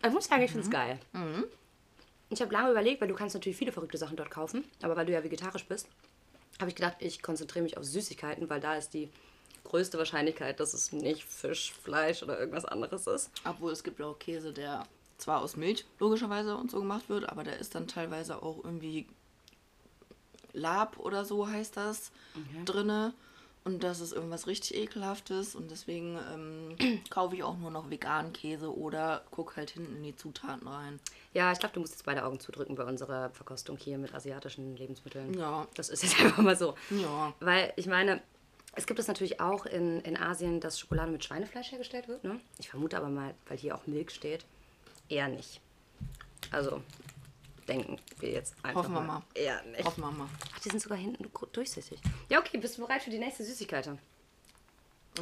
ich 0.05 0.11
muss 0.13 0.27
sagen, 0.27 0.43
ich 0.43 0.51
finde 0.51 0.67
es 0.67 0.71
geil. 0.71 0.99
Ich 2.31 2.41
habe 2.43 2.53
lange 2.53 2.71
überlegt, 2.73 3.01
weil 3.01 3.09
du 3.09 3.15
kannst 3.15 3.35
natürlich 3.35 3.57
viele 3.57 3.73
verrückte 3.73 3.97
Sachen 3.99 4.17
dort 4.17 4.31
kaufen. 4.31 4.65
Aber 4.83 4.97
weil 4.97 5.07
du 5.07 5.13
ja 5.13 5.23
vegetarisch 5.25 5.65
bist, 5.65 5.89
habe 6.61 6.69
ich 6.71 6.77
gedacht, 6.77 6.97
ich 6.99 7.23
konzentriere 7.23 7.63
mich 7.63 7.79
auf 7.79 7.85
Süßigkeiten, 7.85 8.51
weil 8.51 8.61
da 8.61 8.75
ist 8.75 8.91
die 8.91 9.09
größte 9.69 9.99
Wahrscheinlichkeit, 9.99 10.61
dass 10.61 10.75
es 10.75 10.93
nicht 10.93 11.25
Fisch, 11.25 11.73
Fleisch 11.73 12.23
oder 12.23 12.39
irgendwas 12.39 12.65
anderes 12.65 13.07
ist. 13.07 13.31
Obwohl 13.45 13.73
es 13.73 13.85
gibt 13.85 14.01
auch 14.01 14.19
Käse, 14.19 14.53
der 14.53 14.87
zwar 15.19 15.43
aus 15.43 15.57
Milch 15.57 15.85
logischerweise 15.99 16.57
und 16.57 16.71
so 16.71 16.79
gemacht 16.79 17.09
wird, 17.09 17.29
aber 17.29 17.45
der 17.45 17.59
ist 17.59 17.75
dann 17.75 17.89
teilweise 17.89 18.43
auch 18.43 18.65
irgendwie 18.65 19.07
Lab 20.53 20.99
oder 20.99 21.25
so 21.25 21.49
heißt 21.49 21.77
das 21.77 22.11
drinne. 22.65 23.13
Und 23.65 23.83
das 23.85 24.01
ist 24.01 24.13
irgendwas 24.13 24.47
richtig 24.47 24.75
ekelhaftes 24.77 25.55
und 25.55 25.71
deswegen 25.71 26.19
ähm, 26.33 27.03
kaufe 27.11 27.37
ich 27.37 27.43
auch 27.43 27.59
nur 27.59 27.71
noch 27.71 27.91
veganen 27.91 28.33
Käse 28.33 28.75
oder 28.75 29.25
gucke 29.31 29.57
halt 29.57 29.71
hinten 29.71 29.97
in 29.97 30.03
die 30.03 30.17
Zutaten 30.17 30.67
rein. 30.67 30.99
Ja, 31.35 31.53
ich 31.53 31.59
glaube, 31.59 31.75
du 31.75 31.81
musst 31.81 31.93
jetzt 31.93 32.07
beide 32.07 32.25
Augen 32.25 32.41
zudrücken 32.41 32.77
bei 32.77 32.85
unserer 32.85 33.29
Verkostung 33.31 33.77
hier 33.77 33.99
mit 33.99 34.15
asiatischen 34.15 34.75
Lebensmitteln. 34.77 35.35
Ja. 35.35 35.67
Das 35.75 35.91
ist 35.91 36.03
jetzt 36.03 36.19
einfach 36.25 36.43
mal 36.43 36.57
so. 36.57 36.77
Ja. 36.91 37.35
Weil 37.41 37.75
ich 37.77 37.87
meine, 37.87 38.23
es 38.75 38.87
gibt 38.87 39.01
es 39.01 39.09
natürlich 39.09 39.41
auch 39.41 39.67
in, 39.67 40.01
in 40.01 40.17
Asien, 40.17 40.61
dass 40.61 40.79
Schokolade 40.79 41.11
mit 41.11 41.25
Schweinefleisch 41.25 41.73
hergestellt 41.73 42.09
wird. 42.09 42.25
Ne? 42.25 42.41
Ich 42.59 42.69
vermute 42.69 42.97
aber 42.97 43.09
mal, 43.09 43.35
weil 43.47 43.59
hier 43.59 43.75
auch 43.75 43.87
Milch 43.87 44.11
steht, 44.11 44.45
eher 45.09 45.29
nicht. 45.29 45.61
Also 46.51 46.83
denken 47.67 47.99
wir 48.21 48.31
jetzt 48.31 48.55
einfach 48.63 48.83
Hoffen 48.83 48.95
wir 48.95 49.01
mal. 49.01 49.23
Eher 49.35 49.63
nicht. 49.65 49.85
Hoffen 49.85 50.03
wir 50.03 50.11
mal. 50.11 50.29
Ach, 50.55 50.61
die 50.61 50.71
sind 50.71 50.81
sogar 50.81 50.99
hinten 50.99 51.31
durchsichtig. 51.53 52.01
Ja, 52.29 52.39
okay, 52.41 52.59
bist 52.59 52.79
du 52.79 52.83
bereit 52.83 53.03
für 53.03 53.11
die 53.11 53.19
nächste 53.19 53.45
Süßigkeit? 53.45 53.91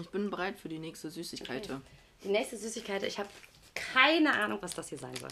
Ich 0.00 0.10
bin 0.10 0.30
bereit 0.30 0.58
für 0.58 0.68
die 0.68 0.78
nächste 0.78 1.10
Süßigkeit. 1.10 1.68
Die 2.22 2.28
nächste 2.28 2.56
Süßigkeit, 2.56 3.02
ich 3.02 3.18
habe 3.18 3.28
keine 3.74 4.32
Ahnung, 4.32 4.58
was 4.60 4.74
das 4.74 4.88
hier 4.88 4.98
sein 4.98 5.14
soll. 5.16 5.30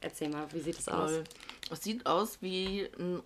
Erzähl 0.00 0.30
mal, 0.30 0.50
wie 0.52 0.60
sieht 0.60 0.78
es 0.78 0.88
aus? 0.88 1.12
Es 1.70 1.82
sieht 1.82 2.06
aus 2.06 2.38
wie 2.40 2.88
ein 2.98 3.22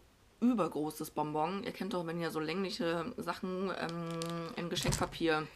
übergroßes 0.52 1.10
Bonbon. 1.10 1.64
Ihr 1.64 1.72
kennt 1.72 1.94
doch, 1.94 2.06
wenn 2.06 2.20
ihr 2.20 2.30
so 2.30 2.40
längliche 2.40 3.12
Sachen 3.16 3.70
ähm, 3.78 4.18
in 4.56 4.68
Geschenkpapier 4.70 5.46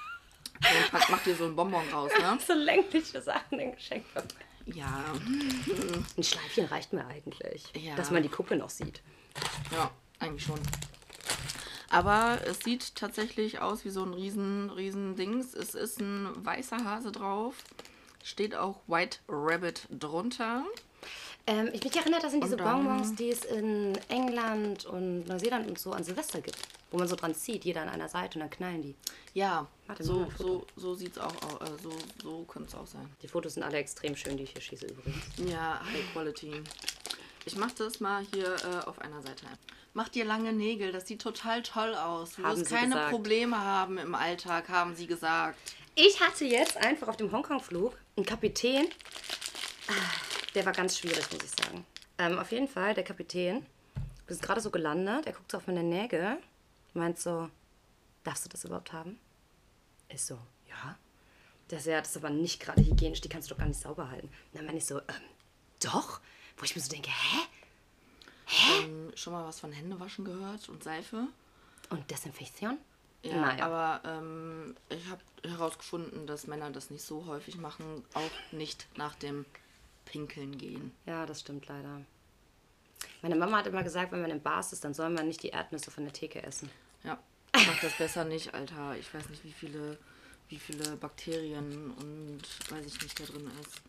packt, 0.90 1.10
macht 1.10 1.26
ihr 1.26 1.36
so 1.36 1.44
ein 1.44 1.56
Bonbon 1.56 1.86
raus, 1.92 2.10
ne? 2.20 2.38
So 2.46 2.54
längliche 2.54 3.20
Sachen 3.22 3.58
in 3.60 3.72
Geschenkpapier. 3.74 4.38
Ja, 4.66 5.04
Ein 6.16 6.24
Schleifchen 6.24 6.66
reicht 6.66 6.92
mir 6.92 7.06
eigentlich, 7.06 7.72
Ja. 7.76 7.94
dass 7.94 8.10
man 8.10 8.22
die 8.24 8.28
Kuppe 8.28 8.56
noch 8.56 8.70
sieht. 8.70 9.00
ja, 9.70 9.90
eigentlich 10.18 10.44
schon. 10.44 10.58
Aber 11.88 12.40
es 12.46 12.60
sieht 12.60 12.96
tatsächlich 12.96 13.60
aus 13.60 13.84
wie 13.84 13.90
so 13.90 14.02
ein 14.02 14.12
riesen, 14.12 14.70
riesen 14.70 15.14
Dings. 15.14 15.54
Es 15.54 15.74
ist 15.76 16.00
ein 16.00 16.30
weißer 16.44 16.84
Hase 16.84 17.12
drauf. 17.12 17.54
Steht 18.24 18.56
auch 18.56 18.80
White 18.88 19.18
Rabbit 19.28 19.86
drunter. 19.88 20.64
Ähm, 21.48 21.70
ich 21.72 21.84
mich 21.84 21.94
erinnert, 21.96 22.24
das 22.24 22.32
sind 22.32 22.42
diese 22.42 22.56
Bonbons, 22.56 23.14
die 23.14 23.30
es 23.30 23.44
in 23.44 23.96
England 24.08 24.84
und 24.86 25.26
Neuseeland 25.28 25.68
und 25.68 25.78
so 25.78 25.92
an 25.92 26.02
Silvester 26.02 26.40
gibt. 26.40 26.58
Wo 26.90 26.98
man 26.98 27.06
so 27.06 27.14
dran 27.14 27.34
zieht, 27.34 27.64
jeder 27.64 27.82
an 27.82 27.88
einer 27.88 28.08
Seite 28.08 28.38
und 28.38 28.40
dann 28.40 28.50
knallen 28.50 28.82
die. 28.82 28.94
Ja, 29.34 29.66
Warte, 29.86 30.02
so, 30.02 30.26
so, 30.38 30.66
so 30.76 30.94
sieht 30.94 31.12
es 31.12 31.18
auch 31.18 31.34
aus. 31.42 31.68
Äh, 31.68 31.82
so 31.82 31.92
so 32.22 32.44
könnte 32.44 32.68
es 32.68 32.74
auch 32.74 32.86
sein. 32.86 33.08
Die 33.22 33.28
Fotos 33.28 33.54
sind 33.54 33.62
alle 33.62 33.78
extrem 33.78 34.16
schön, 34.16 34.36
die 34.36 34.44
ich 34.44 34.52
hier 34.52 34.60
schieße 34.60 34.86
übrigens. 34.86 35.22
Ja, 35.48 35.80
High 35.84 36.12
Quality. 36.12 36.62
Ich 37.44 37.56
mache 37.56 37.74
das 37.78 38.00
mal 38.00 38.24
hier 38.34 38.56
äh, 38.56 38.86
auf 38.88 39.00
einer 39.00 39.22
Seite. 39.22 39.46
Mach 39.94 40.08
dir 40.08 40.24
lange 40.24 40.52
Nägel, 40.52 40.90
das 40.92 41.06
sieht 41.06 41.22
total 41.22 41.62
toll 41.62 41.94
aus. 41.94 42.34
Du 42.36 42.42
Haben 42.42 42.58
wirst 42.58 42.70
sie 42.70 42.74
keine 42.74 42.88
gesagt. 42.88 43.10
Probleme 43.10 43.56
haben 43.56 43.98
im 43.98 44.14
Alltag, 44.14 44.68
haben 44.68 44.96
sie 44.96 45.06
gesagt. 45.06 45.58
Ich 45.94 46.20
hatte 46.20 46.44
jetzt 46.44 46.76
einfach 46.76 47.08
auf 47.08 47.16
dem 47.16 47.30
Hongkong-Flug 47.30 47.96
einen 48.16 48.26
Kapitän. 48.26 48.88
Ah, 49.88 49.92
Der 50.56 50.64
war 50.64 50.72
ganz 50.72 50.98
schwierig, 50.98 51.30
muss 51.30 51.42
ich 51.44 51.50
sagen. 51.50 51.84
Ähm, 52.16 52.38
auf 52.38 52.50
jeden 52.50 52.66
Fall, 52.66 52.94
der 52.94 53.04
Kapitän, 53.04 53.66
wir 54.26 54.34
sind 54.34 54.42
gerade 54.42 54.62
so 54.62 54.70
gelandet, 54.70 55.26
er 55.26 55.34
guckt 55.34 55.50
so 55.52 55.58
auf 55.58 55.66
meine 55.66 55.82
Nägel, 55.82 56.38
meint 56.94 57.18
so, 57.18 57.50
darfst 58.24 58.46
du 58.46 58.48
das 58.48 58.64
überhaupt 58.64 58.90
haben? 58.94 59.20
Ich 60.08 60.22
so, 60.22 60.38
ja. 60.66 60.96
Der 61.70 61.78
so, 61.78 61.90
ja, 61.90 62.00
das 62.00 62.12
ist 62.12 62.16
aber 62.16 62.30
nicht 62.30 62.58
gerade 62.58 62.80
hygienisch, 62.82 63.20
die 63.20 63.28
kannst 63.28 63.50
du 63.50 63.54
doch 63.54 63.58
gar 63.58 63.68
nicht 63.68 63.78
sauber 63.78 64.10
halten. 64.10 64.28
Und 64.28 64.54
dann 64.54 64.64
meine 64.64 64.78
ich 64.78 64.86
so, 64.86 64.98
ähm, 64.98 65.04
doch? 65.80 66.20
Wo 66.56 66.64
ich 66.64 66.74
mir 66.74 66.80
so 66.80 66.90
denke, 66.90 67.10
hä? 67.10 68.82
Ähm, 68.82 69.12
schon 69.14 69.34
mal 69.34 69.44
was 69.46 69.60
von 69.60 69.72
Händewaschen 69.72 70.24
gehört 70.24 70.70
und 70.70 70.82
Seife? 70.82 71.28
Und 71.90 72.10
Desinfektion? 72.10 72.78
Ja, 73.22 73.36
Naja. 73.42 73.66
aber 73.66 74.08
ähm, 74.08 74.74
ich 74.88 75.06
habe 75.10 75.20
herausgefunden, 75.44 76.26
dass 76.26 76.46
Männer 76.46 76.70
das 76.70 76.88
nicht 76.88 77.04
so 77.04 77.26
häufig 77.26 77.58
machen, 77.58 78.04
auch 78.14 78.30
nicht 78.52 78.86
nach 78.96 79.16
dem 79.16 79.44
Pinkeln 80.06 80.56
gehen. 80.56 80.92
Ja, 81.04 81.26
das 81.26 81.40
stimmt 81.40 81.68
leider. 81.68 82.00
Meine 83.20 83.36
Mama 83.36 83.58
hat 83.58 83.66
immer 83.66 83.82
gesagt, 83.82 84.12
wenn 84.12 84.22
man 84.22 84.30
im 84.30 84.40
Bars 84.40 84.72
ist, 84.72 84.84
dann 84.84 84.94
soll 84.94 85.10
man 85.10 85.26
nicht 85.26 85.42
die 85.42 85.50
Erdnüsse 85.50 85.90
von 85.90 86.04
der 86.04 86.12
Theke 86.14 86.42
essen. 86.42 86.70
Ja, 87.04 87.18
mach 87.52 87.80
das 87.80 87.92
besser 87.98 88.24
nicht, 88.24 88.54
Alter. 88.54 88.96
Ich 88.96 89.12
weiß 89.12 89.28
nicht, 89.28 89.44
wie 89.44 89.52
viele, 89.52 89.98
wie 90.48 90.58
viele 90.58 90.96
Bakterien 90.96 91.90
und 91.92 92.40
weiß 92.70 92.86
ich 92.86 93.02
nicht 93.02 93.20
da 93.20 93.24
drin 93.24 93.50
ist. 93.60 93.82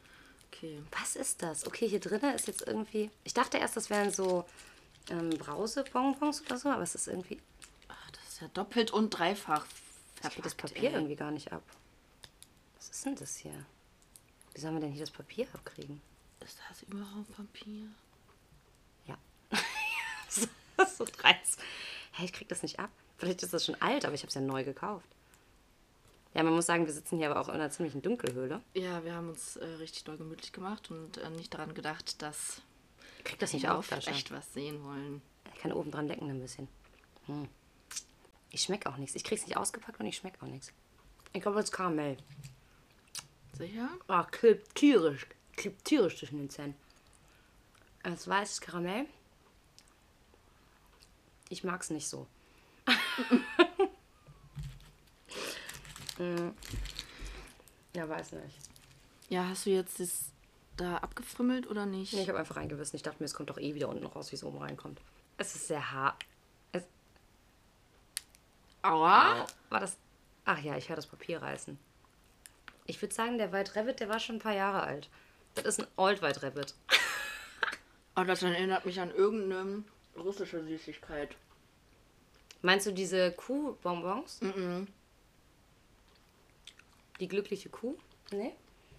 Okay. 0.52 0.82
Was 1.00 1.16
ist 1.16 1.42
das? 1.42 1.66
Okay, 1.68 1.88
hier 1.88 2.00
drinnen 2.00 2.34
ist 2.34 2.48
jetzt 2.48 2.68
irgendwie. 2.68 3.12
Ich 3.24 3.34
dachte 3.34 3.58
erst, 3.58 3.78
das 3.78 3.90
wären 3.90 4.12
so 4.12 4.46
ähm, 5.10 5.30
Brausebonbons 5.30 6.42
oder 6.42 6.58
so, 6.58 6.70
aber 6.70 6.84
es 6.84 6.96
ist 6.96 7.08
irgendwie. 7.08 7.40
Ach, 7.88 8.12
das 8.12 8.28
ist 8.28 8.42
ja 8.42 8.48
doppelt 8.54 8.92
und 8.92 9.12
dreifach 9.12 9.66
Ich 10.24 10.30
kriege 10.30 10.42
das 10.42 10.56
Papier 10.56 10.90
ey. 10.90 10.96
irgendwie 10.96 11.16
gar 11.16 11.32
nicht 11.32 11.52
ab. 11.52 11.64
Was 12.76 12.90
ist 12.90 13.06
denn 13.06 13.16
das 13.16 13.38
hier? 13.38 13.66
Wie 14.58 14.62
sollen 14.62 14.74
wir 14.74 14.82
denn 14.82 14.92
hier 14.92 15.02
das 15.02 15.12
Papier 15.12 15.46
abkriegen? 15.54 16.02
Ist 16.44 16.58
das 16.68 16.82
überhaupt 16.82 17.32
Papier? 17.36 17.90
Ja. 19.06 19.16
so 20.98 21.06
reiz. 21.20 21.58
Hä, 22.14 22.26
ich 22.26 22.34
krieg 22.34 22.50
das 22.50 22.64
nicht 22.64 22.80
ab. 22.80 22.90
Vielleicht 23.20 23.44
ist 23.44 23.54
das 23.54 23.68
schon 23.68 23.80
alt, 23.80 24.04
aber 24.04 24.16
ich 24.16 24.22
habe 24.22 24.30
es 24.30 24.34
ja 24.34 24.42
neu 24.42 24.64
gekauft. 24.64 25.06
Ja, 26.34 26.42
man 26.42 26.56
muss 26.56 26.66
sagen, 26.66 26.88
wir 26.88 26.94
sitzen 26.94 27.20
hier 27.20 27.30
aber 27.30 27.40
auch 27.40 27.50
in 27.50 27.54
einer 27.54 27.70
ziemlichen 27.70 28.02
Dunkelhöhle. 28.02 28.64
Ja, 28.74 29.04
wir 29.04 29.14
haben 29.14 29.30
uns 29.30 29.58
äh, 29.58 29.66
richtig 29.76 30.06
doll 30.06 30.18
gemütlich 30.18 30.52
gemacht 30.52 30.90
und 30.90 31.20
äh, 31.20 31.30
nicht 31.30 31.54
daran 31.54 31.76
gedacht, 31.76 32.20
dass 32.24 32.64
Ich 33.20 33.26
krieg 33.26 33.38
das 33.38 33.54
nicht 33.54 33.62
wir 33.62 33.76
auf, 33.76 33.92
echt 33.92 34.32
was 34.32 34.56
sehen 34.56 34.84
wollen. 34.84 35.22
Ich 35.54 35.62
kann 35.62 35.72
oben 35.72 35.92
dran 35.92 36.08
lecken 36.08 36.32
ein 36.32 36.42
bisschen. 36.42 36.68
Hm. 37.28 37.48
Ich 38.50 38.64
schmecke 38.64 38.90
auch 38.90 38.98
nichts. 38.98 39.16
Ich 39.16 39.24
krieg's 39.24 39.46
nicht 39.46 39.56
ausgepackt 39.56 40.00
und 40.00 40.08
ich 40.08 40.18
schmecke 40.18 40.44
auch 40.44 40.50
nichts. 40.50 40.74
Ich 41.34 41.44
glaube, 41.44 41.58
das 41.58 41.66
ist 41.66 41.72
Karamell. 41.74 42.18
Sicher? 43.58 43.90
Ah, 44.08 44.24
klebt 44.24 44.76
tierisch. 44.76 45.26
Klebt 45.56 45.86
tierisch 45.86 46.18
zwischen 46.18 46.38
den 46.38 46.50
Zähnen. 46.50 46.76
Das 48.04 48.28
weißes 48.28 48.62
Karamell. 48.62 49.06
Ich 51.50 51.64
mag's 51.64 51.90
nicht 51.90 52.08
so. 52.08 52.28
Hm. 56.18 56.54
Ja, 57.96 58.08
weiß 58.08 58.34
nicht. 58.34 58.56
Ja, 59.28 59.48
hast 59.48 59.66
du 59.66 59.72
jetzt 59.72 60.00
das 60.00 60.26
da 60.76 60.98
abgefrimmelt 60.98 61.66
oder 61.68 61.88
nicht? 61.88 62.14
Nee, 62.14 62.22
ich 62.22 62.30
habe 62.30 62.38
einfach 62.38 62.58
reingebissen. 62.58 62.96
Ich 62.96 63.02
dachte 63.02 63.18
mir, 63.20 63.26
es 63.26 63.34
kommt 63.34 63.50
doch 63.50 63.58
eh 63.58 63.74
wieder 63.74 63.90
unten 63.90 64.06
raus, 64.06 64.32
wie 64.32 64.36
es 64.36 64.44
oben 64.44 64.60
reinkommt. 64.60 65.02
Es 65.38 65.56
ist 65.56 65.68
sehr 65.68 65.92
hart. 65.92 66.24
Es, 66.74 66.84
Aua! 68.84 69.48
War 69.70 69.80
das. 69.80 69.98
Ach 70.46 70.60
ja, 70.60 70.78
ich 70.78 70.90
höre 70.90 70.96
das 70.96 71.08
Papier 71.08 71.42
reißen. 71.42 71.80
Ich 72.88 73.02
würde 73.02 73.14
sagen, 73.14 73.38
der 73.38 73.52
White 73.52 73.76
Rabbit, 73.76 74.00
der 74.00 74.10
war 74.10 74.20
schon 74.20 74.38
ein 74.38 74.42
paar 74.42 74.56
Jahre 74.56 74.82
alt. 74.84 75.10
Das 75.56 75.66
ist 75.66 75.82
ein 75.82 75.88
Old 75.98 76.22
White 76.22 76.42
Rabbit. 76.42 76.74
Oh, 78.16 78.24
das 78.28 78.42
erinnert 78.42 78.86
mich 78.86 79.00
an 79.00 79.12
irgendeine 79.14 79.84
russische 80.16 80.64
Süßigkeit. 80.64 81.36
Meinst 82.62 82.88
du 82.88 82.92
diese 82.92 83.32
Kuhbonbons? 83.34 84.40
Die 87.20 87.28
glückliche 87.28 87.70
Kuh? 87.70 87.98
Nee. 88.32 88.54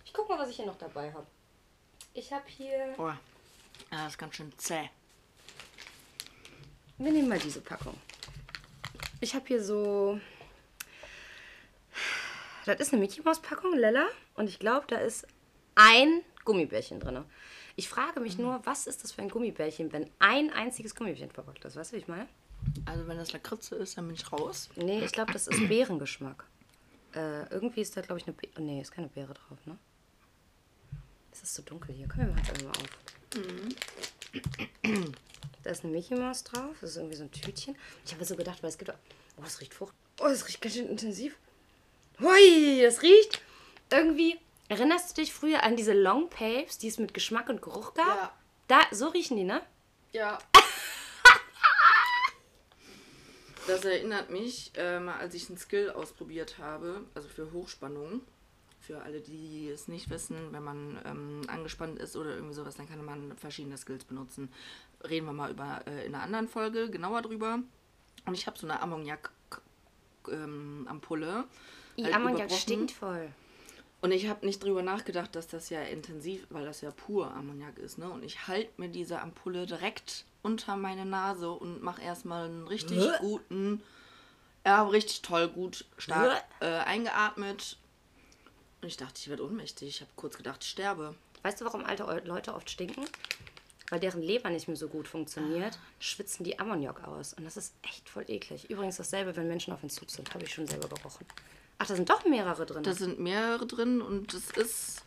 Ich 0.04 0.12
guck 0.12 0.28
mal, 0.28 0.38
was 0.38 0.50
ich 0.50 0.56
hier 0.56 0.66
noch 0.66 0.78
dabei 0.78 1.12
habe. 1.12 1.26
Ich 2.14 2.32
habe 2.32 2.44
hier. 2.46 2.94
Oh, 2.98 3.12
das 3.90 4.12
ist 4.12 4.18
ganz 4.18 4.34
schön 4.36 4.52
zäh. 4.58 4.90
Wir 6.98 7.12
nehmen 7.12 7.28
mal 7.28 7.38
diese 7.38 7.60
Packung. 7.60 7.94
Ich 9.20 9.34
habe 9.34 9.46
hier 9.46 9.62
so. 9.62 10.20
Das 12.66 12.80
ist 12.80 12.92
eine 12.92 13.00
Mickey 13.00 13.22
Maus 13.22 13.40
Packung, 13.40 13.76
Lella. 13.76 14.06
Und 14.34 14.48
ich 14.48 14.58
glaube, 14.58 14.86
da 14.88 14.96
ist 14.96 15.26
ein 15.74 16.22
Gummibärchen 16.44 17.00
drin. 17.00 17.24
Ich 17.76 17.88
frage 17.88 18.20
mich 18.20 18.38
nur, 18.38 18.60
was 18.64 18.86
ist 18.86 19.04
das 19.04 19.12
für 19.12 19.22
ein 19.22 19.28
Gummibärchen, 19.28 19.92
wenn 19.92 20.10
ein 20.18 20.50
einziges 20.52 20.94
Gummibärchen 20.94 21.30
verpackt 21.30 21.64
ist? 21.64 21.76
Weißt 21.76 21.92
du, 21.92 21.96
wie 21.96 22.00
ich 22.00 22.08
meine? 22.08 22.28
Also 22.86 23.06
wenn 23.06 23.16
das 23.16 23.32
Lakritze 23.32 23.76
ist, 23.76 23.96
dann 23.96 24.06
bin 24.06 24.16
ich 24.16 24.32
raus. 24.32 24.68
Nee, 24.76 25.04
ich 25.04 25.12
glaube, 25.12 25.32
das 25.32 25.46
ist 25.46 25.68
Beerengeschmack. 25.68 26.44
Äh, 27.14 27.48
irgendwie 27.50 27.80
ist 27.80 27.96
da, 27.96 28.00
glaube 28.00 28.20
ich, 28.20 28.26
eine 28.26 28.34
Beere. 28.34 28.60
Nee, 28.60 28.80
ist 28.80 28.92
keine 28.92 29.08
Beere 29.08 29.34
drauf, 29.34 29.58
ne? 29.66 29.78
Es 31.32 31.42
ist 31.42 31.54
so 31.54 31.62
dunkel 31.62 31.94
hier. 31.94 32.08
Komm, 32.08 32.20
wir 32.20 32.26
machen 32.26 32.42
es 32.42 32.50
einfach 32.50 32.64
mal 32.64 32.70
auf. 32.70 32.88
Da 35.62 35.70
ist 35.70 35.84
eine 35.84 35.92
Mickey 35.92 36.14
Maus 36.14 36.44
drauf. 36.44 36.76
Das 36.80 36.90
ist 36.90 36.96
irgendwie 36.96 37.16
so 37.16 37.24
ein 37.24 37.30
Tütchen. 37.30 37.76
Ich 38.04 38.12
habe 38.12 38.24
so 38.24 38.34
gedacht, 38.36 38.62
weil 38.62 38.70
es 38.70 38.78
gibt. 38.78 38.90
Oh, 38.90 39.42
es 39.44 39.60
riecht 39.60 39.74
frucht. 39.74 39.94
Oh, 40.20 40.26
es 40.26 40.46
riecht 40.48 40.60
ganz 40.60 40.74
schön 40.74 40.88
intensiv. 40.88 41.36
Hui, 42.20 42.80
das 42.82 43.02
riecht 43.02 43.40
irgendwie. 43.90 44.38
Erinnerst 44.68 45.16
du 45.16 45.22
dich 45.22 45.32
früher 45.32 45.62
an 45.62 45.76
diese 45.76 45.92
Long 45.92 46.28
Papes, 46.28 46.78
die 46.78 46.88
es 46.88 46.98
mit 46.98 47.14
Geschmack 47.14 47.48
und 47.48 47.62
Geruch 47.62 47.94
gab? 47.94 48.06
Ja. 48.06 48.32
Da, 48.66 48.80
so 48.90 49.06
riechen 49.08 49.36
die, 49.36 49.44
ne? 49.44 49.62
Ja. 50.12 50.38
Das 53.66 53.84
erinnert 53.84 54.30
mich, 54.30 54.72
äh, 54.76 54.98
mal 54.98 55.18
als 55.18 55.34
ich 55.34 55.50
einen 55.50 55.58
Skill 55.58 55.90
ausprobiert 55.90 56.56
habe, 56.56 57.04
also 57.14 57.28
für 57.28 57.52
Hochspannung, 57.52 58.22
für 58.80 59.02
alle, 59.02 59.20
die 59.20 59.68
es 59.68 59.88
nicht 59.88 60.08
wissen, 60.08 60.38
wenn 60.52 60.64
man 60.64 60.98
ähm, 61.04 61.42
angespannt 61.48 61.98
ist 61.98 62.16
oder 62.16 62.34
irgendwie 62.34 62.54
sowas, 62.54 62.76
dann 62.76 62.88
kann 62.88 63.04
man 63.04 63.36
verschiedene 63.36 63.76
Skills 63.76 64.06
benutzen. 64.06 64.50
Reden 65.06 65.26
wir 65.26 65.34
mal 65.34 65.50
über 65.50 65.82
äh, 65.86 66.06
in 66.06 66.14
einer 66.14 66.24
anderen 66.24 66.48
Folge 66.48 66.88
genauer 66.88 67.20
drüber. 67.20 67.58
Und 68.24 68.32
ich 68.32 68.46
habe 68.46 68.58
so 68.58 68.66
eine 68.66 68.80
Ammoniak-Ampulle. 68.80 71.44
Die 71.98 72.04
halt 72.04 72.14
Ammoniak 72.14 72.50
stinkt 72.52 72.90
voll. 72.92 73.28
Und 74.00 74.12
ich 74.12 74.28
habe 74.28 74.46
nicht 74.46 74.62
drüber 74.62 74.82
nachgedacht, 74.82 75.34
dass 75.34 75.48
das 75.48 75.70
ja 75.70 75.82
intensiv, 75.82 76.46
weil 76.50 76.64
das 76.64 76.80
ja 76.80 76.92
pur 76.92 77.32
Ammoniak 77.32 77.78
ist, 77.78 77.98
ne? 77.98 78.08
Und 78.08 78.22
ich 78.24 78.46
halte 78.46 78.70
mir 78.76 78.88
diese 78.88 79.20
Ampulle 79.20 79.66
direkt 79.66 80.24
unter 80.42 80.76
meine 80.76 81.04
Nase 81.04 81.50
und 81.50 81.82
mache 81.82 82.00
erstmal 82.00 82.44
einen 82.46 82.68
richtig 82.68 82.98
Bäh. 82.98 83.18
guten, 83.18 83.82
ja, 84.64 84.86
richtig 84.86 85.22
toll, 85.22 85.48
gut, 85.48 85.84
stark 85.98 86.44
äh, 86.60 86.66
eingeatmet. 86.66 87.76
Und 88.80 88.86
ich 88.86 88.96
dachte, 88.96 89.14
ich 89.16 89.28
werde 89.28 89.44
ohnmächtig. 89.44 89.88
Ich 89.88 90.00
habe 90.00 90.10
kurz 90.14 90.36
gedacht, 90.36 90.62
ich 90.62 90.70
sterbe. 90.70 91.16
Weißt 91.42 91.60
du, 91.60 91.64
warum 91.64 91.84
alte 91.84 92.06
Eu- 92.06 92.20
Leute 92.24 92.54
oft 92.54 92.70
stinken? 92.70 93.04
Weil 93.90 93.98
deren 93.98 94.22
Leber 94.22 94.50
nicht 94.50 94.68
mehr 94.68 94.76
so 94.76 94.86
gut 94.86 95.08
funktioniert, 95.08 95.78
schwitzen 95.98 96.44
die 96.44 96.60
Ammoniak 96.60 97.02
aus. 97.08 97.32
Und 97.32 97.44
das 97.44 97.56
ist 97.56 97.74
echt 97.82 98.08
voll 98.08 98.24
eklig. 98.28 98.70
Übrigens 98.70 98.98
dasselbe, 98.98 99.34
wenn 99.34 99.48
Menschen 99.48 99.72
auf 99.72 99.82
Entzug 99.82 100.10
sind. 100.10 100.32
Habe 100.34 100.44
ich 100.44 100.54
schon 100.54 100.68
selber 100.68 100.88
gerochen. 100.88 101.26
Ach, 101.78 101.86
da 101.86 101.94
sind 101.94 102.10
doch 102.10 102.24
mehrere 102.24 102.66
drin. 102.66 102.82
Da 102.82 102.92
sind 102.92 103.20
mehrere 103.20 103.66
drin 103.66 104.00
und 104.00 104.34
es 104.34 104.50
ist. 104.50 105.02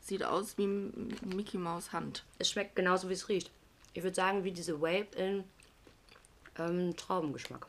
Sieht 0.00 0.24
aus 0.24 0.56
wie 0.56 0.66
Mickey 0.66 1.58
Maus 1.58 1.92
Hand. 1.92 2.24
es 2.38 2.50
schmeckt 2.50 2.74
genauso, 2.74 3.10
wie 3.10 3.12
es 3.12 3.28
riecht. 3.28 3.50
Ich 3.92 4.02
würde 4.02 4.14
sagen, 4.14 4.42
wie 4.42 4.52
diese 4.52 4.80
Vape 4.80 5.14
in 5.16 5.44
ähm, 6.58 6.96
Traubengeschmack. 6.96 7.66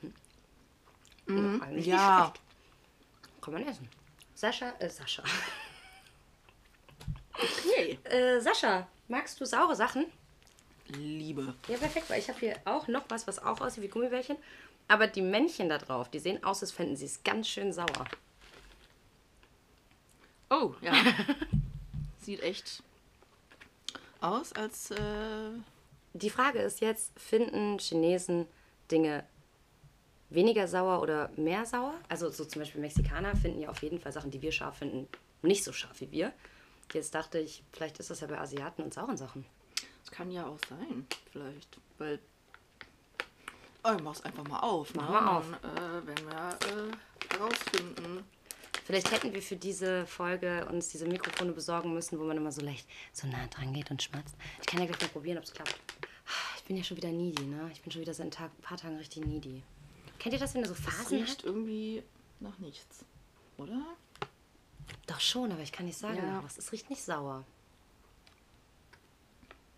Hm? 1.27 1.61
Eigentlich 1.61 1.85
ja. 1.85 2.19
Nicht 2.19 2.37
schlecht. 2.37 3.41
Kann 3.41 3.53
man 3.53 3.67
essen. 3.67 3.89
Sascha, 4.35 4.73
äh, 4.79 4.89
Sascha. 4.89 5.23
Okay. 7.33 7.99
Äh, 8.03 8.39
Sascha, 8.41 8.87
magst 9.07 9.39
du 9.39 9.45
saure 9.45 9.75
Sachen? 9.75 10.05
Liebe. 10.87 11.53
Ja, 11.67 11.77
perfekt, 11.77 12.09
weil 12.09 12.19
ich 12.19 12.27
habe 12.27 12.39
hier 12.39 12.55
auch 12.65 12.87
noch 12.87 13.03
was, 13.09 13.27
was 13.27 13.39
auch 13.39 13.61
aussieht 13.61 13.83
wie 13.83 13.87
Gummibärchen. 13.87 14.37
Aber 14.89 15.07
die 15.07 15.21
Männchen 15.21 15.69
da 15.69 15.77
drauf, 15.77 16.09
die 16.09 16.19
sehen 16.19 16.43
aus, 16.43 16.61
als 16.61 16.71
fänden 16.73 16.97
sie 16.97 17.05
es 17.05 17.23
ganz 17.23 17.47
schön 17.47 17.71
sauer. 17.71 18.05
Oh, 20.49 20.73
ja. 20.81 20.93
Sieht 22.21 22.41
echt 22.41 22.83
aus, 24.19 24.51
als. 24.53 24.91
Äh, 24.91 25.51
Die 26.13 26.29
Frage 26.31 26.59
ist 26.59 26.81
jetzt, 26.81 27.17
finden 27.19 27.77
Chinesen 27.77 28.47
Dinge 28.91 29.23
weniger 30.31 30.67
sauer 30.67 31.01
oder 31.01 31.29
mehr 31.37 31.65
sauer? 31.65 31.93
Also 32.09 32.29
so 32.31 32.43
zum 32.45 32.61
Beispiel 32.61 32.81
Mexikaner 32.81 33.35
finden 33.35 33.61
ja 33.61 33.69
auf 33.69 33.81
jeden 33.83 33.99
Fall 33.99 34.11
Sachen, 34.11 34.31
die 34.31 34.41
wir 34.41 34.51
scharf 34.51 34.77
finden, 34.79 35.07
nicht 35.43 35.63
so 35.63 35.71
scharf 35.71 36.01
wie 36.01 36.11
wir. 36.11 36.33
Jetzt 36.93 37.13
dachte 37.13 37.37
ich, 37.39 37.63
vielleicht 37.71 37.99
ist 37.99 38.09
das 38.09 38.21
ja 38.21 38.27
bei 38.27 38.39
Asiaten 38.39 38.81
und 38.81 38.93
sauren 38.93 39.17
Sachen. 39.17 39.45
das 40.03 40.09
kann 40.11 40.31
ja 40.31 40.47
auch 40.47 40.57
sein, 40.67 41.05
vielleicht. 41.31 41.77
Weil. 41.99 42.19
Oh, 43.83 43.93
ich 43.95 44.03
mach's 44.03 44.21
einfach 44.21 44.45
mal 44.47 44.59
auf. 44.59 44.93
Mach 44.95 45.05
ne? 45.09 45.11
mal 45.11 45.37
auf. 45.37 45.45
Dann 45.61 45.77
äh, 45.77 46.07
werden 46.07 46.27
wir 46.27 46.59
äh, 46.67 47.33
herausfinden. 47.37 48.23
Vielleicht 48.85 49.11
hätten 49.11 49.33
wir 49.33 49.41
für 49.41 49.55
diese 49.55 50.05
Folge 50.07 50.65
uns 50.65 50.89
diese 50.89 51.05
Mikrofone 51.05 51.51
besorgen 51.51 51.93
müssen, 51.93 52.19
wo 52.19 52.23
man 52.23 52.37
immer 52.37 52.51
so 52.51 52.61
leicht 52.61 52.87
so 53.13 53.27
nah 53.27 53.45
dran 53.47 53.71
geht 53.73 53.91
und 53.91 54.01
schmatzt. 54.01 54.35
Ich 54.61 54.65
kann 54.65 54.79
ja 54.81 54.87
gleich 54.87 54.99
mal 55.01 55.09
probieren, 55.09 55.37
ob 55.37 55.43
es 55.43 55.53
klappt. 55.53 55.79
Ich 56.57 56.63
bin 56.63 56.75
ja 56.77 56.83
schon 56.83 56.97
wieder 56.97 57.09
needy, 57.11 57.43
ne? 57.43 57.69
Ich 57.73 57.81
bin 57.81 57.91
schon 57.91 58.01
wieder 58.01 58.13
seit 58.13 58.27
ein 58.27 58.31
Tag, 58.31 58.51
paar 58.61 58.77
Tagen 58.77 58.97
richtig 58.97 59.25
needy. 59.25 59.63
Kennt 60.17 60.33
ihr 60.33 60.39
das, 60.39 60.53
wenn 60.53 60.61
ihr 60.61 60.67
so 60.67 60.73
Das 60.73 60.83
Phasen 60.83 61.17
riecht 61.19 61.29
habt? 61.37 61.43
irgendwie 61.45 62.03
nach 62.39 62.57
nichts. 62.59 63.05
Oder? 63.57 63.81
Doch 65.07 65.19
schon, 65.19 65.51
aber 65.51 65.61
ich 65.61 65.71
kann 65.71 65.85
nicht 65.85 65.97
sagen, 65.97 66.17
Ja. 66.17 66.43
was. 66.43 66.57
Es 66.57 66.71
riecht 66.71 66.89
nicht 66.89 67.01
sauer. 67.03 67.43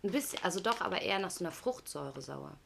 Ein 0.04 0.12
bisschen, 0.12 0.40
also 0.44 0.60
doch, 0.60 0.82
aber 0.82 1.02
eher 1.02 1.20
nach 1.20 1.32
so 1.32 1.44
einer 1.44 1.52
Fruchtsäure 1.52 2.22
sauer. 2.22 2.58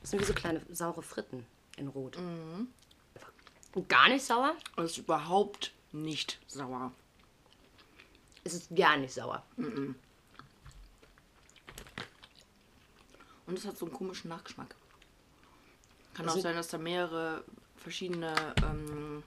Das 0.00 0.10
sind 0.10 0.20
wie 0.20 0.24
so 0.24 0.34
kleine 0.34 0.60
saure 0.70 1.02
Fritten 1.02 1.46
in 1.76 1.88
Rot. 1.88 2.16
Und 2.16 3.88
gar 3.88 4.08
nicht 4.08 4.24
sauer? 4.24 4.54
Es 4.76 4.92
ist 4.92 4.98
überhaupt 4.98 5.72
nicht 5.92 6.38
sauer. 6.46 6.92
Es 8.44 8.54
ist 8.54 8.74
gar 8.74 8.96
nicht 8.96 9.14
sauer. 9.14 9.44
Und 13.46 13.58
es 13.58 13.64
hat 13.64 13.76
so 13.76 13.86
einen 13.86 13.94
komischen 13.94 14.28
Nachgeschmack. 14.28 14.74
Kann 16.14 16.26
Das 16.26 16.36
auch 16.36 16.40
sein, 16.40 16.56
dass 16.56 16.68
da 16.68 16.78
mehrere 16.78 17.44
verschiedene 17.76 18.34
ähm, 18.62 19.22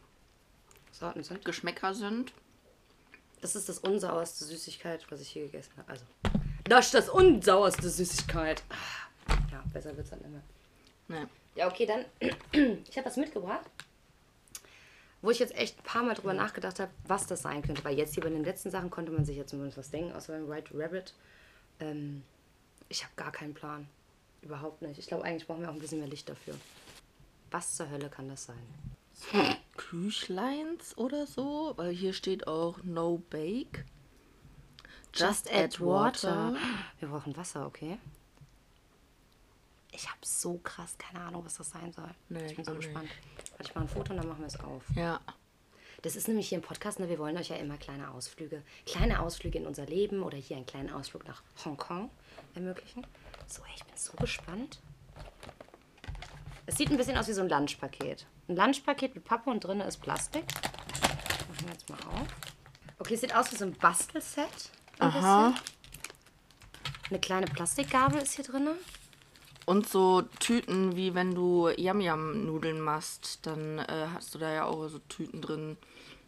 Sorten 0.91 1.23
sind. 1.23 1.43
Geschmäcker 1.43 1.93
sind. 1.93 2.33
Das 3.41 3.55
ist 3.55 3.69
das 3.69 3.79
unsauerste 3.79 4.45
Süßigkeit, 4.45 5.05
was 5.11 5.21
ich 5.21 5.29
hier 5.29 5.43
gegessen 5.43 5.73
habe. 5.77 5.91
Also, 5.91 6.05
das 6.63 6.87
ist 6.87 6.93
das 6.93 7.09
unsauerste 7.09 7.89
Süßigkeit. 7.89 8.63
Besser 9.75 9.95
wird's 9.97 10.09
dann 10.09 10.23
immer. 10.23 10.41
Ne. 11.09 11.29
Ja, 11.55 11.67
okay, 11.67 11.85
dann. 11.85 12.05
Ich 12.89 12.97
habe 12.97 13.07
was 13.07 13.17
mitgebracht, 13.17 13.69
wo 15.21 15.29
ich 15.31 15.39
jetzt 15.39 15.53
echt 15.55 15.77
ein 15.77 15.83
paar 15.83 16.03
Mal 16.03 16.15
drüber 16.15 16.33
nachgedacht 16.33 16.79
habe, 16.79 16.91
was 17.05 17.27
das 17.27 17.41
sein 17.41 17.61
könnte. 17.61 17.83
Weil 17.83 17.97
jetzt 17.97 18.13
hier 18.13 18.23
bei 18.23 18.29
den 18.29 18.45
letzten 18.45 18.71
Sachen 18.71 18.89
konnte 18.89 19.11
man 19.11 19.25
sich 19.25 19.35
ja 19.35 19.45
zumindest 19.45 19.77
was 19.77 19.91
denken, 19.91 20.13
außer 20.13 20.31
beim 20.31 20.47
White 20.47 20.71
Rabbit. 20.73 21.13
Ähm, 21.81 22.23
ich 22.87 23.03
habe 23.03 23.13
gar 23.17 23.33
keinen 23.33 23.53
Plan. 23.53 23.87
Überhaupt 24.41 24.81
nicht. 24.81 24.97
Ich 24.97 25.07
glaube, 25.07 25.25
eigentlich 25.25 25.45
brauchen 25.45 25.61
wir 25.61 25.69
auch 25.69 25.73
ein 25.73 25.79
bisschen 25.79 25.99
mehr 25.99 26.07
Licht 26.07 26.29
dafür. 26.29 26.55
Was 27.51 27.75
zur 27.75 27.89
Hölle 27.89 28.09
kann 28.09 28.29
das 28.29 28.45
sein? 28.45 28.63
Küchleins 29.75 30.97
oder 30.97 31.27
so, 31.27 31.73
weil 31.75 31.91
hier 31.91 32.13
steht 32.13 32.47
auch 32.47 32.81
No 32.83 33.21
Bake. 33.29 33.83
Just 35.13 35.51
add 35.53 35.79
water. 35.81 36.55
Wir 36.99 37.09
brauchen 37.09 37.35
Wasser, 37.35 37.65
okay? 37.65 37.97
Ich 39.95 40.09
habe 40.09 40.19
so 40.23 40.57
krass 40.57 40.97
keine 40.97 41.21
Ahnung, 41.23 41.45
was 41.45 41.55
das 41.55 41.69
sein 41.69 41.93
soll. 41.93 42.09
Nee, 42.27 42.45
ich 42.45 42.55
bin 42.55 42.65
so 42.65 42.75
gespannt. 42.75 43.09
Warte, 43.51 43.63
ich 43.63 43.75
mache 43.75 43.85
ein 43.85 43.89
Foto 43.89 44.11
und 44.11 44.17
dann 44.17 44.27
machen 44.27 44.41
wir 44.41 44.47
es 44.47 44.59
auf. 44.59 44.83
Ja. 44.93 45.21
Das 46.01 46.15
ist 46.17 46.27
nämlich 46.27 46.49
hier 46.49 46.57
im 46.57 46.63
Podcast, 46.63 46.99
ne? 46.99 47.09
wir 47.09 47.17
wollen 47.17 47.37
euch 47.37 47.49
ja 47.49 47.55
immer 47.55 47.77
kleine 47.77 48.11
Ausflüge, 48.11 48.61
kleine 48.85 49.21
Ausflüge 49.21 49.57
in 49.57 49.65
unser 49.65 49.85
Leben 49.85 50.21
oder 50.21 50.37
hier 50.37 50.57
einen 50.57 50.65
kleinen 50.65 50.91
Ausflug 50.91 51.25
nach 51.25 51.41
Hongkong 51.63 52.11
ermöglichen. 52.53 53.07
So, 53.47 53.63
ey, 53.63 53.71
ich 53.75 53.83
bin 53.85 53.97
so 53.97 54.11
gespannt. 54.17 54.81
Es 56.65 56.75
sieht 56.75 56.91
ein 56.91 56.97
bisschen 56.97 57.17
aus 57.17 57.27
wie 57.27 57.33
so 57.33 57.41
ein 57.41 57.49
Lunchpaket. 57.49 58.27
Ein 58.49 58.55
Lunchpaket 58.55 59.15
mit 59.15 59.23
Pappe 59.23 59.49
und 59.49 59.63
drin 59.63 59.79
ist 59.79 59.97
Plastik. 59.97 60.43
Machen 60.43 61.65
wir 61.65 61.71
jetzt 61.71 61.89
mal 61.89 61.99
auf. 62.13 62.27
Okay, 62.99 63.13
es 63.13 63.21
sieht 63.21 63.33
aus 63.33 63.51
wie 63.51 63.55
so 63.55 63.65
ein 63.65 63.73
Bastelset. 63.73 64.47
Ein 64.99 65.07
Aha. 65.07 65.49
bisschen. 65.49 65.75
Eine 67.09 67.19
kleine 67.19 67.45
Plastikgabel 67.45 68.21
ist 68.21 68.33
hier 68.33 68.45
drin. 68.45 68.69
Und 69.65 69.89
so 69.89 70.21
Tüten, 70.39 70.95
wie 70.95 71.15
wenn 71.15 71.33
du 71.33 71.69
Yam-Yam-Nudeln 71.69 72.79
machst, 72.79 73.39
dann 73.47 73.79
äh, 73.79 74.07
hast 74.13 74.35
du 74.35 74.39
da 74.39 74.53
ja 74.53 74.65
auch 74.65 74.87
so 74.87 74.99
Tüten 75.09 75.41
drin 75.41 75.77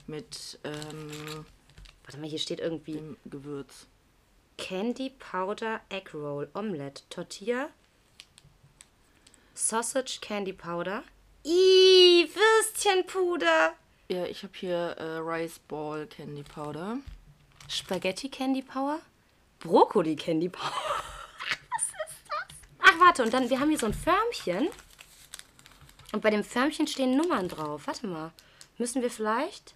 mit 0.07 0.59
ähm, 0.63 1.45
Warte 2.07 2.21
mal, 2.21 2.29
hier 2.29 2.39
steht 2.39 2.61
irgendwie 2.61 3.01
Gewürz. 3.25 3.85
Candy 4.57 5.09
Powder 5.09 5.81
Egg 5.89 6.11
Roll 6.13 6.49
Omelette 6.53 7.03
Tortilla 7.09 7.69
Sausage 9.53 10.19
Candy 10.21 10.53
Powder 10.53 11.03
Ih, 11.43 12.29
Würstchenpuder 12.33 13.73
Ja, 14.07 14.25
ich 14.25 14.43
habe 14.43 14.53
hier 14.55 14.95
äh, 14.97 15.17
Rice 15.17 15.59
Ball 15.67 16.07
Candy 16.07 16.43
Powder. 16.43 16.97
Spaghetti 17.67 18.29
Candy 18.29 18.61
Power 18.61 18.99
Brokkoli 19.59 20.15
Candy 20.15 20.47
Power? 20.47 20.71
Ach, 22.97 23.05
warte, 23.05 23.23
und 23.23 23.33
dann, 23.33 23.49
wir 23.49 23.59
haben 23.59 23.69
hier 23.69 23.77
so 23.77 23.85
ein 23.85 23.93
Förmchen 23.93 24.69
und 26.13 26.21
bei 26.21 26.29
dem 26.29 26.43
Förmchen 26.43 26.87
stehen 26.87 27.15
Nummern 27.15 27.47
drauf. 27.47 27.83
Warte 27.85 28.07
mal, 28.07 28.31
müssen 28.77 29.01
wir 29.01 29.11
vielleicht... 29.11 29.73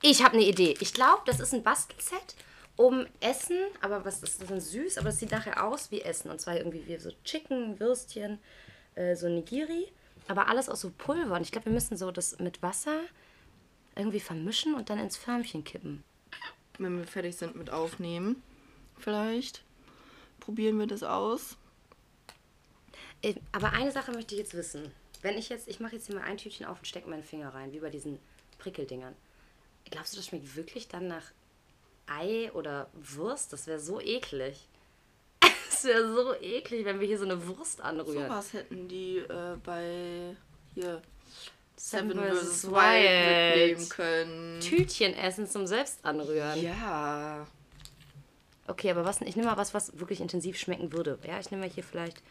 Ich 0.00 0.24
habe 0.24 0.34
eine 0.34 0.44
Idee. 0.44 0.74
Ich 0.80 0.94
glaube, 0.94 1.22
das 1.26 1.38
ist 1.38 1.54
ein 1.54 1.62
Bastelset 1.62 2.34
um 2.76 3.06
Essen, 3.20 3.56
aber 3.80 4.04
was 4.04 4.22
ist 4.22 4.40
das 4.40 4.48
denn 4.48 4.60
süß? 4.60 4.98
Aber 4.98 5.10
es 5.10 5.18
sieht 5.18 5.30
nachher 5.30 5.64
aus 5.64 5.90
wie 5.90 6.00
Essen. 6.00 6.30
Und 6.30 6.40
zwar 6.40 6.56
irgendwie 6.56 6.84
wie 6.86 6.96
so 6.96 7.10
Chicken, 7.24 7.78
Würstchen, 7.78 8.40
äh, 8.96 9.14
so 9.14 9.28
Nigiri. 9.28 9.92
Aber 10.26 10.48
alles 10.48 10.68
aus 10.68 10.80
so 10.80 10.90
Pulver. 10.90 11.36
Und 11.36 11.42
ich 11.42 11.52
glaube, 11.52 11.66
wir 11.66 11.72
müssen 11.72 11.96
so 11.96 12.10
das 12.10 12.38
mit 12.40 12.62
Wasser 12.62 13.00
irgendwie 13.94 14.20
vermischen 14.20 14.74
und 14.74 14.90
dann 14.90 14.98
ins 14.98 15.16
Förmchen 15.16 15.62
kippen. 15.62 16.02
Wenn 16.78 16.98
wir 16.98 17.06
fertig 17.06 17.36
sind 17.36 17.54
mit 17.54 17.70
Aufnehmen, 17.70 18.42
vielleicht 18.98 19.62
probieren 20.40 20.78
wir 20.78 20.86
das 20.86 21.04
aus. 21.04 21.58
Aber 23.52 23.72
eine 23.72 23.92
Sache 23.92 24.12
möchte 24.12 24.34
ich 24.34 24.40
jetzt 24.40 24.54
wissen. 24.54 24.90
Wenn 25.22 25.38
ich 25.38 25.48
jetzt, 25.48 25.68
ich 25.68 25.80
mache 25.80 25.94
jetzt 25.94 26.06
hier 26.06 26.16
mal 26.16 26.24
ein 26.24 26.36
Tütchen 26.36 26.66
auf 26.66 26.78
und 26.78 26.86
stecke 26.86 27.08
meinen 27.08 27.22
Finger 27.22 27.54
rein, 27.54 27.72
wie 27.72 27.78
bei 27.78 27.90
diesen 27.90 28.18
Prickeldingern. 28.58 29.14
Glaubst 29.90 30.12
du, 30.12 30.16
das 30.16 30.26
schmeckt 30.26 30.56
wirklich 30.56 30.88
dann 30.88 31.06
nach 31.08 31.24
Ei 32.06 32.50
oder 32.52 32.88
Wurst? 32.94 33.52
Das 33.52 33.66
wäre 33.66 33.80
so 33.80 34.00
eklig. 34.00 34.68
Das 35.72 35.84
wäre 35.88 36.14
so 36.14 36.34
eklig, 36.34 36.84
wenn 36.84 37.00
wir 37.00 37.08
hier 37.08 37.18
so 37.18 37.24
eine 37.24 37.44
Wurst 37.48 37.80
anrühren. 37.80 38.28
Sowas 38.28 38.52
hätten 38.52 38.86
die 38.86 39.16
äh, 39.16 39.56
bei 39.64 40.36
hier 40.74 41.02
Seven 41.74 42.12
vs. 42.12 42.70
Wild 42.70 43.56
mitnehmen 43.56 43.88
können. 43.88 44.60
Tütchen 44.60 45.14
essen 45.14 45.48
zum 45.48 45.66
Selbstanrühren. 45.66 46.62
Ja. 46.62 47.48
Okay, 48.68 48.90
aber 48.92 49.04
was? 49.04 49.20
Ich 49.22 49.34
nehme 49.34 49.48
mal 49.48 49.56
was, 49.56 49.74
was 49.74 49.98
wirklich 49.98 50.20
intensiv 50.20 50.56
schmecken 50.56 50.92
würde. 50.92 51.18
Ja, 51.26 51.40
ich 51.40 51.50
nehme 51.50 51.66
mal 51.66 51.72
hier 51.72 51.82
vielleicht. 51.82 52.22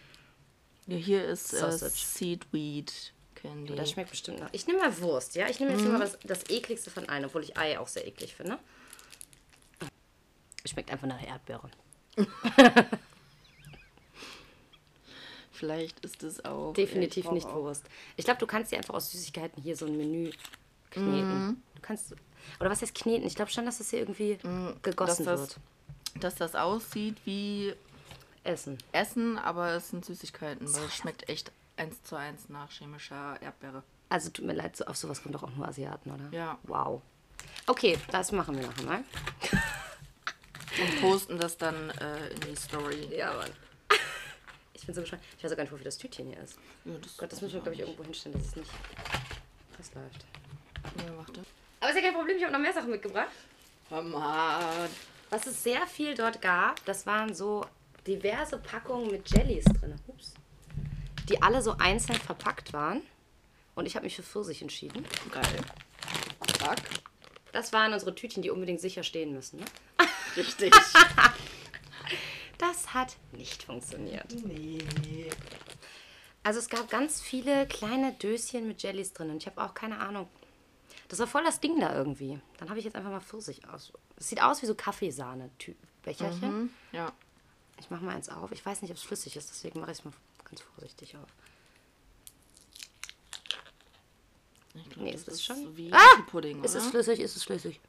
Ja, 0.88 0.98
hier 0.98 1.26
ist 1.26 1.54
äh. 1.54 1.72
Seedweed 1.72 3.14
Candy. 3.36 3.76
Das 3.76 3.92
schmeckt 3.92 4.10
bestimmt 4.12 4.40
noch. 4.40 4.50
Ich 4.52 4.68
nehme 4.68 4.80
mal 4.80 5.02
Wurst, 5.02 5.36
ja? 5.36 5.48
Ich 5.50 5.60
nehme 5.60 5.72
jetzt 5.74 5.86
mal 5.86 6.00
das, 6.00 6.18
das 6.24 6.50
ekligste 6.50 6.90
von 6.92 7.08
allen, 7.10 7.26
obwohl 7.26 7.44
ich 7.44 7.58
Ei 7.58 7.80
auch 7.80 7.88
sehr 7.88 8.08
eklig 8.08 8.36
finde. 8.36 8.60
Schmeckt 10.66 10.92
einfach 10.92 11.08
nach 11.08 11.22
Erdbeere. 11.26 11.70
Vielleicht 15.52 16.04
ist 16.06 16.24
es 16.24 16.44
auch. 16.46 16.74
Definitiv 16.74 17.18
ich 17.18 17.24
brauch 17.26 17.34
nicht 17.34 17.48
auch- 17.48 17.56
Wurst. 17.56 17.84
Ich 18.18 18.26
glaube, 18.26 18.40
du 18.40 18.48
kannst 18.48 18.72
dir 18.72 18.78
einfach 18.78 18.94
aus 18.96 19.12
Süßigkeiten 19.12 19.62
hier 19.62 19.76
so 19.76 19.86
ein 19.86 19.96
Menü 19.98 20.32
kneten. 20.90 21.62
Du 21.76 21.82
kannst. 21.82 22.14
Oder 22.60 22.70
was 22.70 22.82
heißt 22.82 22.96
kneten? 22.96 23.26
Ich 23.28 23.36
glaube 23.36 23.52
schon, 23.52 23.66
dass 23.66 23.78
das 23.78 23.90
hier 23.92 24.00
irgendwie 24.00 24.38
gegossen 24.82 25.26
dass 25.26 25.40
das- 25.40 25.40
wird. 25.40 25.58
Dass 26.24 26.36
das 26.36 26.56
aussieht 26.56 27.16
wie 27.26 27.74
Essen. 28.44 28.78
Essen, 28.92 29.38
aber 29.38 29.72
es 29.72 29.90
sind 29.90 30.04
Süßigkeiten, 30.06 30.74
weil 30.74 30.86
es 30.86 30.96
schmeckt 30.96 31.30
echt 31.30 31.52
eins 31.78 32.02
zu 32.04 32.16
eins 32.16 32.50
nach 32.50 32.72
chemischer 32.72 33.42
Erdbeere. 33.42 33.84
Also 34.10 34.30
tut 34.30 34.46
mir 34.46 34.54
leid, 34.54 34.76
so, 34.76 34.86
auf 34.86 34.98
sowas 34.98 35.22
kommen 35.22 35.34
doch 35.34 35.44
auch 35.44 35.56
nur 35.56 35.68
Asiaten, 35.68 36.12
oder? 36.12 36.28
Ja. 36.32 36.58
Wow. 36.64 37.02
Okay, 37.68 37.98
das 38.12 38.32
machen 38.32 38.58
wir 38.58 38.68
nachher 38.68 38.84
mal. 38.84 39.04
Und 40.82 41.02
posten 41.02 41.38
das 41.38 41.58
dann 41.58 41.90
äh, 41.92 42.30
in 42.30 42.40
die 42.42 42.56
Story. 42.56 43.08
Ja, 43.16 43.34
Mann. 43.34 43.52
Ich 44.74 44.88
bin 44.88 44.96
so 44.96 45.02
gespannt. 45.02 45.22
Ich 45.38 45.44
weiß 45.44 45.52
auch 45.52 45.58
gar 45.58 45.64
nicht, 45.64 45.72
wofür 45.72 45.86
das 45.86 45.98
Tütchen 46.00 46.26
hier 46.26 46.40
ist. 46.40 46.58
Ja, 46.86 46.94
das, 47.00 47.16
Gott, 47.16 47.32
das 47.32 47.40
müssen 47.40 47.54
wir, 47.54 47.62
glaube 47.62 47.76
ich, 47.76 47.82
irgendwo 47.82 48.04
hinstellen, 48.04 48.36
dass 48.36 48.48
es 48.48 48.56
nicht 48.56 48.72
festläuft. 49.76 50.26
Ja, 50.98 51.16
warte. 51.16 51.44
Aber 51.80 51.90
ist 51.92 51.96
ja 51.98 52.02
kein 52.02 52.16
Problem, 52.16 52.38
ich 52.38 52.44
habe 52.44 52.52
noch 52.52 52.60
mehr 52.60 52.74
Sachen 52.74 52.90
mitgebracht. 52.90 53.30
Hammer. 53.92 54.88
Was 55.30 55.46
es 55.46 55.62
sehr 55.62 55.86
viel 55.86 56.16
dort 56.16 56.42
gab, 56.42 56.84
das 56.86 57.06
waren 57.06 57.36
so 57.36 57.64
diverse 58.08 58.58
Packungen 58.58 59.12
mit 59.12 59.30
Jellies 59.30 59.66
drin. 59.66 59.96
Ups. 60.08 60.34
Die 61.30 61.42
alle 61.42 61.62
so 61.62 61.78
einzeln 61.78 62.20
verpackt 62.20 62.74
waren. 62.74 63.02
Und 63.76 63.86
ich 63.86 63.96
habe 63.96 64.06
mich 64.06 64.16
für 64.16 64.24
Pfirsich 64.24 64.62
entschieden. 64.62 65.06
Geil. 65.32 65.44
Fuck. 66.60 66.78
Das 67.52 67.74
waren 67.74 67.94
unsere 67.94 68.16
Tütchen, 68.16 68.42
die 68.44 68.50
unbedingt 68.50 68.82
sicher 68.82 69.04
stehen 69.04 69.34
müssen. 69.34 69.60
Ne? 69.60 69.66
Richtig. 70.38 70.74
Das 72.58 72.94
hat 72.94 73.18
nicht 73.32 73.64
funktioniert. 73.64 74.32
nee. 74.46 74.78
Also 76.44 76.60
es 76.60 76.70
gab 76.70 76.92
ganz 76.92 77.20
viele 77.20 77.66
kleine 77.66 78.14
Döschen 78.14 78.68
mit 78.68 78.84
Jellies 78.84 79.14
drin. 79.14 79.32
Und 79.32 79.38
ich 79.38 79.48
habe 79.48 79.64
auch 79.64 79.74
keine 79.74 79.98
Ahnung. 80.00 80.28
Das 81.08 81.18
war 81.18 81.26
voll 81.26 81.44
das 81.44 81.60
Ding 81.60 81.80
da 81.80 81.96
irgendwie. 81.96 82.40
Dann 82.58 82.70
habe 82.70 82.78
ich 82.78 82.86
jetzt 82.86 82.96
einfach 82.96 83.10
mal 83.10 83.20
Pfirsich 83.20 83.68
aus. 83.68 83.92
Es 84.16 84.30
sieht 84.30 84.44
aus 84.44 84.62
wie 84.62 84.68
so 84.68 84.76
Kaffeesahne-Becherchen. 84.76 86.72
Ja. 86.92 87.12
Ich 87.82 87.90
mache 87.90 88.04
mal 88.06 88.16
eins 88.16 88.30
auf. 88.30 88.52
Ich 88.52 88.64
weiß 88.66 88.82
nicht, 88.84 88.92
ob 88.92 88.98
es 88.98 89.04
flüssig 89.04 89.36
ist, 89.36 89.50
deswegen 89.50 89.80
mache 89.82 89.92
ich 89.92 89.98
es 90.00 90.06
mal 90.06 90.14
ganz 90.46 90.62
vorsichtig 90.62 91.18
auf. 91.18 91.28
Ich 94.76 94.90
glaub, 94.90 95.04
Nee, 95.04 95.12
das 95.12 95.22
es 95.24 95.28
ist 95.28 95.44
schon. 95.44 95.64
so 95.64 95.76
wie 95.78 95.92
ah! 95.92 96.22
Pudding, 96.30 96.64
Ist 96.64 96.76
es 96.76 96.84
oder? 96.84 96.92
flüssig? 96.92 97.20
Ist 97.20 97.36
es 97.36 97.44
flüssig? 97.44 97.80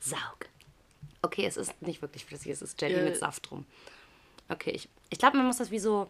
Saug. 0.00 0.46
Okay, 1.22 1.46
es 1.46 1.56
ist 1.56 1.80
nicht 1.82 2.00
wirklich 2.00 2.24
flüssig, 2.24 2.52
es 2.52 2.62
ist 2.62 2.80
Jelly 2.80 2.96
Ja. 2.96 3.02
mit 3.04 3.16
Saft 3.18 3.50
drum. 3.50 3.66
Okay, 4.48 4.70
ich, 4.70 4.88
ich 5.10 5.18
glaube, 5.18 5.36
man 5.36 5.46
muss 5.46 5.56
das 5.58 5.70
wie 5.70 5.78
so 5.78 6.08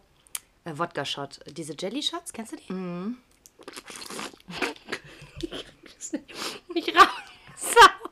äh, 0.64 0.76
Wodka-Shot. 0.76 1.40
Diese 1.46 1.74
Jelly-Shots, 1.78 2.32
kennst 2.32 2.52
du 2.52 2.56
die? 2.56 2.72
Mhm. 2.72 3.16
nicht 6.74 6.94
raus. 6.94 7.08
Saug. 7.56 8.10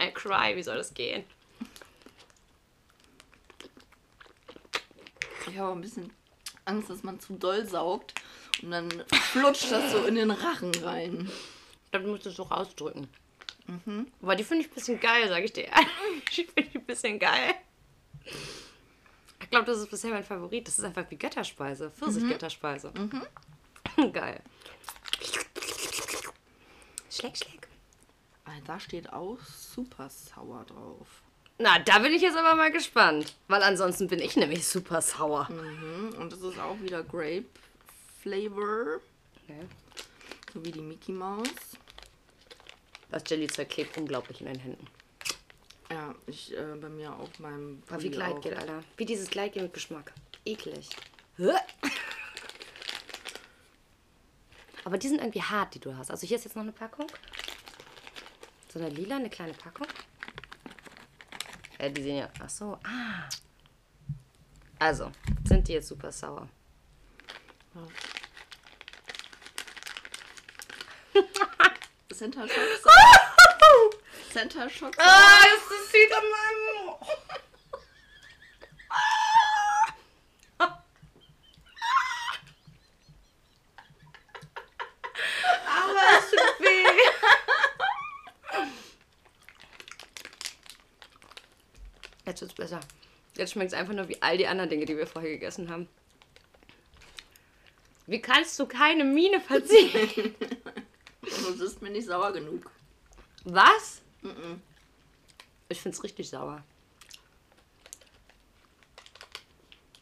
I 0.00 0.10
cry, 0.26 0.56
wie 0.56 0.62
soll 0.62 0.76
das 0.76 0.92
gehen? 0.92 1.24
Ich 5.48 5.58
habe 5.58 5.72
ein 5.72 5.80
bisschen 5.80 6.12
Angst, 6.64 6.90
dass 6.90 7.02
man 7.04 7.20
zu 7.20 7.34
doll 7.34 7.66
saugt 7.66 8.14
und 8.62 8.72
dann 8.72 8.90
flutscht 9.32 9.70
das 9.70 9.92
so 9.92 10.04
in 10.04 10.16
den 10.16 10.30
Rachen 10.30 10.74
rein. 10.82 11.30
Dann 11.92 12.06
musst 12.06 12.26
du 12.26 12.30
es 12.30 12.36
so 12.36 12.42
rausdrücken. 12.42 13.08
Aber 14.22 14.36
die 14.36 14.44
finde 14.44 14.64
ich 14.64 14.70
ein 14.70 14.74
bisschen 14.74 15.00
geil, 15.00 15.28
sage 15.28 15.44
ich 15.44 15.52
dir 15.52 15.64
ehrlich. 15.68 15.90
Ich 16.30 16.46
finde 16.52 16.70
die 16.70 16.78
ein 16.78 16.84
bisschen 16.84 17.18
geil. 17.18 17.54
Ich 19.42 19.50
glaube, 19.50 19.66
das 19.66 19.78
ist 19.78 19.90
bisher 19.90 20.10
mein 20.10 20.24
Favorit. 20.24 20.66
Das 20.66 20.78
ist 20.78 20.84
einfach 20.84 21.08
wie 21.10 21.16
Götterspeise. 21.16 21.90
Pfirsich-Götterspeise. 21.90 22.92
Geil. 24.12 24.42
Schleck, 27.10 27.36
schleck. 27.36 27.65
Ah, 28.46 28.52
Da 28.64 28.78
steht 28.80 29.12
auch 29.12 29.38
super 29.40 30.08
sauer 30.08 30.64
drauf. 30.64 31.06
Na, 31.58 31.78
da 31.78 31.98
bin 32.00 32.12
ich 32.12 32.22
jetzt 32.22 32.36
aber 32.36 32.54
mal 32.54 32.70
gespannt. 32.70 33.34
Weil 33.48 33.62
ansonsten 33.62 34.08
bin 34.08 34.18
ich 34.20 34.36
nämlich 34.36 34.66
super 34.66 35.00
sauer. 35.02 35.48
Mhm. 35.50 36.14
Und 36.18 36.32
das 36.32 36.40
ist 36.42 36.58
auch 36.58 36.78
wieder 36.80 37.02
Grape 37.02 37.46
Flavor, 38.22 39.00
Okay. 39.44 39.66
so 40.52 40.64
wie 40.64 40.72
die 40.72 40.80
Mickey 40.80 41.12
Maus. 41.12 41.48
Das 43.10 43.22
Jelly-Zeug 43.26 43.68
klebt 43.68 43.96
unglaublich 43.96 44.40
in 44.40 44.46
den 44.48 44.58
Händen. 44.58 44.86
Ja, 45.90 46.14
ich 46.26 46.52
äh, 46.56 46.74
bei 46.80 46.88
mir 46.88 47.14
auf 47.14 47.38
meinem. 47.38 47.80
War 47.88 47.98
wie 48.02 48.10
Pulli 48.10 48.16
Gleitgel, 48.16 48.54
auch. 48.54 48.60
Alter. 48.60 48.82
Wie 48.96 49.04
dieses 49.06 49.30
Gleitgel 49.30 49.62
mit 49.62 49.72
Geschmack. 49.74 50.12
Eklig. 50.44 50.88
Aber 54.84 54.98
die 54.98 55.08
sind 55.08 55.18
irgendwie 55.20 55.42
hart, 55.42 55.74
die 55.74 55.80
du 55.80 55.96
hast. 55.96 56.10
Also 56.10 56.26
hier 56.26 56.36
ist 56.36 56.44
jetzt 56.44 56.54
noch 56.56 56.62
eine 56.62 56.72
Packung. 56.72 57.06
So 58.76 58.84
eine 58.84 58.94
lila, 58.94 59.16
eine 59.16 59.30
kleine 59.30 59.54
Packung. 59.54 59.86
Äh, 61.78 61.90
die 61.90 62.02
sehen 62.02 62.18
ja. 62.18 62.28
Ach 62.44 62.50
so, 62.50 62.78
ah. 62.84 63.26
Also, 64.78 65.10
sind 65.48 65.66
die 65.66 65.72
jetzt 65.72 65.88
super 65.88 66.12
sauer. 66.12 66.46
Center 72.12 72.46
Shock. 72.46 72.58
Center 74.30 74.68
Shock. 74.68 74.94
Ah, 74.98 75.40
ist 75.56 75.70
das 75.70 75.92
sieht 75.92 76.12
an 76.12 76.24
meinem. 76.30 76.96
Aber 85.66 86.18
es 86.18 86.30
tut 86.30 86.60
weh. 86.60 87.06
Jetzt 92.26 92.40
wird's 92.40 92.54
besser. 92.54 92.80
Jetzt 93.36 93.52
schmeckt 93.52 93.72
es 93.72 93.78
einfach 93.78 93.92
nur 93.92 94.08
wie 94.08 94.20
all 94.22 94.38
die 94.38 94.46
anderen 94.46 94.70
Dinge, 94.70 94.86
die 94.86 94.96
wir 94.96 95.06
vorher 95.06 95.30
gegessen 95.30 95.70
haben. 95.70 95.88
Wie 98.06 98.20
kannst 98.20 98.58
du 98.58 98.66
keine 98.66 99.04
Miene 99.04 99.40
verziehen? 99.40 100.34
Du 101.22 101.58
bist 101.58 101.82
mir 101.82 101.90
nicht 101.90 102.06
sauer 102.06 102.32
genug. 102.32 102.70
Was? 103.42 104.00
Ich 105.68 105.80
find's 105.80 106.04
richtig 106.04 106.28
sauer. 106.28 106.62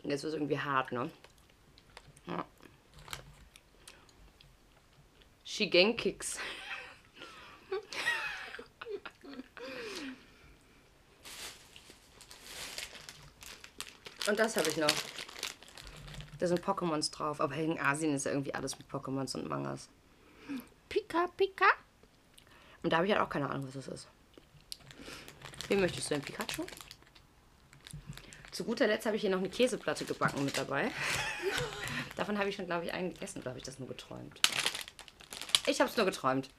Jetzt 0.02 0.22
wird 0.22 0.34
es 0.34 0.38
irgendwie 0.38 0.58
hart, 0.58 0.92
ne? 0.92 1.10
Ja. 2.26 2.44
Shigenkicks. 5.46 6.38
Und 14.26 14.38
das 14.38 14.56
habe 14.56 14.68
ich 14.68 14.76
noch. 14.76 14.92
Da 16.38 16.46
sind 16.46 16.64
Pokémons 16.64 17.12
drauf, 17.12 17.40
aber 17.40 17.54
in 17.54 17.78
Asien 17.78 18.14
ist 18.14 18.26
ja 18.26 18.32
irgendwie 18.32 18.54
alles 18.54 18.78
mit 18.78 18.88
Pokémons 18.90 19.34
und 19.34 19.48
Mangas. 19.48 19.88
Pika, 20.88 21.28
Pika. 21.36 21.66
Und 22.82 22.92
da 22.92 22.96
habe 22.98 23.06
ich 23.06 23.12
halt 23.12 23.22
auch 23.22 23.30
keine 23.30 23.48
Ahnung, 23.48 23.66
was 23.66 23.74
das 23.74 23.88
ist. 23.88 24.08
Wen 25.68 25.80
möchtest 25.80 26.10
du 26.10 26.14
denn? 26.14 26.22
Pikachu? 26.22 26.64
Zu 28.50 28.64
guter 28.64 28.86
Letzt 28.86 29.06
habe 29.06 29.16
ich 29.16 29.22
hier 29.22 29.30
noch 29.30 29.38
eine 29.38 29.48
Käseplatte 29.48 30.04
gebacken 30.04 30.44
mit 30.44 30.56
dabei. 30.56 30.90
Davon 32.16 32.38
habe 32.38 32.48
ich 32.48 32.56
schon, 32.56 32.66
glaube 32.66 32.84
ich, 32.84 32.92
einen 32.92 33.14
gegessen. 33.14 33.40
Oder 33.40 33.50
habe 33.50 33.58
ich 33.58 33.64
das 33.64 33.78
nur 33.78 33.88
geträumt? 33.88 34.40
Ich 35.66 35.80
habe 35.80 35.90
es 35.90 35.96
nur 35.96 36.06
geträumt. 36.06 36.50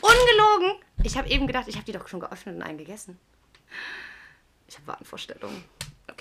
Ungelogen! 0.00 0.82
Ich 1.02 1.16
habe 1.16 1.28
eben 1.28 1.46
gedacht, 1.46 1.68
ich 1.68 1.76
habe 1.76 1.84
die 1.84 1.92
doch 1.92 2.08
schon 2.08 2.20
geöffnet 2.20 2.56
und 2.56 2.62
einen 2.62 2.78
gegessen. 2.78 3.18
Ich 4.66 4.76
habe 4.76 4.86
Wahnvorstellungen. 4.88 5.62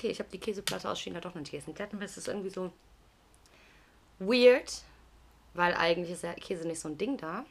Okay, 0.03 0.11
ich 0.11 0.19
habe 0.19 0.29
die 0.29 0.37
Käseplatte 0.37 0.89
aus 0.89 0.99
China 0.99 1.21
doch 1.21 1.33
noch 1.33 1.39
nicht 1.39 1.51
gegessen. 1.51 1.73
Es 2.01 2.17
ist 2.17 2.27
irgendwie 2.27 2.49
so 2.49 2.73
weird, 4.19 4.81
weil 5.53 5.73
eigentlich 5.75 6.11
ist 6.11 6.23
ja 6.23 6.33
Käse 6.33 6.67
nicht 6.67 6.81
so 6.81 6.89
ein 6.89 6.97
Ding 6.97 7.15
da. 7.15 7.45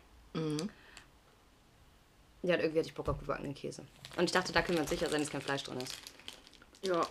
Ja, 2.42 2.56
und 2.56 2.60
irgendwie 2.60 2.80
hatte 2.80 2.90
ich 2.90 2.94
Bock 2.94 3.08
auf 3.08 3.18
gebackenen 3.18 3.54
Käse. 3.54 3.86
Und 4.16 4.24
ich 4.24 4.32
dachte, 4.32 4.52
da 4.52 4.60
können 4.60 4.76
wir 4.76 4.82
uns 4.82 4.90
sicher 4.90 5.08
sein, 5.08 5.22
dass 5.22 5.30
kein 5.30 5.40
Fleisch 5.40 5.62
drin 5.62 5.78
ist. 5.78 5.94
Ja. 6.82 7.08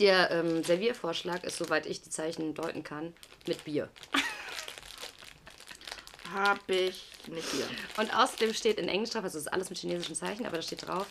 Der 0.00 0.32
ähm, 0.32 0.64
Serviervorschlag 0.64 1.44
ist, 1.44 1.58
soweit 1.58 1.86
ich 1.86 2.02
die 2.02 2.10
Zeichen 2.10 2.54
deuten 2.54 2.82
kann, 2.82 3.14
mit 3.46 3.62
Bier. 3.62 3.88
Hab 6.34 6.68
ich 6.68 7.06
nicht 7.28 7.48
hier. 7.48 7.68
Und 7.96 8.12
außerdem 8.12 8.54
steht 8.54 8.80
in 8.80 8.88
Englisch 8.88 9.10
drauf, 9.10 9.22
also 9.22 9.38
es 9.38 9.46
ist 9.46 9.52
alles 9.52 9.70
mit 9.70 9.78
chinesischen 9.78 10.16
Zeichen, 10.16 10.46
aber 10.46 10.56
da 10.56 10.62
steht 10.62 10.84
drauf, 10.84 11.06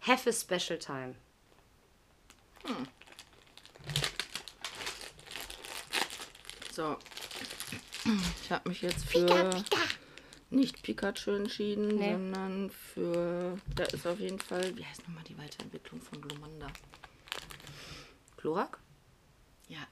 have 0.00 0.28
a 0.28 0.32
special 0.32 0.80
time. 0.80 1.14
So. 6.74 6.96
Ich 8.42 8.50
habe 8.50 8.68
mich 8.68 8.82
jetzt 8.82 9.04
für 9.06 9.62
nicht 10.50 10.82
Pikachu 10.82 11.30
entschieden, 11.30 11.98
Nee. 11.98 12.12
sondern 12.12 12.70
für. 12.70 13.56
Da 13.76 13.84
ist 13.84 14.04
auf 14.06 14.18
jeden 14.18 14.40
Fall. 14.40 14.76
Wie 14.76 14.84
heißt 14.84 15.06
nochmal 15.06 15.22
die 15.24 15.38
Weiterentwicklung 15.38 16.00
von 16.00 16.20
Glomanda? 16.20 16.66
Chlorak? 18.36 18.78
Ja. 19.68 19.86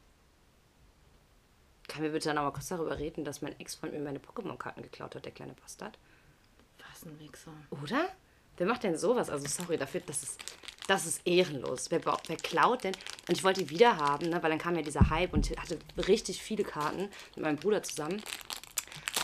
Kann 1.86 2.02
mir 2.02 2.10
bitte 2.10 2.28
dann 2.30 2.38
aber 2.38 2.52
kurz 2.52 2.68
darüber 2.68 2.98
reden, 2.98 3.24
dass 3.24 3.42
mein 3.42 3.58
Ex 3.60 3.76
von 3.76 3.92
mir 3.92 4.00
meine 4.00 4.18
Pokémon-Karten 4.18 4.82
geklaut 4.82 5.14
hat, 5.14 5.24
der 5.24 5.32
kleine 5.32 5.54
Bastard? 5.54 5.98
Was 6.90 7.04
ein 7.04 7.18
Wichser. 7.20 7.52
Oder? 7.70 8.08
Wer 8.56 8.66
macht 8.66 8.82
denn 8.82 8.98
sowas? 8.98 9.30
Also 9.30 9.46
sorry 9.46 9.76
dafür, 9.78 10.00
das 10.00 10.22
ist, 10.24 10.40
das 10.92 11.06
ist 11.06 11.26
ehrenlos. 11.26 11.90
Wer, 11.90 12.00
wer 12.04 12.36
klaut 12.36 12.84
denn? 12.84 12.94
Und 13.28 13.36
ich 13.36 13.44
wollte 13.44 13.64
die 13.64 13.70
wieder 13.70 13.96
haben, 13.96 14.28
ne? 14.28 14.42
weil 14.42 14.50
dann 14.50 14.58
kam 14.58 14.76
ja 14.76 14.82
dieser 14.82 15.10
Hype 15.10 15.32
und 15.32 15.50
ich 15.50 15.58
hatte 15.58 15.78
richtig 15.96 16.42
viele 16.42 16.64
Karten 16.64 17.08
mit 17.34 17.44
meinem 17.44 17.56
Bruder 17.56 17.82
zusammen. 17.82 18.22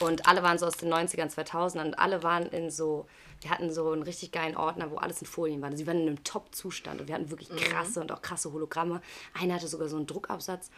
Und 0.01 0.27
alle 0.27 0.43
waren 0.43 0.59
so 0.59 0.67
aus 0.67 0.77
den 0.77 0.93
90ern, 0.93 1.35
2000ern 1.35 1.87
und 1.87 1.99
alle 1.99 2.23
waren 2.23 2.47
in 2.47 2.71
so, 2.71 3.07
wir 3.41 3.51
hatten 3.51 3.73
so 3.73 3.91
einen 3.91 4.03
richtig 4.03 4.33
geilen 4.33 4.57
Ordner, 4.57 4.91
wo 4.91 4.97
alles 4.97 5.21
in 5.21 5.27
Folien 5.27 5.61
war. 5.61 5.77
Sie 5.77 5.87
waren 5.87 6.01
in 6.01 6.07
einem 6.07 6.25
Top-Zustand 6.25 7.01
und 7.01 7.09
wir 7.09 7.15
hatten 7.15 7.31
wirklich 7.31 7.51
krasse 7.51 8.01
und 8.01 8.13
auch 8.13 8.23
krasse 8.23 8.53
Hologramme. 8.53 9.03
Einer 9.35 9.55
hatte 9.55 9.69
sogar 9.69 9.89
so 9.89 9.97
einen 9.97 10.07
Druckabsatz 10.07 10.71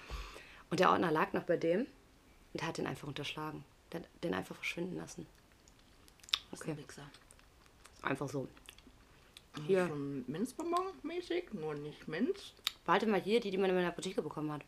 und 0.71 0.81
der 0.81 0.91
Ordner 0.91 1.13
lag 1.13 1.33
noch 1.35 1.45
bei 1.45 1.57
dem 1.57 1.81
und 1.81 2.61
der 2.61 2.67
hat 2.67 2.79
den 2.79 2.87
einfach 2.87 3.07
unterschlagen. 3.07 3.65
Der 3.93 4.01
hat 4.01 4.09
den 4.25 4.35
einfach 4.35 4.57
verschwinden 4.57 4.97
lassen. 4.97 5.27
Okay. 6.53 6.73
ein. 6.73 7.11
Einfach 8.03 8.29
so. 8.29 8.49
Hier. 9.67 9.89
Schon 9.89 10.25
Minzbonbon 10.27 10.87
mäßig, 11.03 11.53
nur 11.53 11.75
nicht 11.75 12.07
Minz. 12.09 12.53
Warte 12.85 13.07
mal 13.07 13.21
hier, 13.21 13.41
die, 13.41 13.51
die 13.51 13.59
man 13.59 13.71
in 13.71 13.77
meiner 13.77 13.89
Apotheke 13.89 14.23
bekommen 14.23 14.53
hat. 14.53 14.63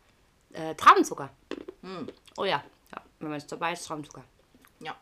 Äh, 0.52 0.74
Traubenzucker. 0.74 1.30
Hm. 1.82 2.08
Oh 2.36 2.44
ja. 2.44 2.62
ja. 2.92 3.02
Wenn 3.18 3.30
man 3.30 3.38
es 3.38 3.46
dabei 3.46 3.72
ist, 3.72 3.86
Traubenzucker. 3.86 4.24
Ja. 4.80 4.96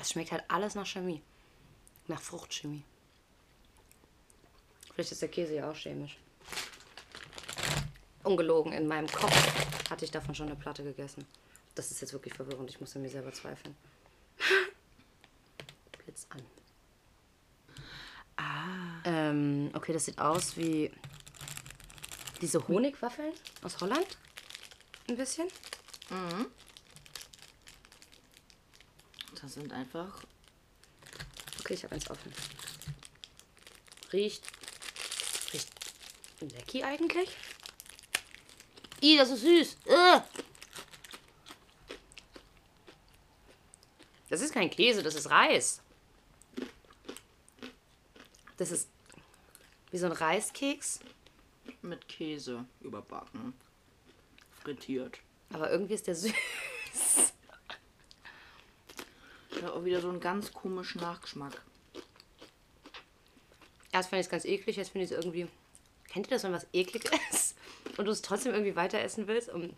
Es 0.00 0.10
schmeckt 0.10 0.32
halt 0.32 0.44
alles 0.48 0.74
nach 0.74 0.86
Chemie. 0.86 1.22
Nach 2.06 2.20
Fruchtchemie. 2.20 2.84
Vielleicht 4.92 5.12
ist 5.12 5.22
der 5.22 5.28
Käse 5.28 5.54
ja 5.54 5.70
auch 5.70 5.76
chemisch. 5.76 6.18
Ungelogen, 8.24 8.72
in 8.72 8.86
meinem 8.86 9.06
Kopf 9.06 9.90
hatte 9.90 10.04
ich 10.04 10.10
davon 10.10 10.34
schon 10.34 10.48
eine 10.48 10.56
Platte 10.56 10.82
gegessen. 10.82 11.24
Das 11.74 11.90
ist 11.90 12.00
jetzt 12.00 12.12
wirklich 12.12 12.34
verwirrend. 12.34 12.68
Ich 12.70 12.80
muss 12.80 12.96
an 12.96 13.02
mir 13.02 13.08
selber 13.08 13.32
zweifeln. 13.32 13.76
Blitz 16.04 16.26
an. 16.30 16.42
Ah. 18.38 19.00
Ähm, 19.04 19.70
okay, 19.74 19.92
das 19.92 20.06
sieht 20.06 20.18
aus 20.18 20.56
wie 20.56 20.90
diese 22.40 22.66
Honigwaffeln 22.68 23.32
aus 23.62 23.80
Holland. 23.80 24.16
Ein 25.08 25.16
bisschen. 25.16 25.48
Das 29.40 29.54
sind 29.54 29.72
einfach. 29.72 30.22
Okay, 31.60 31.74
ich 31.74 31.84
habe 31.84 31.94
eins 31.94 32.08
offen. 32.10 32.32
Riecht. 34.12 34.42
Riecht 35.52 35.68
lecky 36.40 36.84
eigentlich. 36.84 37.30
Ih, 39.00 39.16
das 39.16 39.30
ist 39.30 39.42
süß. 39.42 39.76
Äh. 39.86 40.20
Das 44.28 44.40
ist 44.40 44.52
kein 44.52 44.70
Käse, 44.70 45.02
das 45.02 45.14
ist 45.14 45.30
Reis. 45.30 45.80
Das 48.58 48.70
ist 48.70 48.88
wie 49.90 49.98
so 49.98 50.06
ein 50.06 50.12
Reiskeks, 50.12 51.00
mit 51.80 52.06
Käse 52.08 52.66
überbacken. 52.80 53.54
Frittiert. 54.62 55.18
aber 55.50 55.70
irgendwie 55.70 55.94
ist 55.94 56.06
der 56.06 56.14
süß. 56.14 56.32
Ja, 59.62 59.72
auch 59.72 59.84
wieder 59.84 60.00
so 60.00 60.08
einen 60.08 60.20
ganz 60.20 60.52
komischen 60.52 61.00
Nachgeschmack. 61.00 61.62
Erst 63.92 64.10
fand 64.10 64.20
ich 64.20 64.26
es 64.26 64.30
ganz 64.30 64.44
eklig, 64.44 64.76
jetzt 64.76 64.90
finde 64.90 65.04
ich 65.06 65.10
es 65.10 65.16
irgendwie. 65.16 65.48
Kennt 66.08 66.26
ihr 66.26 66.30
das, 66.30 66.44
wenn 66.44 66.52
was 66.52 66.66
eklig 66.72 67.04
ist 67.30 67.56
und 67.96 68.04
du 68.04 68.10
es 68.10 68.22
trotzdem 68.22 68.52
irgendwie 68.52 68.76
weiter 68.76 69.00
essen 69.00 69.26
willst? 69.26 69.48
Und 69.48 69.74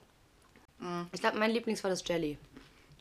Ich 1.12 1.20
glaube, 1.20 1.38
mein 1.38 1.50
Lieblings 1.50 1.82
war 1.84 1.90
das 1.90 2.06
Jelly. 2.06 2.38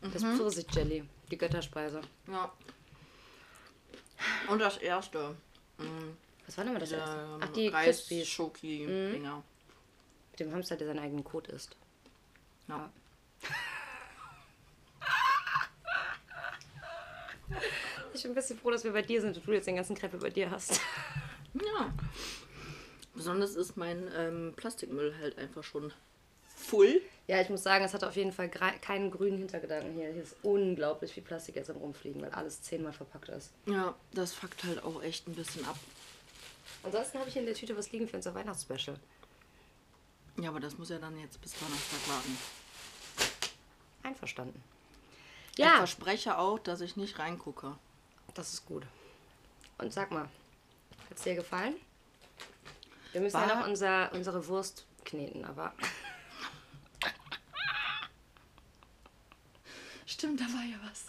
Das 0.02 0.24
Pfirsich-Jelly, 0.24 1.04
die 1.32 1.38
Götterspeise. 1.38 2.02
Ja. 2.28 2.52
Und 4.50 4.60
das 4.60 4.78
erste. 4.78 5.36
Was 6.46 6.58
war 6.58 6.64
denn 6.64 6.74
mal 6.74 6.80
das 6.80 6.92
erste? 6.92 7.16
Ähm, 7.16 7.40
Ach, 7.42 7.50
die 7.50 7.68
Reis. 7.68 8.08
Schoki 8.26 8.86
Dinger. 8.86 9.44
Mit 10.32 10.40
dem 10.40 10.54
Hamster, 10.54 10.76
der 10.76 10.88
seinen 10.88 11.00
eigenen 11.00 11.24
Kot 11.24 11.48
isst. 11.48 11.76
Ja. 12.68 12.92
Ich 18.14 18.24
bin 18.24 18.34
ein 18.34 18.36
bisschen 18.36 18.60
froh, 18.60 18.70
dass 18.70 18.84
wir 18.84 18.92
bei 18.92 19.02
dir 19.02 19.22
sind 19.22 19.38
und 19.38 19.48
du 19.48 19.54
jetzt 19.54 19.66
den 19.66 19.78
ganzen 19.78 19.96
Crepe 19.96 20.18
bei 20.18 20.30
dir 20.30 20.52
hast. 20.52 20.82
Ja. 21.54 21.94
Besonders 23.16 23.56
ist 23.56 23.78
mein 23.78 24.10
ähm, 24.16 24.54
Plastikmüll 24.56 25.16
halt 25.20 25.38
einfach 25.38 25.64
schon 25.64 25.94
full. 26.70 27.02
Ja, 27.28 27.40
ich 27.42 27.50
muss 27.50 27.62
sagen, 27.64 27.84
es 27.86 27.94
hat 27.94 28.04
auf 28.04 28.16
jeden 28.16 28.32
Fall 28.32 28.50
keinen 28.50 29.12
grünen 29.12 29.38
Hintergedanken 29.38 29.94
hier. 29.94 30.12
Hier 30.12 30.24
ist 30.24 30.36
unglaublich 30.42 31.14
viel 31.14 31.22
Plastik 31.24 31.56
jetzt 31.56 31.70
am 31.70 31.78
Rumfliegen, 31.78 32.22
weil 32.22 32.32
alles 32.32 32.62
zehnmal 32.62 32.92
verpackt 32.94 33.30
ist. 33.30 33.52
Ja, 33.68 33.96
das 34.14 34.34
fuckt 34.34 34.64
halt 34.64 34.84
auch 34.84 35.04
echt 35.04 35.28
ein 35.28 35.36
bisschen 35.36 35.64
ab. 35.66 35.78
Ansonsten 36.82 37.20
habe 37.20 37.28
ich 37.28 37.34
hier 37.34 37.42
in 37.42 37.46
der 37.48 37.56
Tüte 37.56 37.78
was 37.78 37.92
liegen 37.92 38.08
für 38.08 38.16
unser 38.16 38.34
Weihnachtsspecial. 38.34 38.98
Ja, 40.42 40.50
aber 40.50 40.60
das 40.60 40.78
muss 40.78 40.90
ja 40.90 40.98
dann 40.98 41.20
jetzt 41.20 41.40
bis 41.42 41.54
Donnerstag 41.60 42.08
warten. 42.08 42.38
Einverstanden. 44.04 44.64
Ich 45.54 45.60
Ja, 45.60 45.78
verspreche 45.78 46.38
auch, 46.38 46.60
dass 46.60 46.82
ich 46.82 46.96
nicht 46.96 47.20
reingucke. 47.20 47.76
das 48.34 48.54
ist 48.54 48.66
gut. 48.66 48.84
Und 49.78 49.92
sag 49.94 50.12
mal, 50.12 50.24
hat 51.10 51.18
es 51.18 51.22
dir 51.24 51.36
gefallen? 51.36 51.76
Wir 53.12 53.22
müssen 53.22 53.38
ja 53.38 53.48
War- 53.50 53.60
noch 53.60 53.68
unser, 53.68 54.12
unsere 54.14 54.48
Wurst 54.48 54.86
kneten, 55.04 55.44
aber 55.46 55.74
Stimmt, 60.20 60.42
da 60.42 60.44
war 60.48 60.66
ja 60.66 60.76
was. 60.84 61.06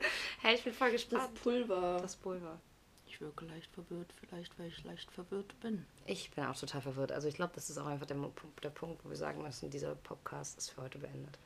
hey, 0.40 0.54
ich 0.54 0.64
bin 0.64 0.72
voll 0.72 0.92
Das 0.92 1.02
gespannt. 1.02 1.42
Pulver. 1.42 1.98
Das 2.00 2.16
Pulver. 2.16 2.58
Ich 3.06 3.20
wirke 3.20 3.44
leicht 3.44 3.70
verwirrt, 3.70 4.14
vielleicht 4.18 4.58
weil 4.58 4.68
ich 4.68 4.82
leicht 4.84 5.12
verwirrt 5.12 5.60
bin. 5.60 5.84
Ich 6.06 6.30
bin 6.30 6.44
auch 6.46 6.58
total 6.58 6.80
verwirrt. 6.80 7.12
Also 7.12 7.28
ich 7.28 7.34
glaube, 7.34 7.52
das 7.54 7.68
ist 7.68 7.76
auch 7.76 7.84
einfach 7.84 8.06
der, 8.06 8.16
der 8.62 8.70
Punkt, 8.70 9.04
wo 9.04 9.10
wir 9.10 9.16
sagen 9.18 9.42
müssen, 9.42 9.68
dieser 9.68 9.94
Podcast 9.94 10.56
ist 10.56 10.70
für 10.70 10.80
heute 10.80 10.96
beendet. 10.96 11.38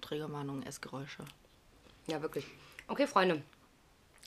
Trägermahnung, 0.00 0.64
Essgeräusche. 0.64 1.24
Ja, 2.08 2.20
wirklich. 2.20 2.44
Okay, 2.88 3.06
Freunde. 3.06 3.40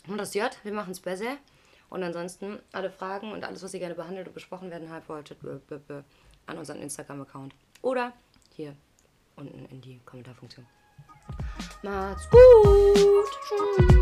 Und 0.07 0.20
das 0.20 0.34
J, 0.34 0.57
wir 0.63 0.72
machen 0.72 0.91
es 0.91 1.01
besser. 1.01 1.36
Und 1.89 2.01
ansonsten 2.01 2.59
alle 2.72 2.91
Fragen 2.91 3.34
und 3.34 3.43
alles, 3.43 3.61
was 3.61 3.74
ihr 3.74 3.82
gerne 3.82 3.95
behandelt 3.95 4.30
und 4.30 4.34
besprochen 4.34 4.72
werden 4.72 4.89
wolltet, 5.09 5.38
an 6.45 6.57
unseren 6.57 6.82
Instagram-Account. 6.82 7.53
Oder 7.82 8.13
hier 8.55 8.74
unten 9.36 9.65
in 9.65 9.82
die 9.82 9.99
Kommentarfunktion. 10.05 10.65
Macht's 11.84 12.28
gut. 12.30 13.30
Tschüss. 13.47 13.99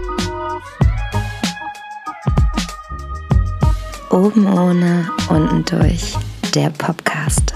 Oben 4.10 4.48
ohne, 4.48 5.10
unten 5.30 5.64
durch. 5.66 6.16
Der 6.56 6.70
Podcast. 6.72 7.54